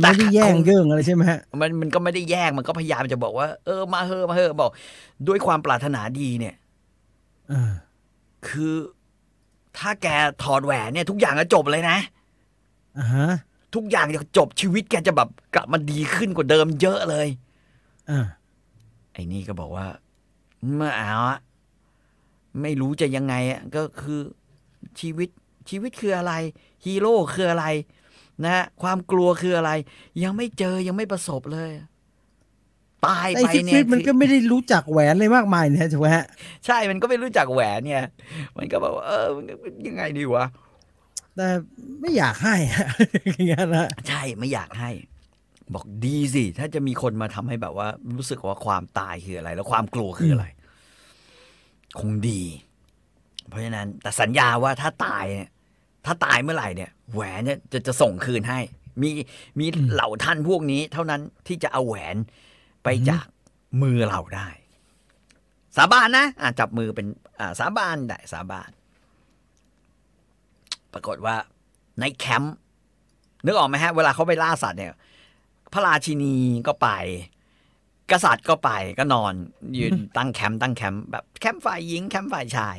[0.00, 4.70] ไม่ได้แย่งเยื่องอะไรใช่ไหมฮะมันมันก็ไม่ได้แย่งมันก็พยายามจะบอกว่า เออมาเฮอะมาเฮอะบอก
[5.28, 6.54] ด้วยความปรารถนาดีเนี่ย
[7.52, 7.72] อ่า
[8.48, 8.74] คือ
[9.78, 10.06] ถ้าแก
[10.42, 11.98] ถอดแหวนเนี่ย ทุกอย่างจะจบเลยนะ
[12.98, 13.28] อ่าฮะ
[13.74, 17.28] ทุกอย่างจะจบชีวิตแกจะแบบกลับมาดีขึ้นกว่าเดิมเยอะเลย
[18.10, 18.26] อ่า
[19.12, 19.86] ไอ้นี่ก็บอกว่า
[20.76, 21.38] ไม่เอาอะ
[22.60, 24.20] ไม่รู้จะยังไงอะก็คือ
[25.00, 25.28] ชีวิต
[25.70, 26.32] ชีวิตคืออะไร
[26.84, 27.66] ฮีโร่คืออะไร
[28.44, 29.70] นะฮะความกลัวคืออะไร
[30.22, 31.70] ยังไม่เจอยังไม่ประสบเลย
[33.06, 36.26] ตายไอ้ไปซิกเนี่ฟรียดมันก็ไม่ได้รู้จักแหวนเลยมากมายเนี่ยถูกไหมฮะ
[36.66, 38.06] ใช่มันก็ไม่รู้จักแหวนเนี่ย
[38.56, 39.54] มันก็บอกว่าเออมันก็
[39.86, 40.46] ยังไงดีวะ
[41.36, 41.48] แต่
[42.00, 42.88] ไม่อยากให้ฮะ
[43.26, 44.90] อย่างเงี้ยนะใช่ไม่อยากให้
[45.74, 50.46] บอกดีสิ ถ้าจะมีคนมาทำให้แบบว่า รู้สึกว่าความตายคืออะไร แล้วความกลัวคืออะไร
[52.00, 52.42] คงดี
[53.48, 55.50] เพราะฉะนั้น แต่สัญญาว่าถ้าตายเนี่ย
[56.04, 58.60] ถ้าตายเมื่อไหร่เนี่ย แหวนเนี่ยจะจะส่งคืนให้
[59.02, 59.10] มี
[59.58, 62.16] มีเหล่าท่านพวกนี้ เท่านั้นที่จะเอาแหวน
[62.84, 63.26] ไปจาก
[63.82, 64.48] มือเราได้
[65.76, 67.06] สาบานนะอะจับมือเป็น
[67.40, 68.70] อ่าสาบานได้สาบาน
[70.92, 71.36] ปรากฏว่า
[72.00, 72.56] ในแคมป์
[73.44, 74.94] นึกออกไหมฮะ เวลาเขาไปล่าสัตว์เนี่ย
[75.72, 76.34] พระราชินี
[76.66, 76.88] ก็ไป
[78.10, 79.34] กษัตริย์ก็ไปก็นอน
[79.78, 82.78] ยืนตั้งแคมป์ตั้งแคมป์แบบแคมป์ฝ่ายหญิงแคมป์ฝ่ายชาย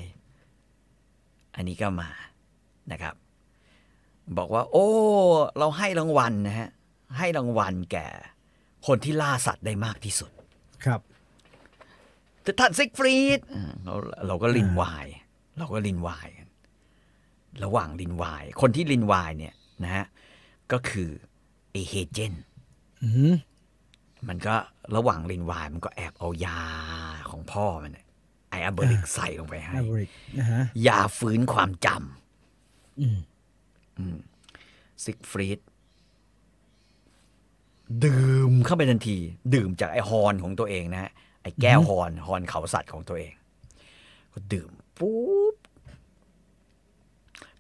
[1.56, 2.10] อันนี้ก็มา
[2.92, 3.16] นะครับ
[4.38, 4.88] บอกว่า โอ้
[5.58, 6.70] เราให้รางวัลนะฮะ
[7.18, 8.08] ให้รางวัลแก่
[8.88, 10.32] คนที่ล่าสัตว์ได้มากที่สุด
[10.86, 11.02] ครับ
[12.60, 13.94] ท่านซิกฟรีดอ่าเรา
[14.28, 15.06] เราก็ลินวาย
[15.58, 16.50] เราก็ลินวายกัน
[17.64, 19.54] ระหว่างลินวาย คนที่ลินวายเนี่ย
[19.84, 20.06] นะฮะ
[20.72, 21.10] ก็คือ
[21.72, 22.34] เอเฮเจน
[23.04, 23.34] อืม
[24.28, 24.56] มันก็
[24.96, 26.62] ระหว่างลินวาย มันก็แอบเอายา
[27.32, 28.06] ของพ่อมันเนี่ย
[28.50, 30.10] ไออัลเบอริกใส่ลงไปให้อาบริก
[30.40, 32.23] นะฮะยาฟื้นความจอืมำ
[35.04, 35.60] ซิกฟรีด
[38.06, 39.18] ดื่มเข้าไปทันที
[39.56, 43.34] ดื่มจากไอ horn ของตัวเองนะฮะไอแก้วฮอนฮอนเขาสัตว์ของตัวเอง
[44.34, 45.56] ก็ดื่มปุ๊บ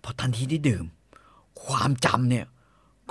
[0.04, 0.86] พอทันทีที่ดื่ม
[1.64, 2.46] ความจำเนี่ย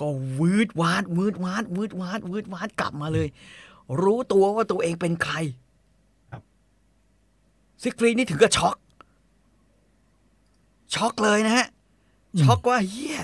[0.00, 0.06] ก็
[0.38, 3.28] วืดวาดวืดวาดวืดวาดวืดวาดกลับมาเลย
[4.02, 5.36] รู้ตัวว่าตัวเองเป็นใคร
[6.32, 6.42] ครับ
[7.82, 8.76] ซิกฟรีดนี่ถึงกับช็อก
[10.94, 11.66] ช็อกเลยนะฮะ
[12.40, 13.18] ช็อกว่าเฮีย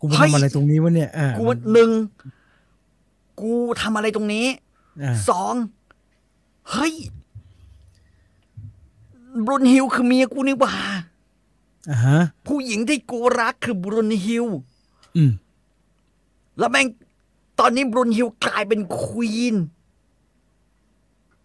[0.00, 1.90] กูมาเฮ้ยทำอะไรตรงนี้วะเนี่ยอ่ากูว่าหนึ่ง
[3.40, 4.46] กูทำอะไรตรงนี้
[5.02, 5.54] อ่าสอง
[6.70, 6.94] เฮ้ย
[9.46, 10.74] บรุนฮิลคือเมียกูนี่หว่า
[11.90, 14.46] อ่าฮะผู้หญิงที่กูรักคือบรุนฮิล
[15.16, 15.30] อืม
[16.58, 16.86] แล้วแม่ง
[17.60, 19.56] ตอนนี้บรุนฮิลกลายเป็นควีน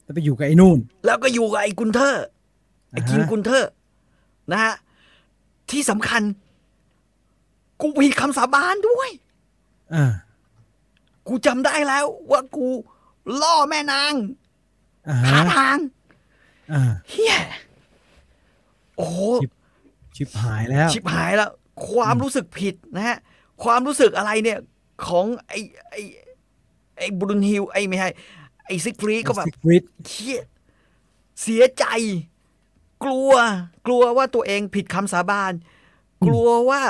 [0.04, 2.26] แล้วไปอยู่กับไอ้นู่น แล้วก็อยู่กับไอ้กุนเทอร์
[2.91, 3.70] ไอ้คิงอ่าฮะกุนเทอร์
[4.52, 4.74] นะฮะ
[5.72, 6.24] ที่สำคัญ
[7.82, 9.09] กูผิดคำสาบานด้วย
[9.93, 10.11] อ่า
[11.28, 12.67] กูจำได้แล้ว ว่ากู
[13.41, 14.13] ล่อแม่นาง
[15.07, 15.78] อ่าหาฮะทาง
[16.74, 17.38] อ่าเฮีย
[18.95, 19.51] โอ้โหชิบ
[20.15, 21.51] ชิบหายแล้ว ชิบหายแล้ว
[21.89, 23.17] ความรู้สึกผิดนะฮะ
[23.63, 24.59] ความรู้สึกอะไรเนี่ย
[25.07, 25.59] ของไอ้
[25.89, 26.01] ไอ้
[26.97, 28.09] ไอ้บรุนฮิลไอ้ไม่ใช่
[28.65, 30.41] ไอ้ซิกฟรีก็แบบซิกฟริดเฮีย
[31.41, 31.86] เสียใจ
[33.04, 33.32] กลัว
[33.88, 35.54] กลัวว่าตัวเองผิดคำสาบาน
[36.26, 36.82] กลัวว่า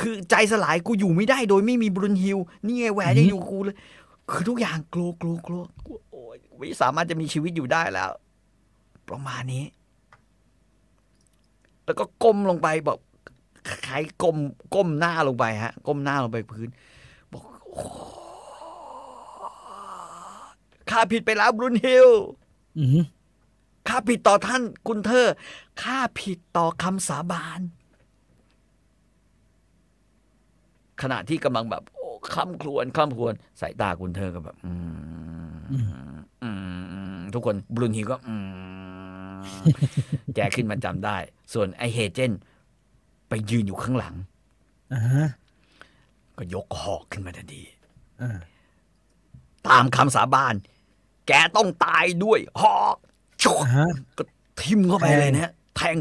[0.00, 3.76] คือใจสลายกูอยู่ไม่ได้โดยไม่มีบรุนฮิลนี่ไงแหวนยังอยู่กับกูเลย
[4.30, 8.10] คือทุกอย่างกลัวกลัวกลัวกลัวโอ้ยไม่สามารถจะมีชีวิตอยู่ได้แล้ว
[9.08, 9.64] ประมาณนี้
[11.84, 12.98] แล้วก็ก้มลงไปบอก
[13.84, 14.36] ใครก้ม
[14.74, 16.68] ก้มหน้าลงไปฮะ ก้มหน้าลงไปพื้น
[17.32, 17.84] บอกโอ้
[20.90, 22.08] ข้าผิดไปแล้วบรุนฮิล
[22.78, 23.04] อืม
[23.88, 25.34] ข้าผิดต่อท่านกุนเทอร์
[25.82, 27.60] ข้าผิดต่อคำสาบาน
[31.02, 34.74] ขณะที่กำลังแบบโอ้คำครวญคำครวญสายตากุนเทอร์ก็แบบ อื
[35.48, 38.36] มอืมอืมทุกคนบรุนฮิลก็ อื
[39.36, 39.40] ม
[40.34, 41.16] แกขึ้นมาจำได้
[41.52, 42.32] ส่วนไอเฮเจน
[43.28, 44.14] ไปยืนอยู่ข้างหลัง
[44.92, 45.28] อ่าฮะ
[46.36, 47.62] ก็ยกหอกขึ้นมาทันที
[48.20, 48.38] อ่า
[49.68, 50.54] ตามคำสาบาน
[51.26, 52.96] แกต้องตายด้วยหอก
[53.44, 54.22] ชกอ่าฮะก็
[54.60, 55.96] ทิมเข้าไปแทงเลยนะฮะแทง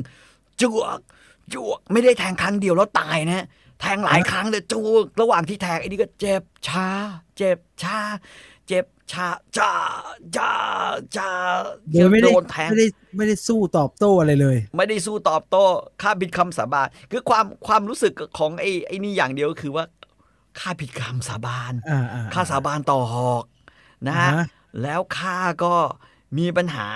[0.61, 0.99] จวก
[1.53, 3.45] จวกไม่ได้แทงครั้งเดียวแล้วตายนะฮะ
[3.81, 6.87] แทงหลายครั้งเลยจวกระหว่างที่แทงไอ้นี่ก็เจ็บชา
[7.37, 7.99] เจ็บชา
[8.67, 9.27] เจ็บชา
[9.57, 9.73] จ้า
[10.37, 10.51] จ้า
[11.17, 11.29] จ้า
[11.91, 15.63] โดยไม่ได้โดนแทงไม่ได้ไม่ได้สู้ตอบโต้อะไรเลย ไม่ได้สู้ตอบโต้
[16.01, 19.85] ข้าผิดคำสาบาน คือความความรู้สึกของไอ้ไอ้นี่อย่างเดียวก็คือว่า
[20.59, 23.43] ข้าผิดคำสาบานอ่าอ่าข้าสาบานต่อหอก
[24.07, 24.45] นะฮะอ่าฮะ
[24.83, 25.73] แล้วข้าก็
[26.37, 26.87] มีปัญหา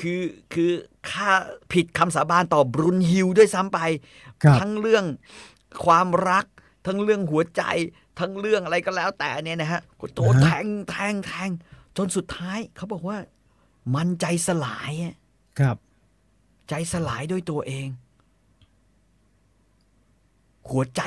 [0.00, 0.22] คือ
[0.52, 0.70] คือ
[1.10, 1.30] ข้า
[1.72, 3.80] ผิดคำสาบานต่อบรุนฮิลด้วยซ้ำไป
[4.42, 5.04] ครับทั้งเรื่อง
[5.84, 6.46] ความรัก
[6.86, 7.62] ทั้งเรื่องหัวใจ
[8.18, 11.50] ทั้งเรื่องอะไรก็แล้วแต่เนี่ยนะฮะก็โดนแทงแทงแทง
[11.96, 13.18] จนสุดท้ายเขาบอกว่า
[13.94, 15.14] มันใจสลายอะ
[15.60, 15.76] ครับ
[16.68, 17.88] ใจสลายด้วยตัวเอง
[20.70, 21.02] หัวใจ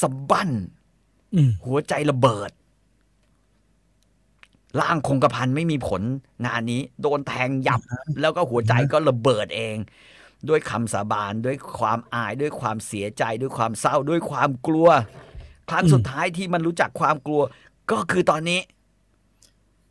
[0.00, 0.50] สะบั้น
[1.34, 2.50] อืมหัวใจระเบิด
[4.80, 6.02] ร่างคงกระพันไม่มีผล
[6.46, 7.80] งานนี้ โดนแทงยับ
[8.20, 9.76] แล้วก็หัวใจก็ระเบิดเอง
[10.48, 14.88] ด้วยคำสาบานด้วยความอายด้วยความเสียใจด้วยความเศร้าด้วยความกลัว
[15.70, 17.42] ครั้งสุดท้ายที่มันรู้จักความกลัว
[17.90, 18.60] ก็คือตอนนี้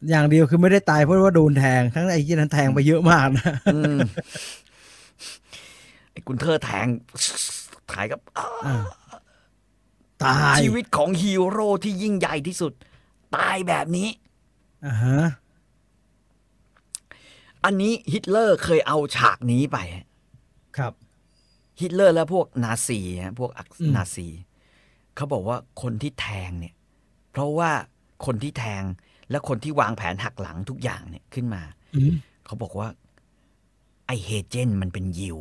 [0.09, 3.97] อย่างเดียวคือไม่ได้ตายเพราะว่าโดนแทงทั้งไอ้ที่นั้นแทงไปเยอะมากนะอืม
[6.11, 6.85] ไอ้กุนเทอร์แทง
[7.91, 8.75] ถ่ายกับอ้าอ่า
[10.23, 12.73] ตายชีวิตของฮีโร่ที่ยิ่งใหญ่ที่สุด
[13.35, 14.07] ตายแบบนี้
[14.85, 15.19] อ่าฮะ
[17.65, 19.77] อันนี้ฮิตเลอร์เคยเอาฉากนี้ไป
[20.77, 20.93] ครับ
[21.81, 24.27] ฮิตเลอร์และพวกนาซีฮะพวกอักอืมนาซี
[25.15, 26.75] เขาบอกว่าคนที่แทงเนี่ย
[27.31, 27.71] เพราะว่า
[28.25, 28.83] คนที่แทง
[29.29, 31.61] และคนที่วางแผนหักหลังทุกอย่างเนี่ยขึ้นมา
[31.95, 32.13] อืม
[32.45, 32.87] เขาบอกว่า
[34.05, 35.37] ไอเฮเจนมันเป็นยิว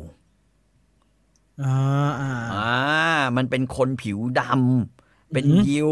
[1.63, 2.71] อ่าอ่าอ่า
[3.37, 5.91] มันเป็นคนผิวดำเป็นอือหือยิว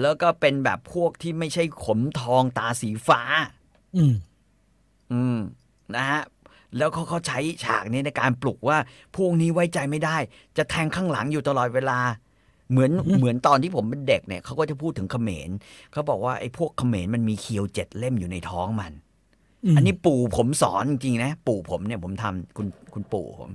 [0.00, 3.20] แล้วก็เป็นแบบพวกที่ไม่ใช่ผมทองตาสีฟ้า
[3.96, 4.14] อืม
[5.12, 5.38] อืม
[5.96, 6.22] นะฮะ
[6.76, 8.78] แล้วเขาเขาใช้ฉากนี้ในการปลุกว่า
[9.16, 10.16] พวกนี้ไว้ใจไม่ได้
[10.56, 11.98] จะแทงข้างหลังอยู่ตลอดเวลา
[12.70, 15.50] เหมือนอือฮึเหมือนตอนที่ผมเป็นเด็กเนี่ยเขาก็จะพูดถึงเขมร
[15.92, 18.92] เขาบอกว่าไอ้พวกเขมรมันมีเคียวเจ็ดเล่มอยู่ในท้องมัน
[19.72, 23.50] มอันนี้ปู่ผมสอนจริงๆนะ ปู่ผมเนี่ยผมทำคุณคุณปู่ผม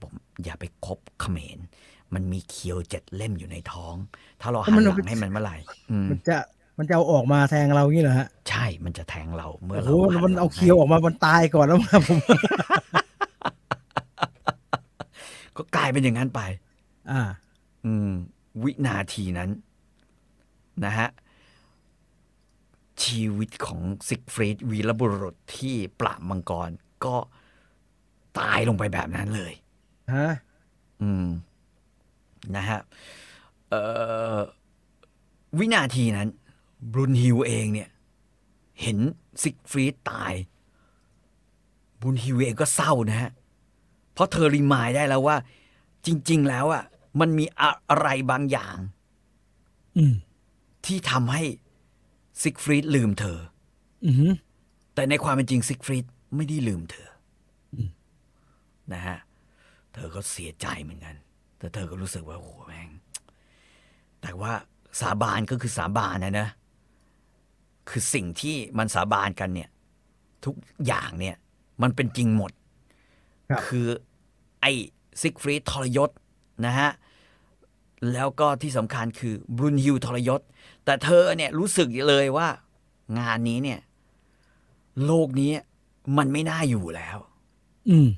[0.00, 0.12] ผม
[0.44, 1.58] อย่าไปคบเขมร
[2.14, 3.94] มันมีเคียวเจ็ดเล่มอยู่ในท้อง
[4.40, 5.56] ถ้าเราหันหลังให้มันเมื่อไหร่
[5.90, 6.36] อืมมันจะ
[6.78, 12.18] มันจะเอาออกมาแทงเราอย่างนี้เหรอฮะใช่มันจะแทงเราเมื่อโอ้เราโหหัมันหลังเอาให้เคียวออกมามันตายก่อนแล้วมาผม
[15.56, 16.40] ก็กลายเป็นอย่างนั้นไป
[17.10, 17.20] อ่า
[17.86, 18.10] อืม
[18.62, 19.50] วินาทีนั้น
[20.84, 21.08] นะฮะ
[23.04, 26.70] ชีวิตของซิกฟรีดวีรบุรุษที่ปราบมังกร
[27.04, 27.16] ก็
[28.38, 29.52] ตายลงไปแบบนั้นเลย
[30.14, 30.28] ฮะ
[31.02, 31.26] อืม
[32.56, 32.80] นะฮะ
[33.68, 33.80] เอ่
[34.36, 34.38] อ
[35.58, 36.28] วินาทีนั้น
[36.92, 37.88] บรุนฮิลเองเนี่ย
[38.82, 38.98] เห็น
[39.42, 40.34] ซิกฟรีดตาย
[42.00, 43.30] บรุนฮิลเองก็เศร้านะฮะ
[44.12, 45.36] เพราะเธอ remind ได้แล้วว่า
[46.06, 46.84] จริง ๆ แล้วอะ
[47.20, 48.76] มันมีอะไรบางอย่าง
[49.96, 50.14] อืม
[50.86, 51.42] ที่ทำให้
[52.42, 53.38] ซิกฟรีดลืมเธอ
[54.06, 54.32] อือหือ
[54.94, 56.04] แต่ในความเป็นจริงซิกฟรีด
[56.36, 57.08] ไม่ได้ลืมเธอ
[57.74, 57.88] อม
[58.92, 59.18] นะฮะ
[59.92, 61.14] เธอก็เสียใจเหมือนกัน
[61.64, 62.90] แต่เธอก็รู้สึกว่าโอ้โหแม่ง
[64.22, 64.52] แต่ว่า
[65.00, 66.48] สาบานก็คือสาบานนะนะ
[67.88, 69.68] คือสิ่งที่มันสาบานกันเนี่ย
[70.44, 70.54] ทุก
[70.86, 71.36] อย่างเนี่ย
[71.82, 72.52] มันเป็นจริงหมด
[73.50, 73.86] ครับคือ
[74.60, 74.72] ไอ้
[75.20, 76.10] ซิกฟรีดทรยศ
[76.66, 76.90] นะฮะ
[78.12, 80.40] แล้วก็ที่สำคัญคือบรุนฮิวทรยศ
[80.84, 82.48] แต่เธอเนี่ยรู้สึกเลยว่า
[83.18, 83.80] งานนี้เนี่ย
[85.06, 85.52] โลกนี้
[86.18, 87.18] มันไม่น่าอยู่แล้ว
[87.88, 88.08] อืม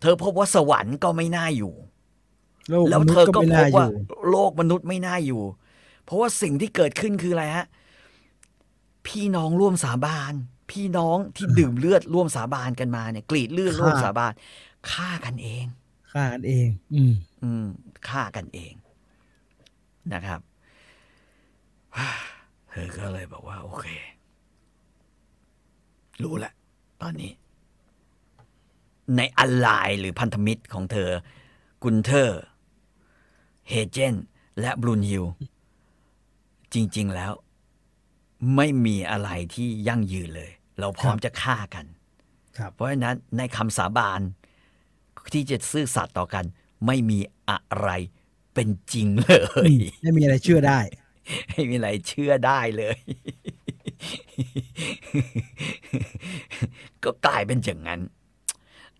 [0.00, 1.91] เธอพบว่าสวรรค์ก็ไม่น่าอยู่โลก
[2.68, 3.94] แล้วมนุษเธอย์ก็ก็ไม่พน่าบอว่ายู่
[4.30, 5.42] โลกมนุษย์ไม่น่าอยู่
[6.04, 7.66] เพราะว่าสิ่งที่เกิดขึ้นคืออะไรฮะ
[9.06, 10.32] พี่น้องร่วมสาบาน
[10.70, 14.32] พี่น้องที่ดื่มเลือดร่วมสาบานกันมาเนี่ย กรีดเลือดร่วมฆ่าสาบาน
[14.92, 15.64] ฆ่ากันเอง
[16.12, 17.66] ฆ่ากันเอง อืม อืม
[18.08, 18.72] ฆ่ากันเอง
[20.12, 20.40] นะครับ
[22.70, 23.86] เธอก็เลยบอกว่า โอเค
[26.22, 26.52] รู้แหละ
[27.02, 27.32] ตอนนี้
[29.16, 31.10] ในออนไลน์หรือพันธมิตรของเธอ
[31.82, 32.40] กุนเทอร์
[33.68, 34.14] เฮเจน
[34.60, 35.24] และบรูนฮิล
[36.74, 37.32] จริง ๆ แล้ว
[38.56, 41.86] ไม่มีอะไรที่ยั่งยืนเลย เราพร้อมครับจะฆ่ากัน
[42.58, 44.20] ครับเพราะฉะนั้นในคำสาบาน
[45.32, 46.44] ที่จะซื่อสัตย์ต่อกัน
[46.86, 47.18] ไม่มี
[47.50, 47.90] อะไร
[48.54, 49.32] เป็นจริงเล
[49.70, 49.72] ย
[50.02, 50.80] ไม่มีอะไรเชื่อได้
[51.50, 52.98] ไม่มีอะไรเชื่อได้เลย
[57.04, 58.00] ก็กลายเป็นอย่างนั้น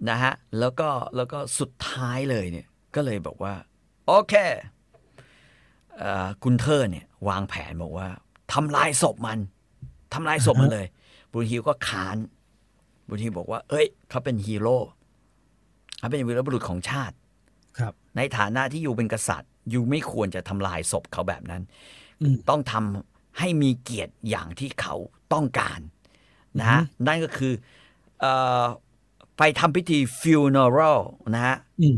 [0.09, 3.55] นะฮะ แล้วก็แล้วก็สุดท้ายเลยเนี่ย ก็เลยบอกว่า
[4.07, 4.35] โอเค
[5.99, 8.09] เอ่อกุนเทอร์เนี่ยวางแผนบอกว่า
[8.53, 9.39] ทำลายศพมัน
[10.15, 10.87] ทำลายศพมันเลย
[11.33, 12.17] บรูนฮิลก็ค้าน
[13.09, 14.77] บรูนฮิลบอกว่า เอ้ย เขาเป็นฮีโร่
[15.99, 17.17] เขาเป็นวีรบุรุษของชาติ
[17.79, 21.63] ครับ ในฐานะที่อยู่เป็นกษัตริย์ อยู่ไม่ควรจะทำลายศพเขาแบบนั้น
[22.21, 24.95] อืมต้องทำให้มีเกียรติอย่างที่เขา
[25.33, 25.81] ต้องการ
[26.59, 27.53] นะฮะอือฮึนั่นก็คือ
[28.21, 28.27] เอ
[28.63, 28.65] อ
[29.39, 31.01] ไปทำพิธี funeral
[31.35, 31.97] นะฮะอืม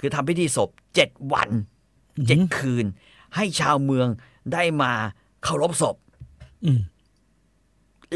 [0.00, 2.86] คือทำพิธีศพ เจ็ดวันอือฮึเจ็ดคืน
[3.34, 4.08] ให้ชาวเมือง
[4.52, 4.92] ได้มา
[5.42, 5.96] เคารพศพ
[6.64, 6.80] อืม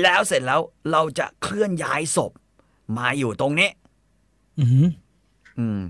[0.02, 0.60] แล้วเสร็จแล้ว
[0.90, 2.32] เราจะเคลื่อนย้ายศพ
[2.98, 3.70] มาอยู่ตรงนี้
[4.58, 4.88] อืม
[5.58, 5.80] อืม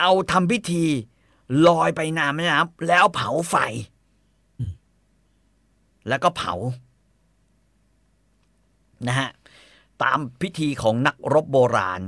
[0.00, 0.84] เอาทำพิธี
[1.66, 3.56] ลอยไปน้ำแม่น้ำแล้วเผาไฟ
[6.08, 6.54] แล้วก็เผา
[9.08, 9.30] นะฮะ
[10.02, 12.00] ตามพิธีของนักรบโบราณ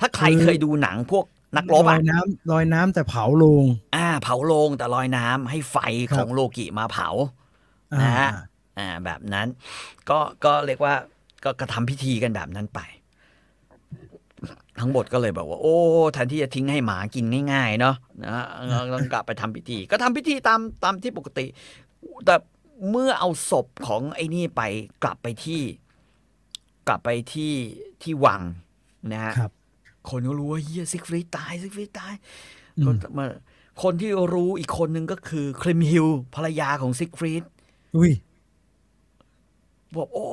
[0.00, 1.24] ถ้าใครเคยดูหนังพวก
[1.56, 3.64] นักรบลออะยน้ำลอยน้ำแต่เผาลง
[3.96, 5.76] อ่า เผาโลงแต่ลอยน้ำให้ไฟ
[6.10, 7.08] ครับของโลกิมาเผา
[7.92, 8.30] อ่านะฮะ
[8.78, 9.46] อ่าแบบนั้น
[10.08, 10.94] ก็ก็เรียกว่า
[11.44, 12.80] ก็กระทำพิธีกันแบบนั้นไป
[14.80, 15.76] ทั้งหมดก็เลยบอกว่า โอ้
[16.14, 18.46] แทนที่จะทิ้งให้หมากินง่ายๆเนาะนะฮะ
[18.94, 21.46] ต้องกลับไปทำพิธี ก็ทำพิธีตามตามที่ปกติ
[22.26, 22.34] แต่
[22.90, 24.62] เมื่อเอาศพของไอ้นี่ไป
[25.02, 25.62] กลับไปที่
[26.88, 27.52] กลับไปที่
[28.02, 28.42] ที่วัง
[29.12, 29.32] นะฮะ
[30.08, 32.14] ครับคนก็รู้ว่าเฮียซิกฟรีดตายซิกฟรีดตาย
[32.78, 33.26] อืมก็มา
[33.82, 37.42] คนที่รู้อีกคนนึงก็คือคริมฮิลภรรยาของซิกฟรีด
[37.96, 38.12] อุ้ย
[39.94, 40.26] บอกโอ้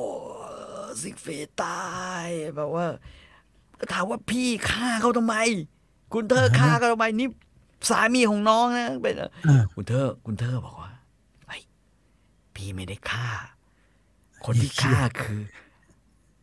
[1.02, 1.84] ซิกฟรีดตา
[2.24, 2.26] ย
[2.56, 2.86] แบบว่า
[3.78, 5.36] ก็ถามว่าพี่ฆ่าเขาทำไม
[6.12, 7.28] คุณเธอฆ่าเขาทำไมนี่
[7.90, 10.92] สามีของน้องนะเป็นอ่าคุณเธอ คุณเธอบอกว่า
[11.46, 11.62] เฮ้ย
[12.54, 13.28] พี่ไม่ได้ฆ่า
[14.44, 15.40] คนที่ฆ่าคือ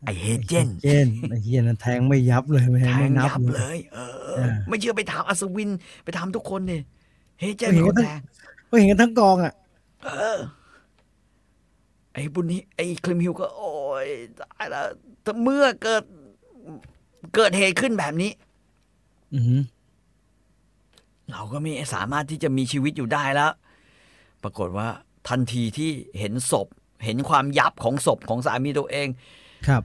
[0.06, 5.70] ไอเฮเจนเจนไอ้เฮียนั่นแทงไม่ยับเลยไม่แทไม่งนับยับเลเลยยเออเออ ไม่เชื่อไปถามอัศวิน
[6.04, 6.82] ไปถามทุกคนเนี่ย
[7.40, 8.20] เฮเจนเห็นคนทั้งแทง
[8.70, 9.54] ก็เห็นกันทั้งกองอะ
[10.04, 10.40] เออ
[12.14, 13.72] ไอ้บุญนี้ไอ้คลิมฮิวก็ โอ้
[14.06, 14.08] ย
[14.40, 14.86] ตายแล้ว
[15.24, 16.04] แต่เมื่อเกิด
[17.36, 18.32] เกิดเหตุขึ้นแบบนี้
[19.34, 19.62] อือหือ
[21.32, 23.52] เราก็ไม่สามารถที่จะมีชีวิตอยู่ได้แล้ว
[24.44, 24.88] ปรากฏว่า
[25.30, 26.68] ทันทีที่เห็นศพ
[27.06, 29.08] เห็นความยับของศพของสามีตัวเอง
[29.68, 29.84] ครับ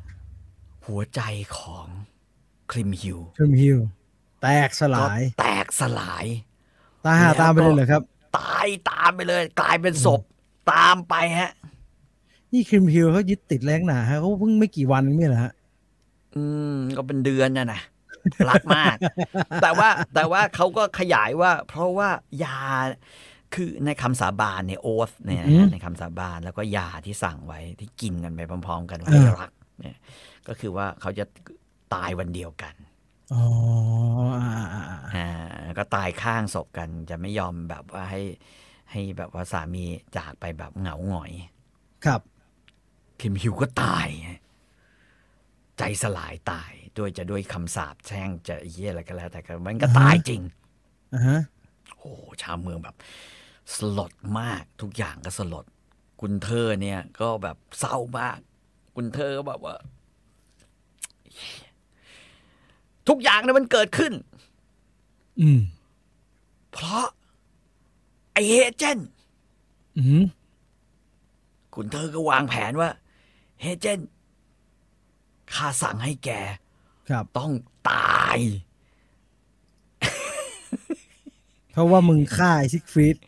[0.87, 1.21] หัวใจ
[1.59, 1.87] ของ
[2.71, 3.79] คลิมฮิวทริมฮิล
[4.43, 6.27] แตกสก็ลาย แตกสลาย
[7.05, 8.03] ตายหาตามไปเลยเหรอครับ
[8.39, 10.21] ตายตามไปเลย กลายเป็นศพ
[10.73, 11.51] ตามไปฮะ
[12.53, 15.53] นี่คริมฮิลเขายึดติดแรงหนาฮะเขาเพิ่งไม่กี่วันนี่แหละฮะ
[16.37, 16.43] อื
[16.75, 17.81] ม ก็เป็นเดือนน่ะนะ
[18.49, 18.97] รักมาก
[19.63, 22.09] แต่ว่าแต่ว่าเขาก็ขยายว่า เพราะว่า
[22.45, 22.61] ยา
[23.55, 29.51] คือในคำสาบานในโอสเนี่ยนะอืฮะมในคำสาบานแล้วก็ยาที่สั่งไว้ที่กินกันไปพร้อม ๆ กันว่าอ่าให้รัก
[29.81, 29.97] เนี่ย
[30.49, 31.25] ก็คือว่าเขาจะ
[31.95, 32.75] ตายวันเดียวกัน
[33.33, 33.45] อ๋อ
[34.37, 38.23] อ่าอ่าอ่าอ่าก็ตายข้างศพกันจะไม่ยอมแบบว่าให้
[38.91, 39.85] ให้แบบว่าสามี
[40.17, 41.33] จากไปแบบเหงาหงอย
[42.05, 42.21] ครับ
[43.21, 44.31] คิมฮิวก็ตายไง
[45.79, 50.43] ใจสลายตายด้วยจะด้วยคำสาปแช่งจะเหี้ยอะไรก็แล้ว แต่ก็มันก็ตายจริง
[51.15, 51.41] อ่าฮะ
[51.97, 52.97] โอ้โหชาวเมืองแบบ
[53.77, 55.65] สลดมากทุกอย่างก็สลด
[56.21, 58.39] กุนเทอร์เนี่ยก็แบบเศร้ามาก
[59.01, 59.77] กุนเทอร์ก็แบบว่า
[63.09, 64.13] ทุกอย่างเนี่ยมันเกิดขึ้น
[65.41, 65.61] อืม
[66.73, 67.05] เพราะ
[68.33, 68.99] ไอเฮเจน
[69.97, 70.25] อืม
[71.75, 72.91] กุนเทอร์ก็วางแผนว่า
[73.61, 74.01] เฮเจน
[75.55, 76.31] ข้าสั่งให้แก
[77.11, 77.53] ครับ ต้อง
[77.91, 78.39] ตาย
[81.73, 83.28] เพราะว่ามึงฆ่าไอซิกฟรีดเอ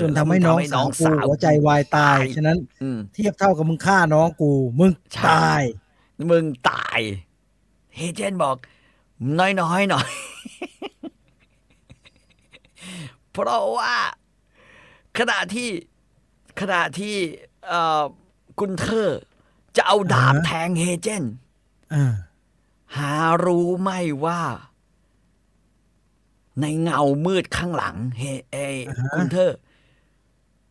[0.00, 5.62] จนทำให้น้องสาวกูหัวใจวายตาย ฉะนั้นอืมเทียบเท่ากับมึงฆ่าน้องกู มึงใช่ตาย
[6.30, 7.00] มึงตาย
[7.96, 8.56] เฮเจนบอก
[9.38, 10.10] น้อยๆหน่อย
[13.32, 13.94] เพราะว่า
[15.18, 15.68] ขณะที่
[16.60, 17.16] ขณะที่
[17.68, 18.02] เอ่อ
[18.58, 19.20] กุนเทอร์
[19.76, 21.24] จะเอาดาบอ่าฮะแทงเฮเจน
[21.94, 22.14] อ่า
[22.96, 23.12] หา
[23.44, 24.40] รู้ไหมว่า
[26.60, 28.56] ในเงามืดข้างหลัง เฮเอ
[28.88, 29.56] อ่าฮะกุนเทอร์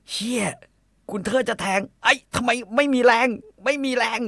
[0.09, 0.43] เชี่ย
[1.09, 3.27] กุนเทอร์จะแทง ไอ้ทำไมไม่มีแรง
[3.65, 4.19] ไม่มีแรง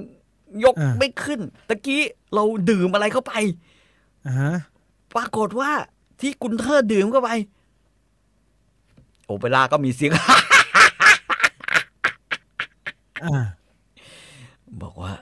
[0.64, 1.40] ยกไม่ขึ้น
[1.70, 2.02] ตะกี้
[2.34, 3.34] เราดื่มอะไรเข้าไป
[4.26, 4.54] อ่าฮะ
[5.16, 5.72] ปรากฏว่า
[6.20, 7.30] ที่กุนเทอร์ดื่มเข้าไป
[9.26, 10.12] โอเปร่าก็มีเสียง
[13.24, 13.46] อ่า
[14.82, 15.14] บอกว่า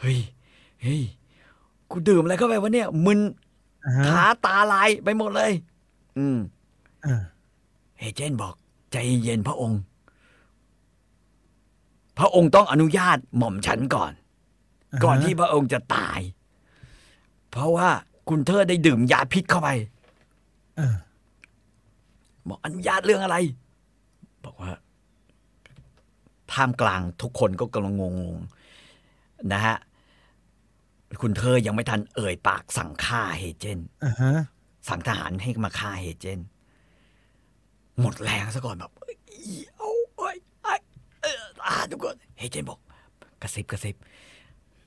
[0.00, 0.18] เฮ้ย
[0.82, 1.02] เฮ้ย
[1.90, 3.20] กูดื่มอะไรเข้าไปวะเนี่ย มึน
[3.84, 5.52] อ่าฮะขาตาลายไปหมดเลย
[6.18, 6.38] อืม
[7.04, 7.22] อ่า
[7.98, 8.54] เฮเจนบอก
[8.92, 9.80] ใจเย็นพระองค์
[12.18, 14.12] พระองค์ต้องอนุญาตหม่อมฉันก่อน
[15.04, 16.20] ก่อนที่พระองค์จะตาย
[17.50, 17.88] เพราะว่า
[18.28, 19.68] กุนเทอร์ได้ดื่มยาพิษเข้าไป
[20.78, 20.96] อ่า
[22.48, 23.36] บอกอนุญาตเรื่องอะไร
[24.44, 24.70] บอกว่า
[26.52, 29.76] ท่ามกลางทุกคนก็กำลังงงๆนะฮะ
[31.22, 34.32] คุณเธอยังไม่ทันเอ่ยปากสั่งฆ่าเฮเจนอ่าฮะ
[34.88, 36.40] สั่งทหารให้มาฆ่าเฮเจน
[38.00, 39.16] หมดแรงซะก่อนแบบเอ้ย
[39.76, 40.74] เอาเอ้ยไอ้
[41.22, 42.80] เอออ่าทุกคนเฮเจนบอก
[43.42, 43.96] กระซิบกระซิบ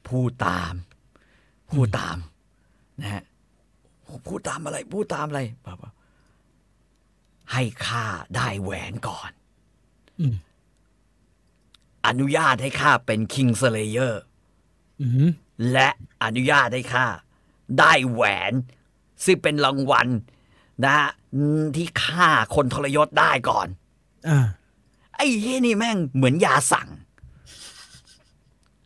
[0.07, 0.73] พูดตาม
[1.69, 2.17] พูดตาม
[3.01, 3.23] นะฮะ
[4.27, 5.91] พูดตามอะไร พูดตามอะไรแบบว่า
[7.51, 9.31] ให้ข้าได้แหวนก่อน
[10.19, 10.35] อืม
[12.07, 14.23] อนุญาตให้ข้าเป็น Kingslayer
[15.01, 15.29] อืม
[15.71, 15.89] และ
[16.23, 17.05] อนุญาตให้ข้า
[17.79, 18.53] ได้แหวน
[19.25, 20.07] ซึ่งเป็นรางวัล
[20.83, 21.09] นะฮะ
[21.75, 23.67] ที่ฆ่าคนทรยศได้ก่อน
[24.27, 24.45] อ่า
[25.15, 26.87] ไอ้เฮ้ยนี่แม่งเหมือนยาสั่ง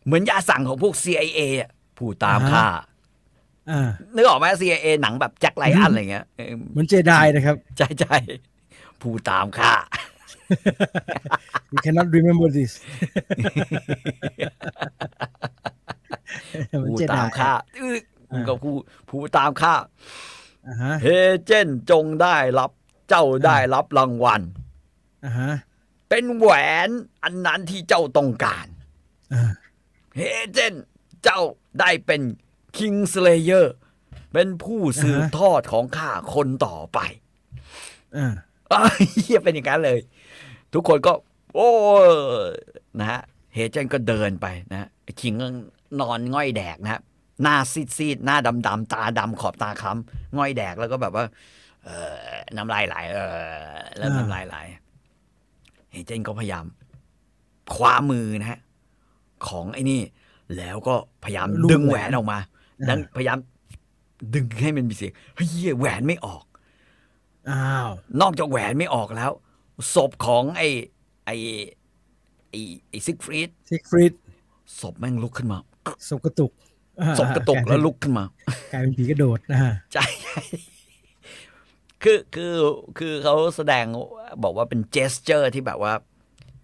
[0.06, 2.66] เหมือนยาสั่งของพวก CIA อะผู้ตามอ่าฮะฆ่า
[3.70, 8.16] อ่านึกออกไหม CIA หนังแบบแจ็คไลอันอะไรเงี้ยเออเหมือนเจไดนะครับ ใช่ใช่
[9.00, 9.74] ผู้ตามฆ่า
[11.72, 12.72] you cannot remember this
[16.68, 17.96] เหมือนผู้เจไดตามฆ่าอื้อ
[18.32, 18.74] อ่าก็ผู้
[19.08, 19.86] ผู้ตามฆ่าอ่าฮะ
[21.02, 21.06] เฮ
[21.44, 22.70] เจนจงได้รับ
[23.08, 24.42] เจ้าได้รับรางวัล
[25.24, 25.52] อ่าฮะ
[26.08, 26.50] เป็นแหว
[26.86, 26.88] น
[27.22, 28.66] อันนั้นที่เจ้าต้องการ
[29.34, 29.50] อ่า
[30.16, 30.20] เฮ
[30.52, 30.74] เจน
[31.24, 31.40] เจ้า
[31.80, 32.22] ได้เป็น
[32.78, 33.74] Kingslayer
[34.32, 36.98] เป็นผู้สืบทอดของข้าคนต่อไป
[38.16, 38.32] อ่า
[38.72, 38.86] อ้าว
[39.22, 39.98] เฮียเป็นอย่างนั้นเลย
[40.72, 41.12] ทุกคนก็
[41.54, 41.70] โอ้
[42.98, 43.20] นะฮะ
[43.54, 45.48] เฮเจนก็เดินไปนะฮะไอ้คิงก็
[46.00, 47.00] นอนง่อยแดกนะฮะ
[47.42, 51.24] หน้าซีดซีดๆหน้าดำดำๆตาดำขอบตาคล้ำง่อยแดกแล้วก็แบบว่า
[51.84, 53.36] เออน้ำลายไหลเออ
[53.96, 54.56] แล้วน้ำลายไหล
[55.90, 56.64] เฮเจนก็พยายาม
[57.74, 58.60] คว้ามือนะฮะ
[59.48, 60.00] ของไอ้นี่
[60.56, 60.94] แล้วก็
[61.24, 62.38] พยายามลูบดึงแหวแหวนนออกมา
[62.80, 63.38] อ่าดังพยายาม
[64.34, 66.44] ดึงให้มันมีเสียงเฮ้ยเหี้ยแหวนไม่ออก
[67.50, 67.90] อ้าว
[68.20, 69.30] นอกจากแหวนไม่ออกแล้ว
[69.94, 70.68] ศพของไอ้
[71.26, 71.30] ไอ
[72.50, 72.54] ไอ
[72.88, 74.12] ไอซิกฟรีดซิกฟรีด
[74.80, 75.58] ศพแม่งลุกขึ้นมา
[76.08, 76.67] ศพกระตุกอ่า
[77.18, 78.24] ศพกระตุกกลายเป็นแล้วลุกขึ้นมา
[78.72, 80.40] กลายเป็นผีกระโดดนะฮะใช่ใช่
[82.02, 82.54] คือคือ
[82.98, 83.84] คือเขาแสดง
[84.42, 85.92] บอกว่าเป็น gesture ที่แบบว่า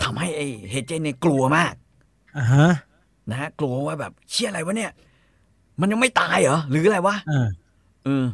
[0.02, 1.74] ทำให้ไอ้เฮเจนเนี่ยกลัวมาก
[2.36, 2.68] อ่าฮะ
[3.30, 4.92] นะฮะกลัวว่าแบบเชี่ยอะไรวะเนี่ย
[5.80, 7.48] มันยังไม่ตายเหรอหรืออะไรวะอ่า
[8.04, 8.26] เออ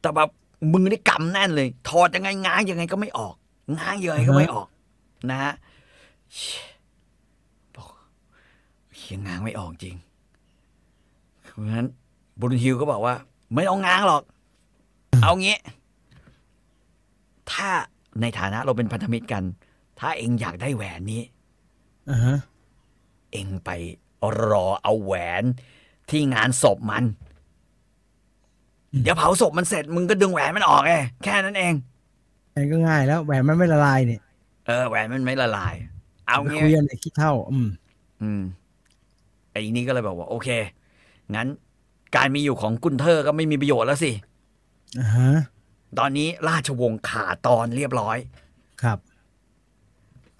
[0.00, 0.28] แต่แบบ
[0.72, 3.34] มือนี่กำแน่นเลย ถอดยังไงง้างยังไงก็ไม่ออก
[3.78, 4.68] ง้างยังไงก็ไม่ออก
[5.30, 5.54] นะฮะ
[6.34, 6.66] เชี่ย
[7.76, 7.90] บอก
[8.96, 9.96] เฮียง้างไม่ออกจริง
[11.56, 11.88] เพราะฉะนั้น
[12.40, 13.14] บุญฮิวก็บอกว่า
[13.54, 14.22] ไม่ต้องง้างหรอก
[15.22, 15.56] เอางี้
[17.52, 17.68] ถ้า
[18.20, 19.42] ในฐานะเราเป็นพันธมิตรกัน
[20.00, 21.22] ถ้าเองอยากได้แหวนนี้
[22.10, 22.38] อ่าฮะ
[23.32, 23.70] เองไป
[24.48, 25.44] รอเอาแหวน
[26.10, 27.04] ที่งานศพมัน
[29.02, 31.74] เดี๋ยวเผาศพมันเสร็จ มึงก็ดึงแหวนมันออกไงแค่นั้นเอง
[32.50, 34.20] แหวนก็ง่ายแล้วแหวนมันไม่ละลายเนี่ย
[34.66, 35.74] เออแหวนมันไม่ละลาย
[36.26, 37.68] เอาไปงี้คุยกันในขี้เท่า อืม
[38.22, 38.42] อืม
[39.50, 40.48] ไอ้นี่ก็เลยบอกว่า โอเค
[41.34, 41.48] งั้น
[42.16, 44.12] การมีอยู่ของกุนเทอร์ก็ไม่มีประโยชน์แล้วสิ
[44.98, 45.30] อ่าฮะ
[45.98, 48.18] ตอนนี้ราชวงศ์ขาดตอนเรียบร้อย
[48.82, 48.98] ครับ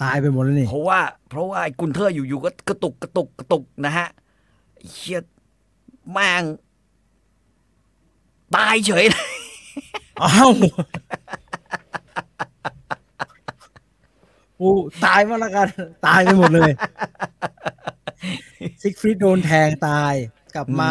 [0.03, 1.01] ตายไปหมดแล้วนี่เพราะว่า
[1.31, 4.09] เพราะว่าไอ้กุนเทอร์อยู่ๆก็กระตุกกระตุกกระตุกนะฮะ
[4.75, 5.21] ไอ้เฮีย
[6.13, 6.45] แม่ง
[8.57, 9.29] ตายเฉยเลย
[10.23, 10.51] อ้าว
[14.59, 14.73] โอ้
[15.05, 15.69] ตายมาแล้วกัน
[16.07, 16.71] ตายไปหมดเลย
[18.83, 20.15] ซิกฟรีดโดนแทงตาย
[20.57, 20.91] กลับมา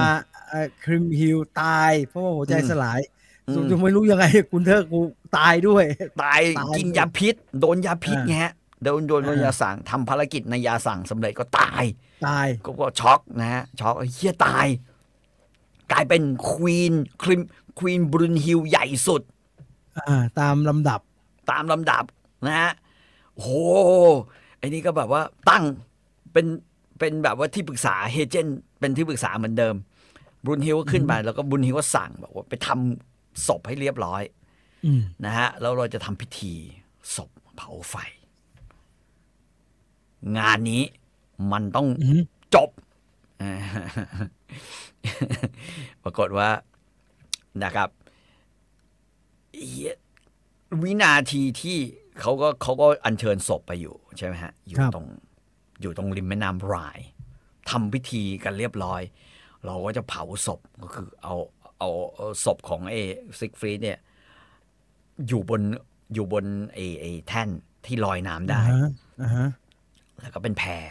[0.83, 2.99] คริมฮิลตาย เพราะว่าหัวใจอืมสลาย
[3.47, 4.99] อืมจะไม่รู้ยังไงกุนเทอร์กู
[5.37, 5.83] ตายด้วย
[6.23, 11.83] ตายตายกินยาพิษ โดนยาพิษอ่าไงฮะโดนโดนโดนอ่ายยาสั่งทำภารกิจในยาสั่งสำเร็จก็ตาย
[12.27, 14.65] ตายก็ก็ช็อกนะฮะช็อกไอ้เฮียตาย
[15.91, 16.93] กลายเป็น queen
[17.23, 17.41] คริม
[17.79, 19.21] queen บรุนฮิลใหญ่สุด
[20.07, 20.99] อ่าตามลำดับ
[21.51, 22.03] ตามลำดับ
[22.45, 22.71] นะฮะ
[23.33, 23.49] โอ้โห
[24.57, 25.63] ไอ้นี่ก็แบบว่าตั้ง
[26.33, 26.45] เป็น
[26.99, 28.47] เป็นแบบว่าที่ปรึกษาเฮเจน
[28.79, 29.75] เป็นที่ปรึกษาเหมือนเดิม
[30.45, 34.21] บรุนฮิลก็ขึ้นไปแล้วก็บรุนฮิลก็สั่งบอกว่าไปทำศพให้เรียบร้อย
[34.85, 36.53] อืมนะฮะแล้วเราจะทำพิธี
[37.15, 37.95] ศพเผาไฟ
[40.37, 40.83] งานนี้
[41.51, 42.21] มันต้องอืม
[42.55, 42.69] จบ
[43.41, 43.55] อ่า
[46.03, 46.49] ปรากฏว่า
[47.63, 47.89] นะครับ
[49.57, 49.93] เหี้ย
[50.83, 51.77] วินาทีที่
[52.19, 55.07] เขาก็เขาก็อัญเชิญศพไปอยู่ใช่ไหมฮะ อยู่ครับตรง
[55.81, 56.99] อยู่ตรงริมแม่น้ำราย
[57.69, 59.01] ทำพิธีกันเรียบร้อย
[59.65, 61.35] เราก็จะเผาศพก็คือเอา
[61.79, 62.95] เอาเอาศพของเอ
[63.39, 63.99] ซิกฟรีดเนี่ย
[65.27, 65.61] อยู่บน
[66.13, 67.49] อยู่บนไอไอแท่น
[67.85, 68.89] ที่ลอยน้ำได้อ่าฮะ
[69.21, 69.47] อ่าฮะ
[70.21, 70.85] แล้วก็เป็นแพร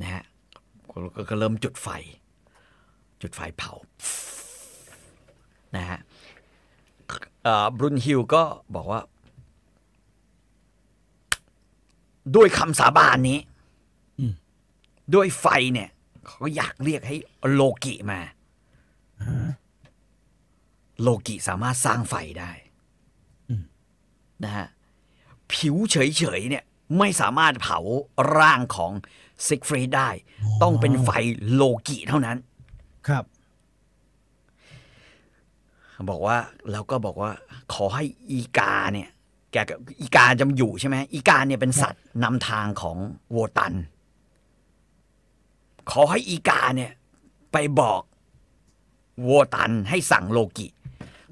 [0.00, 0.22] นะฮะ
[0.90, 1.88] ก็ก็ก็เริ่มจุดไฟ
[3.22, 3.72] จุดไฟเผา
[5.76, 5.98] นะฮะ
[7.42, 8.42] เอ่อบรุนฮิลก็
[8.74, 9.00] บอกว่า
[12.36, 13.53] ด้วยคำสาบานนี้อืม
[15.14, 15.90] ด้วยไฟเนี่ย
[16.26, 17.16] เขาอยากเรียกให้
[17.52, 18.20] โลกิมา
[21.02, 22.52] โลกิสามารถสร้างไฟได้
[23.48, 23.62] อืม
[24.44, 24.66] นะฮะ
[25.52, 25.96] ผิวเฉ
[26.38, 26.64] ยๆเนี่ย
[26.98, 27.78] ไม่สามารถเผา
[28.38, 28.92] ร่างของ
[29.46, 30.10] ซิกฟรีดได้
[30.62, 31.10] ต้องเป็นไฟ
[31.54, 32.36] โลกิเท่านั้น
[33.08, 33.24] ครับ
[36.10, 36.36] บอกว่า
[36.70, 37.30] แล้วก็บอกว่า
[37.72, 39.08] ขอให้อีกาเนี่ย
[39.52, 42.96] แกกับอีกาจะมาอยู่ใช่ไหมอีกาเนี่ยเป็นสัตว์นำทางของ
[43.32, 43.74] โวตัน
[45.90, 46.92] ขอให้อีกาเนี่ย
[47.52, 48.02] ไปบอก
[49.22, 50.66] โวตันให้สั่งโลกิ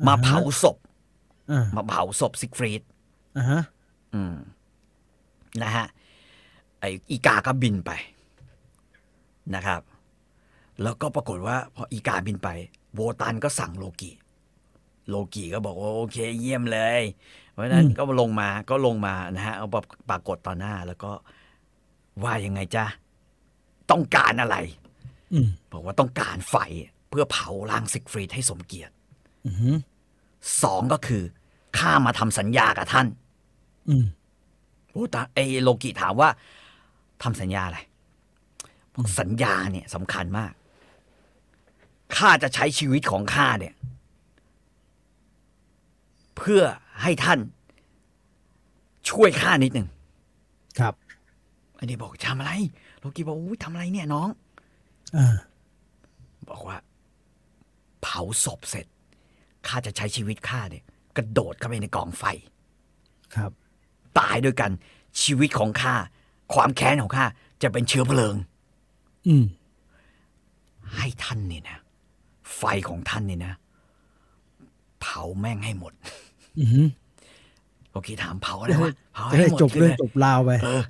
[0.07, 0.77] มาเผาศพ
[1.51, 2.83] อ่ามาเผาศพซิกฟรีด
[3.37, 3.63] อ่าฮะ
[4.15, 4.35] อืม
[5.63, 5.87] นะฮะ
[6.81, 7.91] ไออีกาก็บินไป
[9.55, 9.81] นะครับ
[10.83, 12.49] แล้วก็ปรากฏว่า พออีกาบินไป
[12.95, 14.11] โวตันก็สั่งโลกิ
[15.09, 17.03] โลกิก็บอกว่าโอเค เยี่ยมเลย
[17.53, 19.79] เพราะฉะนั้นอืมก็ลงมาก็ลงมานะฮะเอาปร
[20.11, 21.11] ปรากฏต่อหน้าแล้วก็
[22.25, 22.85] ว่ายังไงจ๊ะ
[23.93, 24.57] ต้องการอะไร
[25.33, 26.57] อืมบอกว่าต้องการไฟ
[27.09, 28.93] เพื่อเผาร่างซิกฟรีดให้สมเกียรติ
[29.47, 29.77] อือหือ
[30.63, 31.23] สองก็คือ
[31.79, 33.07] ข้ามาทำสัญญากับท่าน
[33.89, 34.07] อืม
[34.91, 36.29] โอ้ตาไอโลกิถามว่า
[37.23, 37.79] ทำสัญญาอะไร
[38.95, 40.53] บอกสัญญาเนี่ยสำคัญมาก
[42.17, 43.75] ข้าจะใช้ชีวิตของข้าเนี่ย
[46.37, 46.63] เพื่อ
[47.03, 47.39] ให้ท่าน
[49.11, 49.89] ช่วยข้านิดหนึ่ง
[50.79, 50.95] ครับ
[51.79, 52.53] อันนี้บอกทำอะไร
[53.03, 54.29] โลกิบอกอุ้ยทำอะไรเนี่ยน้อง
[55.17, 55.37] อ่า
[56.51, 56.77] บอกว่า
[58.03, 58.87] เผาศพเสร็จ
[59.67, 60.85] ข้าจะใช้ชีวิตข้าเนี่ย
[61.17, 62.25] กระโดดเข้าไปในกองไฟ
[63.35, 63.51] ครับ
[64.19, 64.71] ตายด้วยกัน
[65.23, 65.95] ชีวิตของข้า
[66.55, 67.25] ความแค้นของข้า
[67.63, 68.35] จะเป็นเชื้อเพลิง
[69.27, 69.45] อืม
[70.97, 71.79] ให้ท่านเนี่ยนะ
[72.57, 73.55] ไฟของท่านเนี่ยนะ
[75.01, 75.93] เผาแม่งให้หมด
[76.59, 76.87] อือหือ
[77.93, 80.83] โอเคถามเผาอะไรวะเผาจะให้ได้หมดจบคือเรื่องอะไรจบราวไปเออ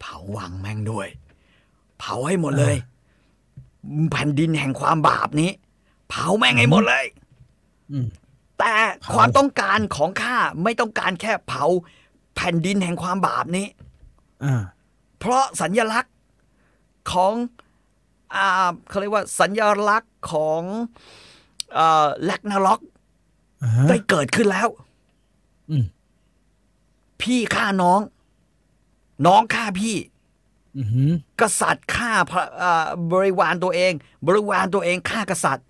[0.00, 1.06] เผาวังแม่งด้วย
[2.02, 2.76] เผาให้หมดเลย
[4.12, 5.50] แผ่นดินแห่งความบาปนี้
[6.08, 7.06] เผาแม่งให้หมดเลย
[7.90, 8.06] อืม
[8.58, 11.64] แต่เผาความต้องการของข้าไม่ต้องการแค่เผา
[12.36, 13.66] แผ่นดินแห่งความบาปนี้
[14.44, 14.62] อ่า
[15.18, 16.14] เพราะสัญลักษณ์
[17.12, 17.32] ของ
[18.34, 20.62] อ่าเขาเรียกว่าสัญลักษณ์ของ
[21.74, 22.80] เอ่อแลกนาล็อก
[23.62, 24.68] อ่าฮะได้เกิดขึ้นแล้ว
[25.70, 25.84] อืม
[27.22, 28.00] พี่ฆ่าน้อง
[29.26, 30.11] น้องฆ่าพี่อือหือ
[31.40, 33.92] กษัตริย์ฆ่าพระเอ่อบริวารตัวเอง
[34.26, 35.66] บริวารตัวเองฆ่ากษัตริย์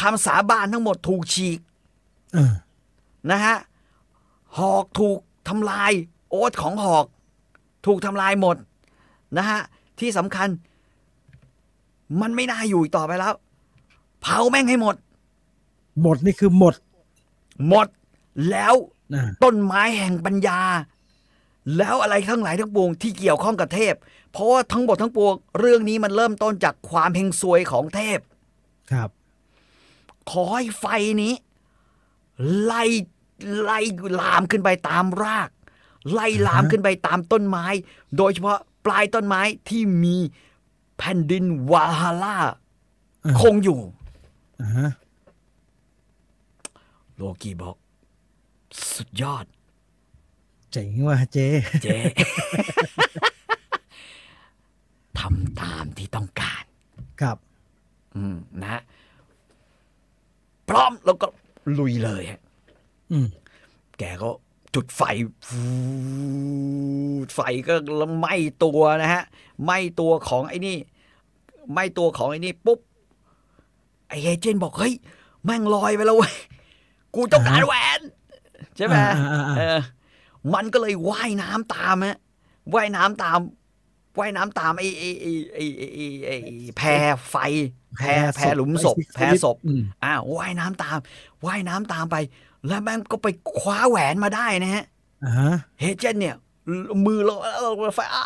[0.00, 1.58] คำสาบานทั้งหมดถูกฉีก
[2.36, 2.52] อ่า
[3.30, 3.56] นะฮะ
[4.58, 5.18] หอกถูก
[5.48, 5.92] ทำลาย
[6.30, 7.06] โอ๊ตของหอก
[7.86, 8.56] ถูกทำลายหมด
[9.36, 9.60] นะฮะ
[10.00, 10.48] ที่สำคัญ
[12.20, 13.34] มันไม่น่าอยู่อีกต่อไปแล้ว
[14.20, 14.96] เผาแม่งให้หมด
[16.02, 16.74] หมดนี่คือหมด
[17.68, 17.86] หมด
[18.50, 18.74] แล้ว
[19.14, 20.60] อ่าต้นไม้แห่งปัญญา
[21.76, 23.94] แล้วอะไรทั้งหลายทั้งปวงที่เกี่ยวข้องกับเทพ
[24.32, 28.18] เพราะว่าทั้งหมดทั้งปวง เรื่องนี้มันเริ่มต้นจากความเฮงซวยของเทพ
[28.92, 29.10] ครับ
[30.30, 30.86] ขอให้ไฟ
[31.22, 31.34] นี้
[32.64, 32.84] ไล่
[33.62, 33.80] ไล่
[34.20, 35.50] ลามขึ้นไปตามราก
[36.12, 37.66] ไล่ลามอ่าฮะขึ้นไปตามต้นไม้
[38.16, 40.16] โดยเฉพาะปลายต้นไม้ที่มี
[40.98, 42.36] แผ่นดินวาฮาร่า
[43.24, 43.80] อ่าคงอยู่
[44.60, 44.90] อ่าฮะ
[47.16, 47.76] โลกีบอก
[48.94, 49.44] สุดยอด
[50.76, 51.38] เจ๋งว่ะเจ
[51.82, 51.96] เจ๊
[55.18, 56.64] ทำตามที่ต้องการ
[57.20, 57.36] ครับ
[58.16, 58.80] อืมนะ
[60.68, 61.26] พร้อมแล้วก็
[61.78, 62.40] ลุยเลยฮะ
[63.12, 63.26] อืม
[63.98, 64.30] แกก็
[64.74, 65.02] จุดไฟ
[65.48, 65.64] ฟู
[67.26, 67.74] ดไฟก็
[68.18, 68.34] ไหม้
[68.64, 69.22] ตัวนะฮะ
[69.64, 70.76] ไหม้ตัวของไอ้นี่
[71.72, 72.80] ไหม้ตัวของไอ้นี่ปุ๊บ
[74.08, 74.94] ไอ้เอเจนต์บอกเฮ้ย
[75.44, 76.34] แม่งลอยไปแล้วเว้ย
[77.14, 78.00] กูต้องการแหวน
[78.76, 79.80] ใช่ไหมอ่าอ่าอ่าเออ
[80.54, 82.18] มันก็เลยว่ายน้ำตามฮะ
[82.74, 83.38] ว่ายน้ำตาม
[84.18, 86.88] ว่ายน้ำตามไอ้ไอ้ไอ้ไอ้ไอ้ไอ้ไอ้แพร
[87.30, 87.36] ไฟ
[87.98, 90.98] แพรแพรหลุมศพ แพรศพอืมอ้าวว่ายน้ำตาม
[91.46, 92.16] ว่ายน้ำตามไป
[92.68, 94.84] แล้วแม่งก็ไปคว้าแหวนมาได้นะฮะ
[95.24, 96.36] อ่าฮะเฮเจนเนี่ย
[97.06, 98.22] มือเราเราไฟอ่า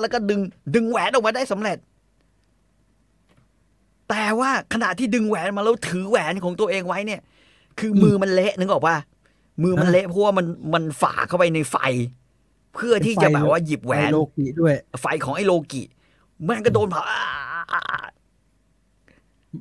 [0.00, 0.40] แล้วก็ดึง
[0.74, 1.78] ดึงแหวนออกมาได้สำเร็จ
[4.08, 7.20] แต่ว่าขณะที่ดึงแหวนมาแล้วถือแหวนของตัวเองไว้เนี่ย
[7.78, 8.96] คือมือมันเละนึกออกป่ะ
[9.62, 11.76] มือมันเละเพราะว่ามันมันฝ่าเข้าไปในไฟ
[12.74, 15.82] เพื่อที่จะแบบว่าหยิบแหวนไโลกิด้วย ไฟของไอ้โลกิ
[16.44, 17.20] แม่งก็โดนเผาอ่า
[17.52, 17.82] อ่าอ่า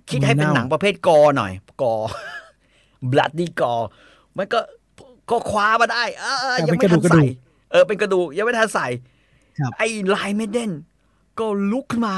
[0.09, 1.51] คิดให้เป็นหนังประเภทกอหน่อย
[1.81, 1.95] กอ
[3.11, 3.73] บลัดดี้กอ
[4.37, 4.59] มันก็
[5.31, 7.21] ก็คว้ามาได้เออยังไม่ทันใส่
[7.71, 8.87] เออเป็นกระดูกยังไม่ทันใส่
[9.57, 10.71] ครับไอ้ Rhinemaiden
[11.39, 12.15] ก็ลุกขึ้นมา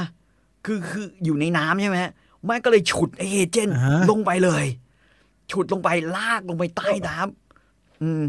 [0.66, 2.12] คือคืออยู่ในน้ำใช่ไหมฮะ
[2.50, 4.66] มันก็เลยฉุดไอ้เอเจนต์อ่าฮะลงไปเลย
[5.52, 7.45] ฉุดลงไปลากลงไปใต้น้ำ
[8.04, 8.24] อืม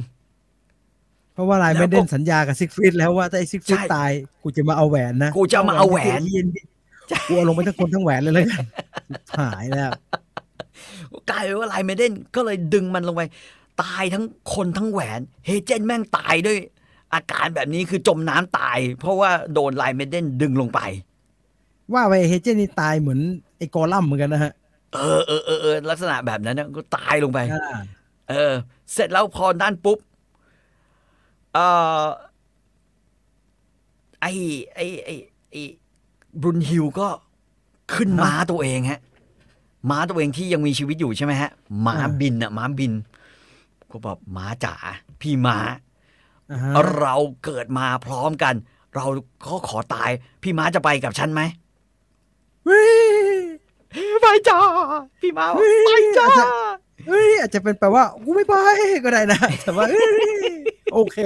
[1.36, 4.10] เพราะว่า Rhinemaiden สัญญากับซิกฟรีดแล้วว่าถ้าไอ้ซิกฟรีดใช่ตาย
[4.42, 6.46] กูจะมาเอาแหวนนะกูจะมาเอาแหวนที่เย็น
[7.28, 8.64] กูเอาลงไปทั้งคนทั้งแหวนเลยเลยกัน
[9.38, 9.90] หายแล้ว
[11.30, 13.22] กลายเป็นว่า Rhinemaiden ก็เลยดึงมันลงไป
[13.82, 14.24] ตายทั้ง
[14.54, 16.58] คนทั้งแหวน เฮเจนแม่งตายด้วย
[17.14, 20.80] อาการแบบนี้คือจมน้ำตาย เพราะว่าโดนไลายเมเดนดึงลงไป
[21.92, 23.20] ว่าไปเฮเจนนี่ตายเหมือน
[23.58, 24.52] ไอ้กอลัมน์เหมือนกันนะฮะ
[24.94, 27.78] เออเออเออเออลักษณะแบบนั้นนะก็ตายลงไปอ่า
[28.30, 28.52] เออ
[28.92, 29.98] เสร็จแล้วพอนั่นปุ๊บ
[31.52, 31.66] เอ่
[32.02, 32.04] อ
[34.20, 34.26] ไอ
[34.74, 35.08] ไอไอ
[35.50, 35.56] ไอ
[36.40, 37.08] บรุนฮิลก็
[37.92, 39.00] ขึ้นม้าตัวเองฮะ
[39.90, 41.50] ม้าตัวเองที่ยังมีชีวิตอยู่ใช่ไหมฮะ
[41.86, 42.92] ม้าบินอะม้าบิน
[43.90, 44.74] ก็บอกม้าจ๋า
[45.20, 45.56] พี่ม้า
[46.50, 47.14] อ่าฮะเรา
[47.44, 48.54] เกิดมาพร้อมกัน
[48.94, 49.04] เรา
[49.46, 50.10] ก็ขอตาย
[50.42, 51.42] พี่ม้าจะไปกับฉันไหม
[52.64, 52.84] เฮ้
[53.34, 53.36] ย
[54.22, 54.60] ไปจ้า
[55.20, 56.28] พี่ม้าบอกไปจ้า
[57.06, 58.54] เฮ้ยอาจจะเป็นแปลว่ากูไม่ไป
[59.04, 60.54] ก็ได้นะแต่ว่าเฮ้ย
[60.94, 61.18] โอเค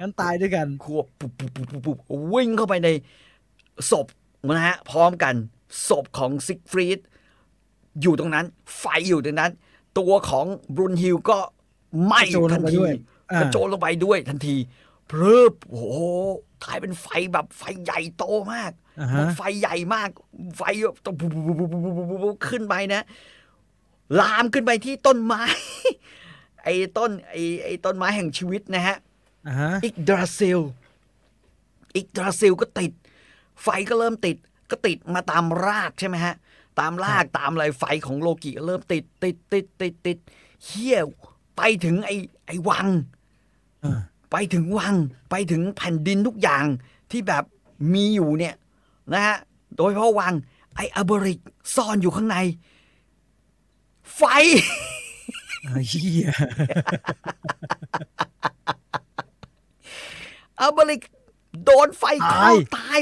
[0.00, 1.98] งั้นตายด้วยกันควบปุ๊บปุ๊บปุ๊บปุ๊บปุ๊บ
[2.32, 2.88] วิ่งเข้าไปใน
[3.90, 4.06] ศพ
[4.56, 5.34] นะฮะพร้อมกัน
[5.88, 6.98] ศพของซิกฟรีด
[8.02, 8.46] อยู่ตรงนั้น
[8.78, 9.52] ไฟอยู่ตรงนั้น
[9.98, 11.38] ตัวของบรุนฮิลก็
[12.04, 12.94] ไหม้กระโจนลทังนไปทีด้วย
[13.32, 14.56] อ่ากระโจนลงไปด้วยทันที
[15.08, 15.86] เพลิบโอ้โห
[16.64, 20.08] กลายเป็นไฟแบบไฟใหญ่โตมากอ่าฮะไฟใหญ่มาก
[20.56, 20.62] ไฟ
[21.04, 23.02] ต้องปุ๊บปุ๊บปุ๊บปุ๊บปุ๊บปุ๊บปุ๊บขึ้นไปนะ
[24.20, 25.42] ลามขึ้นไปที่ต้นไม้
[26.62, 28.96] ไอ้ต้นไอ้ไอ้ต้นไม้แห่งชีวิตนะฮะ
[29.46, 30.58] อ่าฮะอีกดราซิล
[31.96, 32.92] อีกดราซิลก็ติด
[33.62, 34.36] ไฟก็เริ่มติด
[34.70, 36.34] ก็ติดมาตามรากใช่ไหมฮะ
[36.80, 40.18] ตามรากตามอะไรไฟของโลกิก็เริ่มติด ติดติดติดติด
[40.64, 40.98] เฮี้ย
[41.56, 42.16] ไปถึงไอ้
[42.46, 42.88] ไอ้วัง
[43.84, 44.00] อ่า
[44.32, 44.94] ไปถึงวัง
[45.30, 46.64] ไปถึงแผ่นดินทุกอย่าง
[47.10, 47.44] ที่แบบ
[47.94, 48.54] มีอยู่เนี่ย
[49.12, 49.36] นะฮะ
[49.76, 50.34] โดยเฉพาะวัง
[50.76, 51.40] ไอ้อเบริก
[51.74, 52.36] ซ่อนอยู่ข้างใน
[54.14, 54.22] ไฟ
[55.66, 56.28] อ่าเฮีย
[60.60, 61.02] อัลเบริก
[61.64, 63.00] โดนไฟคลอกตาย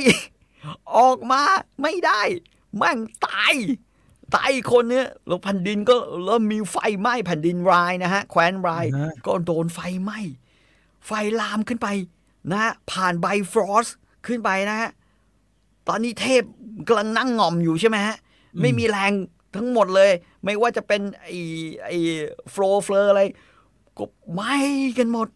[0.97, 1.43] ออกมา
[1.83, 2.23] ไม่ได้
[2.77, 3.55] แม่งตาย
[4.35, 10.21] ตายอีกคนเนี้ยแล้วแผ่นดินก็เริ่มมีไฟไหม้แผ่นดินรายนะฮะ แคว้นรายอ่าฮะก็โดนไฟไหม้
[11.07, 11.11] ไฟ
[11.41, 11.89] ลามขึ้นไป
[12.51, 13.87] นะฮะผ่านไบฟรอส
[14.27, 14.91] ขึ้นไปนะฮะ
[15.89, 16.43] ตอนนี้เทพ
[16.89, 18.17] กำลังนั่งงอมอยู่ใช่ไหมฮะ
[18.61, 19.13] ไม่มีแรง
[19.57, 20.11] ทั้งหมดเลย
[20.45, 21.37] ไม่ว่าจะเป็นไอ้
[21.85, 21.97] ไอ้
[22.51, 23.23] โฟลเฟลออะไร
[23.99, 24.55] ก็ไหม้
[24.99, 25.29] กันหมด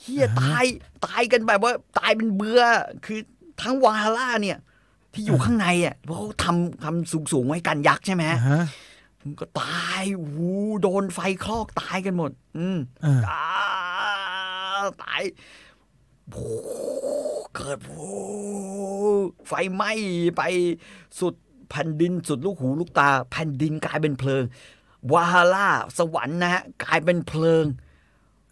[0.00, 0.64] เฮียอ่าฮะตาย
[1.06, 2.62] ตายกันแบบว่าตายเป็นเบื่อ
[3.04, 3.20] คือ
[3.62, 4.58] ทั้งวาฮาร่าเนี่ย
[5.12, 8.64] ที่อยู่ข้างในอะเพราะเขาทำทำสูงสูงๆไว้กันยักษ์ใช่ไหมอ่าฮะฮะ
[9.20, 10.38] มันก็ตายโอ้โห
[10.82, 15.22] โดนไฟคลอกตายกันหมด อืมอ่าอ่าตาย
[16.30, 16.68] โอ้โห
[17.54, 18.02] เกิดโอ้โห
[19.48, 19.92] ไฟไหม้
[20.36, 20.42] ไป
[21.20, 21.34] สุด
[21.70, 24.42] แผ่นดินสุดลูกหูลูกตา แผ่นดินกลายเป็นเพลิง
[25.12, 25.68] วัลฮัลลา
[25.98, 27.64] สวรรค์นะฮะกลายเป็นเพลิง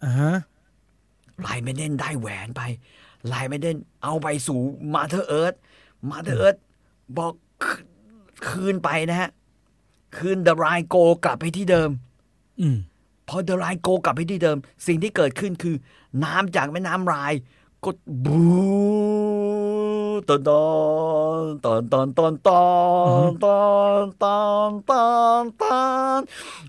[0.03, 0.35] อ่าฮะ
[1.41, 2.61] Rhinemaiden ได้แหวนไป
[3.27, 4.59] Rhinemaiden เอาไปสู่
[4.93, 5.53] Mother Earth
[6.09, 6.55] Mother Earth
[7.17, 7.33] บอก
[7.63, 7.85] คืน
[8.47, 9.29] คืนไปนะฮะ
[10.17, 11.89] คืน the Rhinegold กลับไปที่เดิม
[12.61, 12.77] อืม
[13.27, 14.57] พอ the Rhinegold กลับไปที่เดิม
[14.87, 15.75] สิ่งที่เกิดขึ้นคือ
[16.23, 17.33] น้ำจากแม่น้ำราย
[17.83, 17.91] ก็
[18.25, 18.41] บู
[20.27, 20.63] ตอนตอ
[21.37, 22.63] นตอนตอนตอนตอ
[23.27, 23.61] นตอ
[24.01, 24.39] นตอ
[24.69, 25.07] นตอ
[25.41, 25.79] นตอ
[26.17, 26.19] น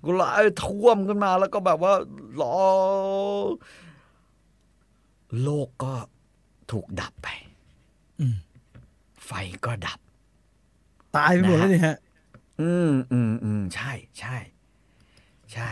[0.04, 0.24] ก็ไหล
[0.62, 1.94] ท่วมขึ้นมาแล้วก็แบบว่า
[2.36, 2.56] หลอ
[5.42, 5.94] โลกก็
[6.70, 7.28] ถูกดับไป
[8.20, 8.36] อืม
[9.24, 9.30] ไฟ
[9.64, 9.98] ก็ดับ
[11.16, 11.96] ตายไปหมดแล้วนี่ฮะ
[12.60, 14.36] อืมอืมอืมใช่ใช่
[15.52, 15.70] ใช่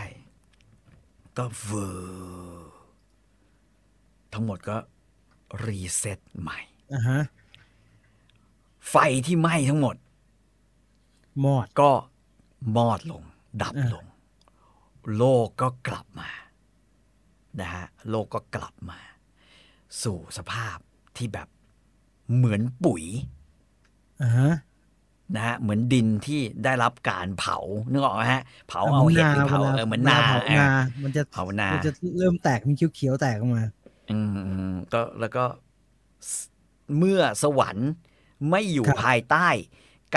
[1.37, 2.71] ก็ world
[4.33, 4.77] ทั้งหมดก็
[5.65, 6.59] รีเซ็ตใหม่
[6.93, 7.21] อ่าฮะ
[8.89, 9.95] ไฟที่ไหม้ทั้งหมด
[11.43, 11.91] มอดก็
[12.77, 13.23] มอดลง
[13.61, 14.05] ดับอ่าลง
[15.17, 16.29] โลกก็กลับมา
[17.59, 18.99] นะฮะโลกก็กลับมา
[20.03, 20.77] สู่สภาพ
[21.17, 21.47] ที่แบบ
[22.35, 23.03] เหมือนปุ๋ย
[24.21, 24.51] อ่าฮะ
[25.35, 27.57] นะฮะเหมือนดินที่ได้รับการเผา
[27.91, 30.71] นึกออกไหมฮะ เผาเอาเห็ดหรือเผาเออเหมือนนาเผาเออนา
[31.03, 33.63] มันจะเผานามันจะเริ่มแตกมีเขียวๆแตกออกมา
[34.11, 35.45] อืมอืมก็แล้วก็
[36.29, 36.33] ส
[36.97, 37.91] เมื่อสวรรค์
[38.49, 39.47] ไม่อยู่ครับภายใต้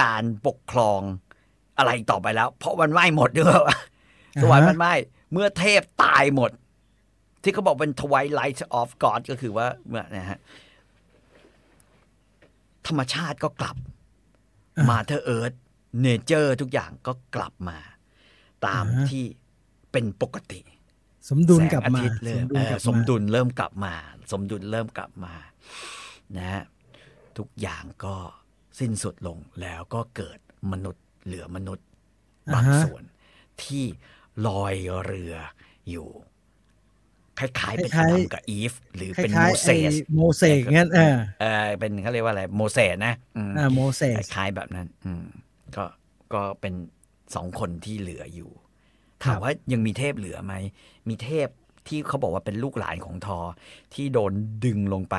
[0.00, 1.00] การปกครอง
[1.78, 3.48] อะไรต่อไปแล้ว เพราะมันไหม้หมดด้วย
[4.42, 4.94] สวรรค์มันไหม้
[5.32, 6.50] เมื่อเทพตายหมด
[7.42, 10.38] ที่เขาบอกเป็น twilight of God ก็คือว่าเมื่อนะฮะ
[12.86, 13.76] ธรรมชาติก็กลับ
[14.76, 15.52] อ่ามาเธอเอิร์ธ
[16.02, 17.78] เนเจอร์ทุกอย่างก็กลับมา
[18.66, 19.24] ตามอ่าฮะที่
[19.92, 20.60] เป็นปกติ
[21.28, 23.94] สมดุลแสงกลับอามาทิตย์เริ่มสมดุลเอกลัอบสมมาดุลเริ่มกลับมา
[24.32, 25.34] สมดุลเริ่มกลับมา
[26.36, 26.62] นะฮะ
[27.38, 28.14] ทุกอย่างก็
[28.80, 30.38] สิ้นสุดลงแล้วก็เกิด
[30.72, 31.86] มนุษย์เหลือมนุษย์
[32.54, 33.02] บางอ่าฮะส่วน
[33.62, 33.84] ที่
[34.46, 34.74] ลอย
[35.04, 35.34] เรือ
[35.90, 36.08] อยู่
[37.38, 45.24] คล้ายๆเป็นคล้ายๆอดัมกับอีฟ หรือคเป็นล้าโมยๆเสไอ้สโมเสกงั้นเออเออเป็นเขาเรียกว่าอะไรโมเสสนะอืมอ่าโมเสคสล้ายๆแบบนั้น อืม
[45.76, 45.84] ก็
[46.34, 46.74] ก็เป็น
[47.34, 48.65] สองคนที่เหลืออยู่ครับ
[49.24, 50.54] ถามว่ายังมีเทพเหลือไหม
[51.08, 51.48] มีเทพ
[51.88, 53.38] ที่เขาบอกว่าเป็นลูกหลานของทอ
[53.94, 54.32] ที่โดน
[54.64, 55.16] ดึงลงไป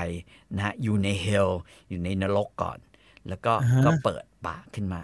[0.55, 1.49] นะฮะอยู่ในเฮล
[1.89, 2.79] อยู่ในนรกก่อน
[3.27, 5.03] แล้วก็อ่าฮะก็เปิดปากขึ้นมา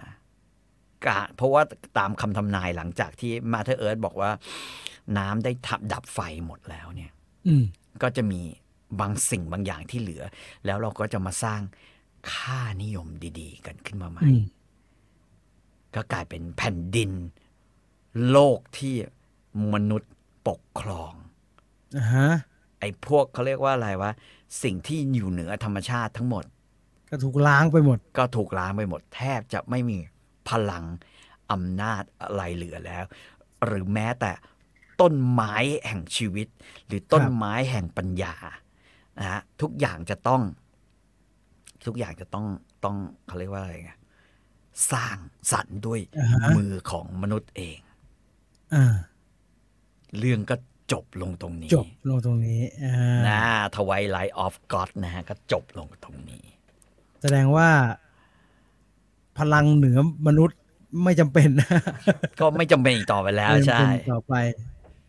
[1.06, 1.62] กะเพราะว่า
[1.98, 4.32] ตามคำทำนายหลังจากที่มาเธอเอิร์ธบอกว่า
[5.18, 7.12] น้ำได้ทับดับไฟหมดแล้วเนี่ย
[7.48, 7.64] อืม
[8.02, 8.42] ก็จะมี
[9.00, 10.24] บางสิ่งบางอย่างที่เหลือ
[10.66, 11.62] แล้วเราก็จะมาสร้าง
[12.32, 13.08] ค่านิยม
[13.40, 14.44] ดี ๆ กันขึ้นมาใหม่อืม
[15.96, 17.12] ก็กลายเป็นแผ่นดิน
[18.30, 18.96] โลกที่
[19.74, 20.12] มนุษย์
[20.48, 21.14] ปกครอง
[21.98, 22.30] อ่าฮะ
[22.80, 24.12] ไอ้พวกเขาเรียกว่าอะไรวะ
[24.64, 26.46] สิ่งที่อยู่เหนือธรรมชาติทั้งหมด
[27.10, 29.98] ก็ถูกล้างไปหมด ก็ถูกล้างไปหมด แทบจะไม่มี
[30.50, 30.86] พลัง
[31.52, 33.06] อำนาจอะไรเหลือแล้ว
[33.66, 34.32] หรือแม้แต่
[35.02, 35.56] ต้นไม้
[35.88, 36.48] แห่งชีวิต
[36.88, 38.36] หรือต้นครับไม้แห่งปัญญา
[39.18, 40.42] นะฮะทุกอย่างจะต้อง
[41.86, 42.46] ทุกอย่างจะต้อง
[42.84, 42.96] ต้อง
[43.28, 43.94] เขาเรียกว่าอะไรไง
[44.92, 45.18] สร้าง
[45.52, 47.78] สรรค์ด้วยอ่าฮะมือของมนุษย์เอง
[48.76, 48.86] อ่า
[50.20, 50.56] เรื่องก็
[50.92, 52.96] จบลงตรงนี้ จบลงตรงนี้อ่า
[53.28, 53.42] นะ
[53.76, 56.44] ทวายไลท์ออฟก็อดนะฮะ ก็จบลงตรงนี้
[57.22, 57.70] แสดงว่า
[59.38, 60.60] พลังเหนือมนุษย์
[61.04, 61.70] ไม่จำเป็นนะ
[62.40, 64.34] ก็ไม่จำเป็นอีกต่อไปแล้วไม่จำใช่เป็นต่อไป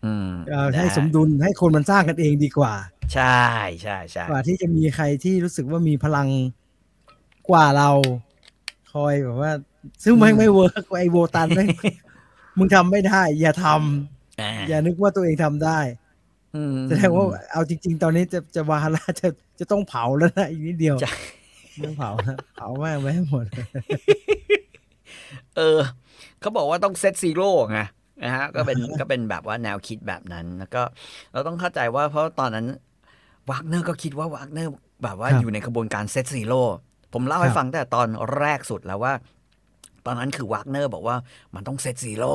[0.04, 2.74] อืมเอาให้นะฮะสมดุลให้คนมันสร้างกันเองดีกว่า
[3.14, 3.44] ใช่
[3.82, 6.28] ใช่ใช่กว่าที่จะมีใครที่รู้สึกว่ามีพลัง
[7.50, 7.90] กว่าเรา
[8.92, 9.52] คอยแบบว่า
[10.04, 11.68] ซึ่งไม่งไม่เวิร์กไอโบตันไม่ง
[12.58, 15.78] มึงทำไม่ได้ อย่าทำอ่าอย่านึกว่าตัวเองทำได้
[16.54, 19.28] อืมแสดงว่าเอาจริง ๆ ตอนนี้จะจะวัลฮัลลาจะ
[19.58, 21.14] จะต้องเผาแล้วนะอีกนิดเดียวใช่
[21.84, 23.44] ต้องเผานะเผาแม่งไปให้หมด
[25.56, 25.78] เออ
[26.40, 27.80] เขาบอกว่าต้อง set zero ไง
[28.22, 30.82] นะฮะก็เป็นก็เป็นแบบว่าแนวคิดแบบนั้น แล้วก็
[31.32, 32.66] เราต้องเข้าใจว่าเพราะตอนนั้น
[33.50, 34.72] วากเนอร์ก็คิดว่าวากเนอร์
[35.04, 36.62] แบบว่าครับอยู่ในกระบวนการ set zero
[37.12, 38.08] ผมเล่าให้ครับฟังตั้งแต่ตอน
[38.38, 39.12] แรกสุดแล้วว่า
[40.06, 41.16] ตอนนั้นคือวากเนอร์บอกว่า
[41.54, 42.32] มันต้อง set zero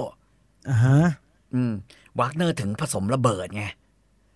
[0.69, 0.97] อ่าฮะ
[1.53, 1.71] อืม
[2.19, 3.65] วากเนอร์ถึงผสมระเบิดไง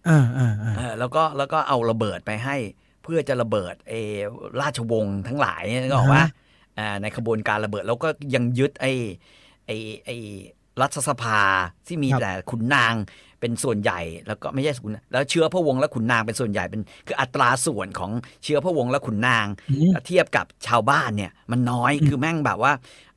[0.07, 2.55] อ่าอ่าอ่าเออแล้วก็แล้วก็เอาระเบิดไปให้
[3.03, 4.15] เพื่อจะระเบิดเออ
[4.61, 6.23] ราชวงศ์ทั้งหลายเนี่ยนึกออกว่า
[6.80, 8.91] อ่าในขบวนการระเบิดแล้วก็ยังยึดไอ้
[9.65, 10.15] ไอ้ไอ้
[10.81, 11.39] รัฐสภา
[11.88, 12.93] ที่มีแต่ขุนนาง
[13.43, 18.11] เป็นส่วนใหญ่แล้วก็ไม่ใช่ขุนแล้วเชื้อพระวงศ์และขุนนางเป็นส่วนใหญ่เป็นคืออัตราส่วนของ
[18.43, 22.71] เชื้อพระวงศ์และขุนนางอืมเทียบกับชาวบ้านเนี่ยมันน้อยคือแม่งแบบว่า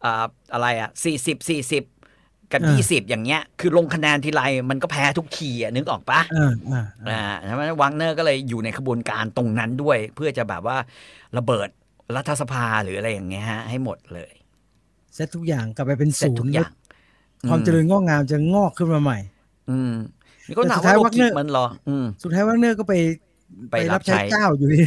[0.04, 1.84] อ่าอะไรอะสี่สิบสี่สิบ
[2.52, 10.76] กับอ่ายี่สิบอย่างเงี้ย คือลงคะแนนทีไรมันก็แพ้ทุกทีอะนึกออกปะอ่าอ่าอ่าอ่าใช่ไหมวังเนอร์ก็เลยอยู่ในขบวนการตรงนั้นด้วย เพื่อจะแบบว่า
[11.38, 11.68] ระเบิด
[12.16, 14.32] รัฐสภาหรืออะไรอย่างเงี้ยฮะให้หมดเลย
[15.14, 16.72] เซตทุกอย่างกลับไปเป็นเสร็จศูทุนกย์อย่าง
[17.48, 19.18] ความเจริญงอกงามจะงอกขึ้นมาใหม่
[19.70, 19.92] อืม
[20.48, 22.94] นี่ก็แต่ถามสุดท้ายว่าโลวักกิเนอร์มันเหรออืมสุดท้ายวักเนอร์ก็ไป
[23.70, 24.80] ไปรับใช้เจ้าอยู่ดี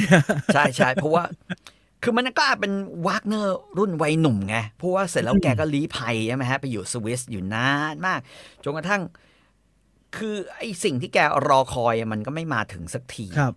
[0.54, 1.24] ใช่ใช่เพราะว่า
[2.04, 2.74] คือมันก็เป็น
[3.08, 8.20] วากเนอร์รุ่นวัยหนุ่มไงเพราะว่าเสร็จแล้วแกก็ลี้ภัยใช่ไหมฮะไปอยู่สวิสอยู่นานมาก
[8.64, 9.02] จนกระทั่ง
[10.18, 11.18] คือไอ้สิ่งที่แก
[11.48, 13.54] รอคอยอะมันก็ไม่มาถึงสักทีครับ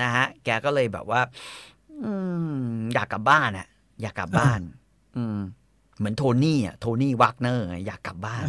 [0.00, 1.20] นะฮะแกก็เลยแบบว่า
[2.04, 2.12] อื
[2.64, 3.66] ม อยากกลับบ้านอะ
[4.02, 4.60] อยากกลับบ้าน
[5.16, 5.38] อืม
[5.98, 8.42] เหมือนโทนี่อะโทนี่วากเนอร์อยากกลับบ้าน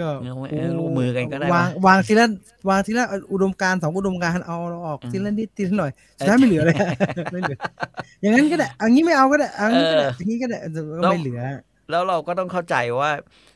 [0.00, 0.08] ก็
[0.50, 2.26] เออร่วมมือกันก็ได้วางวะวางทีละ
[2.68, 6.76] วางทีละอุดมการณ์สองอุดมการณ์เอาเราออกทีละนิดทีละหน่อยสุดท้ายไม่เหลือเลย
[7.32, 7.58] ไม่เหลือ
[8.20, 10.58] อย่างนั้นก็ได้อันนี้ไม่เอาก็ได้อันนี้ก็ได้เอออย่างนี้ก็ได้
[10.98, 11.40] ก็ไม่เหลือ
[11.90, 13.10] แล้วเราก็ต้องเข้าใจว่า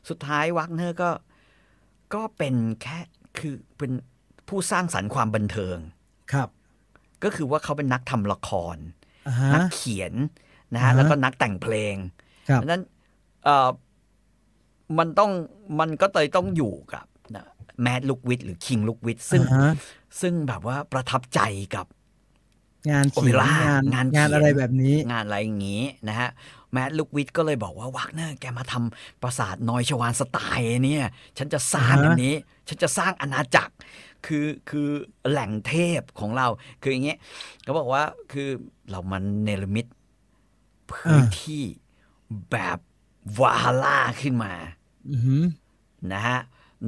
[0.08, 1.10] สุดท้ายวักเนอร์ก็
[2.14, 2.98] ก็เป็นแค่
[3.38, 3.92] คือเป็น
[4.48, 5.76] ผู้สร้างสรรค์ความบันเทิง
[6.32, 6.48] ครับ
[7.24, 8.76] ก็คือว่าเขาเป็นนักทำละคร
[9.28, 10.12] อ่าฮะนักเขียน
[10.74, 11.94] นะอ่าฮะฮะแล้วก็นักแต่งเพลง
[12.48, 12.82] ครับเพราะฉะนั้น
[13.44, 13.68] เอ่อ
[14.98, 15.30] มันต้อง
[15.80, 17.04] มันก็เลยต้องอยู่กับ
[17.82, 19.70] แมดลูกวิทหรือคิงลูกวิทซึ่งอ่าฮะ
[20.20, 21.40] ซึ่งแบบว่าประทับใจ
[21.74, 21.86] กับ
[22.90, 26.30] งานเขียนโอเปร่างานงานเขียนงานอะไรแบบนี้ งานอะไรอย่างนี้นะฮะ
[26.72, 31.04] แมดลูกวิทก็เลยบอกว่าวักเนอร์แกมาทำปราสาทนอยชวานสไตล์เนี่ย
[31.38, 32.34] ฉันจะสร้างอ่าฮะอันนี้
[32.68, 33.74] ฉันจะสร้างอาณาจักร
[34.26, 34.88] คือคือ
[35.30, 36.46] แหล่งเทพของเรา
[36.82, 37.18] คืออย่างเงี้ย
[37.62, 38.02] เขาบอกว่า
[38.32, 38.48] คือ
[38.90, 39.86] เรามันเนรมิต
[40.92, 41.64] พื้นที่
[42.50, 42.78] แบบ
[43.40, 44.79] วาฮาร่าขึ้นมาอือหือ
[46.12, 46.38] นะฮะ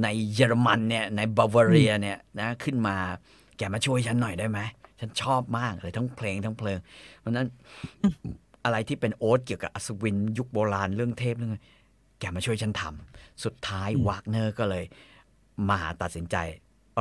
[0.01, 2.95] ในเยอรมันเนี่ยในบาวาเรียเนี่ยนะขึ้นมา
[3.57, 4.59] แกมาช่วยฉันหน่อยได้ไหม
[4.99, 6.77] ฉันชอบมากเลยทั้งเพลงทั้งเพลง
[7.19, 7.47] เพราะฉะนั้น
[8.63, 11.61] อะไรที่เป็นโอ๊ตเกี่ยวกับอัศวิน ยุคโบราณเรื่องเทพเรื่องอะไร
[12.19, 14.85] แกมาช่วยฉันทำสุดท้ายวากเนอร์ก็เลย
[15.69, 16.35] มาตัดสินใจ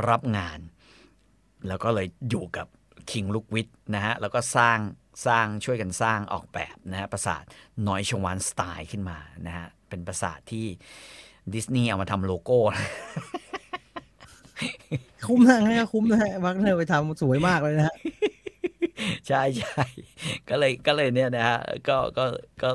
[0.09, 0.59] รับงาน
[1.68, 2.66] แล้วก็เลยอยู่กับ
[3.10, 4.78] King ลุดวิกนะฮะแล้วก็สร้าง
[5.26, 7.43] สร้างช่วยกันสร้างออกแบบนะฮะปราสาท
[7.88, 10.66] นอยชวานสไตน์ขึ้นมานะฮะ เป็นปราสาทที่
[11.55, 12.59] ดิสนีย์เอามาทำโลโก้
[15.27, 17.97] คุ้มนะฮะคุ้มนะฮะวากเนอร์ไปทำสวยมากเลยนะฮะ
[19.28, 19.85] ใช่ใช่
[20.48, 21.59] ก็เลยก็เลยเนี่ยนะฮะ
[21.89, 22.24] ก็ก็
[22.62, 22.70] ก็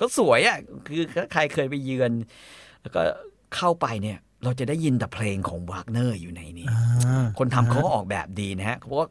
[0.00, 2.12] ก็สวยอะคือถ้าใครเคยไปเยือน
[2.82, 3.00] แล้วก็
[3.56, 9.06] เข้าไปเนี่ย เราจะได้ยินแต่เพลงของวากเนอร์อยู่ในนี้อ่าคนทำเขาก็ออกแบบดีนะฮะเพราะว่า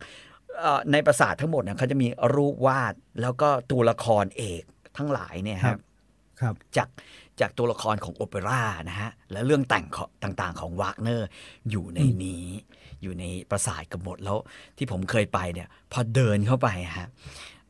[0.60, 4.64] เอ่อในปราสาททั้งหมดเนี่ยเขาจะมีรูปวาดแล้วก็ตัวละครเอก
[4.98, 6.88] ทั้งหลายเนี่ยครับฮะครับจาก
[7.41, 11.28] จากตัวละครของโอเปร่านะฮะ และเรื่องแต่งของต่างๆ ของวากเนอร์
[11.70, 12.45] อยู่ในนี้
[13.02, 14.38] อยู่ในปราสาทกันหมดแล้ว
[14.78, 16.68] ที่ผมเคยไปเนี่ย พอเดินเข้าไป
[16.98, 17.07] ฮะ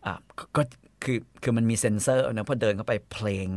[0.06, 0.62] อะก็ก็
[1.04, 3.48] คือคือมันมีเซ็นเซอร์นะพอเดินเข้าไปเพลง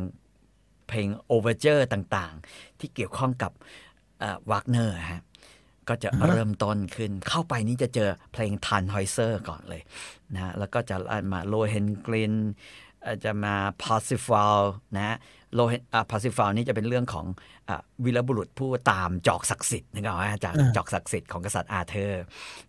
[0.89, 3.53] เพลงโอเวอร์เจอร์ต่างๆ ที่เกี่ยวข้องกับ
[4.51, 5.23] วากเนอร์ฮะ
[5.89, 9.83] ก็จะอ่าฮะเริ่มต้นขึ้น เข้าไปนี่จะเจอเพลงทันฮอยเซอร์ก่อนเลย
[10.35, 10.97] นะแล้วก็จะ
[11.33, 12.35] มาโลเฮนกลิน
[13.25, 14.63] จะมาพาซิฟาล
[14.97, 15.17] นะ
[15.55, 17.27] โลเฮนพาซิฟาลนี่จะเป็นเรื่องของ
[17.69, 22.23] อะวีรบุรุษผู้ตามจอกศักดิ์สิทธิ์นะครับว่าจากอ่าจอกศักดิ์สิทธิ์ของกษัตริย์อาเธอร์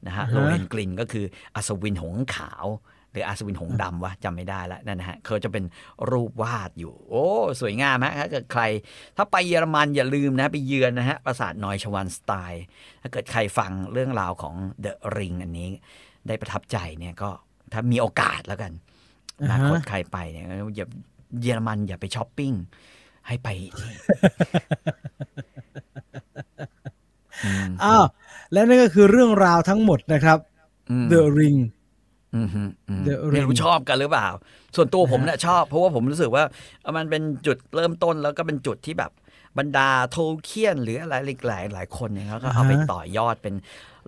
[0.06, 2.66] นะฮะอ่าฮะโลเฮนกลินก็คืออัศวินหงส์ขาว
[3.12, 5.64] หรืออัศวินหงส์ดำวะจำไม่ได้แล้วนั่นนะฮะเขาจะเป็น
[6.12, 7.26] รูปวาดอยู่ โอ้
[7.62, 8.64] สวยงามฮะถ้าเกิดใคร
[9.18, 12.64] ถ้าไปเยอรมันอย่าลืมนะไปเยือนนะฮะปราสาทนอยชวันสไตล์
[13.02, 15.70] ถ้าเกิดใครฟังเรื่องราวของ The Ring อันนี้
[16.28, 17.30] ได้ประทับใจเนี่ยก็
[17.74, 18.72] ถ้ามีโอกาสแล้วกัน
[19.42, 20.46] อนาคตอ่าฮะใครไปเนี่ย
[20.78, 20.88] อย่า
[21.42, 22.54] เยอรมันอย่าไปช้อปปิ้ง
[23.28, 23.72] ให้ไปนี่
[27.46, 28.06] อืมอ้าว
[28.54, 30.38] และนั่นก็คือเรื่องราวทั้งหมดนะครับ
[30.92, 31.60] อืม The Ring
[32.36, 34.28] อืมฮึอืม The ไม่รู้ Ring ชอบกันหรือเปล่า
[34.76, 36.44] ส่วนตัวผมเนี่ยชอบ เพราะว่าผมรู้สึกว่า
[36.98, 39.12] มันเป็นจุดเริ่มต้นแล้วก็เป็นจุดที่แบบ
[39.58, 41.16] บรรดาโทเคียนหรืออะไร
[41.48, 43.56] หลายหลายคนเนี่ยเขาก็เอาไปอ่าฮะต่อยอดเป็น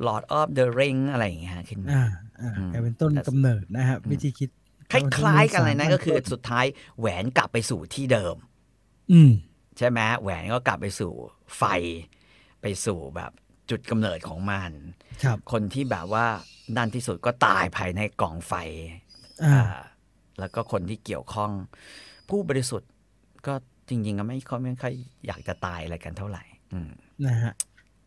[0.05, 2.05] Lord of the Ring อะไรอย่างเงี้ยขึ้นมาอ่า
[2.41, 4.49] อ่าอืมกลายเป็นต้นกำเนิดนะฮะวิธีคิด
[4.91, 6.65] คล้ายๆกันเลยนะต้ก็คือสุดท้าย
[6.99, 8.35] แหวนกลับไปสู่ที่เดิม
[9.11, 9.31] อืม
[9.77, 11.13] ใช่ไหมแหวนก็กลับไปสู่
[11.57, 11.63] ไฟ
[12.61, 13.31] ไปสู่แบบ
[13.69, 14.71] จุดกำเนิดของมัน
[15.23, 16.25] ครับคนที่แบบว่า
[16.77, 18.53] นั่นที่สุดก็ตายภายในกองไฟ
[19.43, 19.83] อ่าอ่า
[20.39, 21.51] แล้วก็คนที่เกี่ยวข้อง
[22.29, 22.91] ผู้บริสุทธิ์
[23.47, 23.53] ก็
[23.89, 24.93] จริงๆก็ไม่ค่อยไม่ค่อย
[25.27, 26.43] อยากจะตายอะไรกันเท่าไหร่
[26.73, 26.91] อืม
[27.25, 27.53] นะฮะ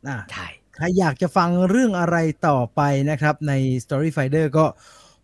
[0.09, 2.17] อ่าใช่ใครอยากจะฟังเรื่องอะไร
[2.49, 2.81] ต่อไป
[3.11, 3.53] นะครับ ใน
[3.85, 4.67] Story Finder ก็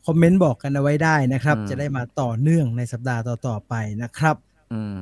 [0.07, 4.37] คอมเมนต์บอกกันเอาไว้ได้นะครับ จะได้มาต่อเนื่องในสัปดาห์ต่อๆไปนะครับ
[4.73, 4.99] อืม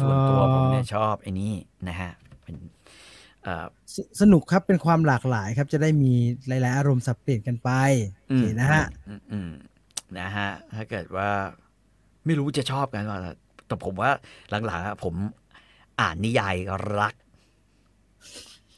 [0.00, 1.54] ส่วนตัวเอ่อผมเนี่ยชอบไอ้นี่
[1.88, 2.12] นะฮะ
[2.42, 2.56] เป็น
[3.42, 6.12] เอ่อสสนุกครับเป็นความหลากหลายครับ จะได้มี
[6.48, 7.70] หลาย ๆ อารมณ์สับเปลี่ยนกันไป
[8.24, 9.50] โอเคนะฮะอืมอืม
[10.18, 11.28] นะฮะถ้าเกิดว่า
[12.24, 13.18] ไม่รู้จะชอบกันว่า
[13.66, 14.10] แต่ผมว่า
[14.66, 15.14] หลังๆอะผม
[16.00, 16.54] อ่านนิยาย
[16.98, 17.14] รัก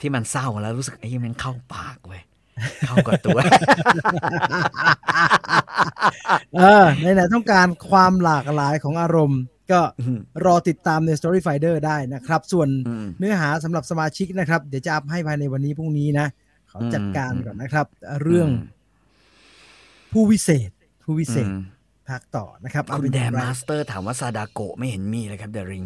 [0.00, 2.22] ที่มันเศร้าแล้วรู้สึกไอ้ยมันเข้าปากเว้ย
[2.86, 3.38] เข้ากับตัว
[6.56, 9.40] เออไหนๆต้องการความหลากหลายของอารมณ์
[9.72, 9.80] ก็
[10.44, 16.26] รอติดตามใน Story Finder ได้นะครับ ส่วนอืมเนื้อหาสำหรับสมาชิกนะครับ เดี๋ยวจะอัพให้ภายในวันนี้พรุ่งนี้นะ
[16.70, 17.86] ขอจัดการก่อนนะครับ
[18.22, 18.48] เรื่อง
[20.12, 20.70] ผู้วิเศษ
[21.04, 21.62] ผู้วิเศษอืม
[22.08, 25.84] ภาคต่อนะครับเอาคุณเป็นแดอย่างไรมาสเตอร์ถามว่าซาดาโกะไม่เห็นมีเลยครับเดริง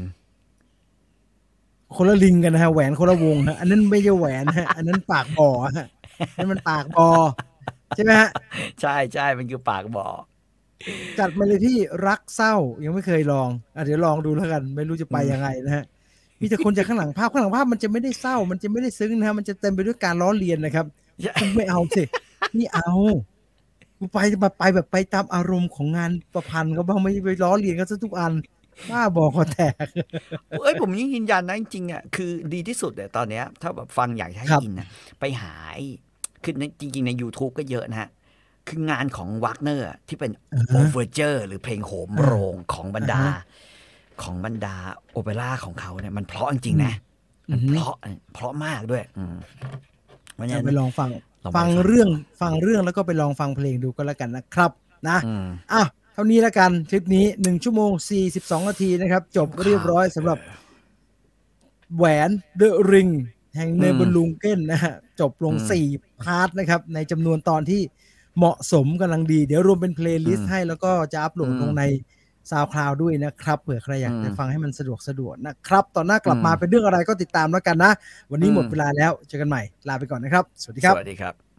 [1.96, 5.86] คนละลิงกันนะฮะแหวนคนละวงฮะอันนั้นไม่ใช่แหวนฮะอันนั้นปากบ่อฮะ
[6.36, 7.08] นั่นมันปากบ่อ
[7.96, 8.30] ใช่ไหมฮะ
[8.80, 10.06] ใช่ใช่มันคือปากบ่อ
[11.18, 11.76] จัดมาเลยที่
[12.06, 15.84] รักเศร้ายังไม่เคยลองอะเดี๋ยวลองดูแล้วกัน ไม่รู้จะไปยังไงนะฮะ
[16.40, 20.86] มีแต่คนจากข้างหลังภาพข้างหลังภาพมันจะไม่ได้เศร้า มันจะไม่ได้ซึ้งนะฮะมันจะเต็มไปด้วยการล้อเลียนนะครับ
[21.40, 22.02] คุณไม่เอาสิ
[22.56, 22.90] นี่เอา
[23.98, 28.32] กูไปแบบไปแบบไปตามอารมณ์ของงานประพันธ์เขาบ้างไม่ไปล้อเลียนกันซะทุกอัน
[28.90, 29.74] บ้าบอกคอแตก
[30.60, 34.86] เอ้ยผมยังยืนยันนะจริงๆอะคือดีที่สุดเลยตอนเนี้ยถ้าแบบฟังอยากให้ครับอินนะ
[35.20, 35.84] ไปหาไอ้
[36.42, 38.08] คือในจริง ๆ ใน YouTube ก็เยอะนะฮะ
[38.68, 43.32] คืองานของวักเนอร์ที่เป็นอ่าโอฮะเวอร์เจอร์หรือเพลงโหมอ่าโรงของบรรดาอ่าฮะ
[44.22, 44.76] ของบรรดา
[45.12, 46.92] โอเปร่าของเขาเนี่ยมันเพราะจริงๆนะ
[47.50, 47.94] อืมันอฮึเพราะ
[48.34, 49.36] เพราะมากด้วย อืม
[50.34, 51.10] เพราะฉะเอานั้นไปลองฟัง
[51.44, 52.08] ลองไปฟังฟังเรื่อง
[52.40, 54.72] ฟังเรื่องแล้วก็ไปลองฟังเพลงดูก็แล้วกันนะครับ
[55.08, 57.90] นะอืมอะเท่านี้แล้วกันคลิปนี้หนึ่งชั่วโมง
[58.30, 60.38] 42นาทีนะครับ จบเรียบร้อยสำหรับ
[61.96, 63.08] แหวน The Ring
[63.56, 67.80] แห่งนีเบลุงเก้นนะฮะ จบลงอืม4 part นะครับ ในจำนวนตอนที่
[68.36, 71.84] เหมาะสมกำลังดี เดี๋ยวรวมเป็น playlist อืมให้แล้วก็จะอัปโหลดอืมลงใน
[72.50, 77.92] SoundCloud ด้วยนะครับเผื่อใครอยากอืมจะฟังให้มันสะดวกสะดวกนะครับ ตอนหน้ากลับมาอืมเป็นเรื่องอะไรก็ติดตามแล้วกันนะ
[78.30, 81.49] วันนี้หมดอืมเวลาแล้วเจอกันใหม่ลาไปก่อนนะครับ สวัสดีครับ สวัสดีครับ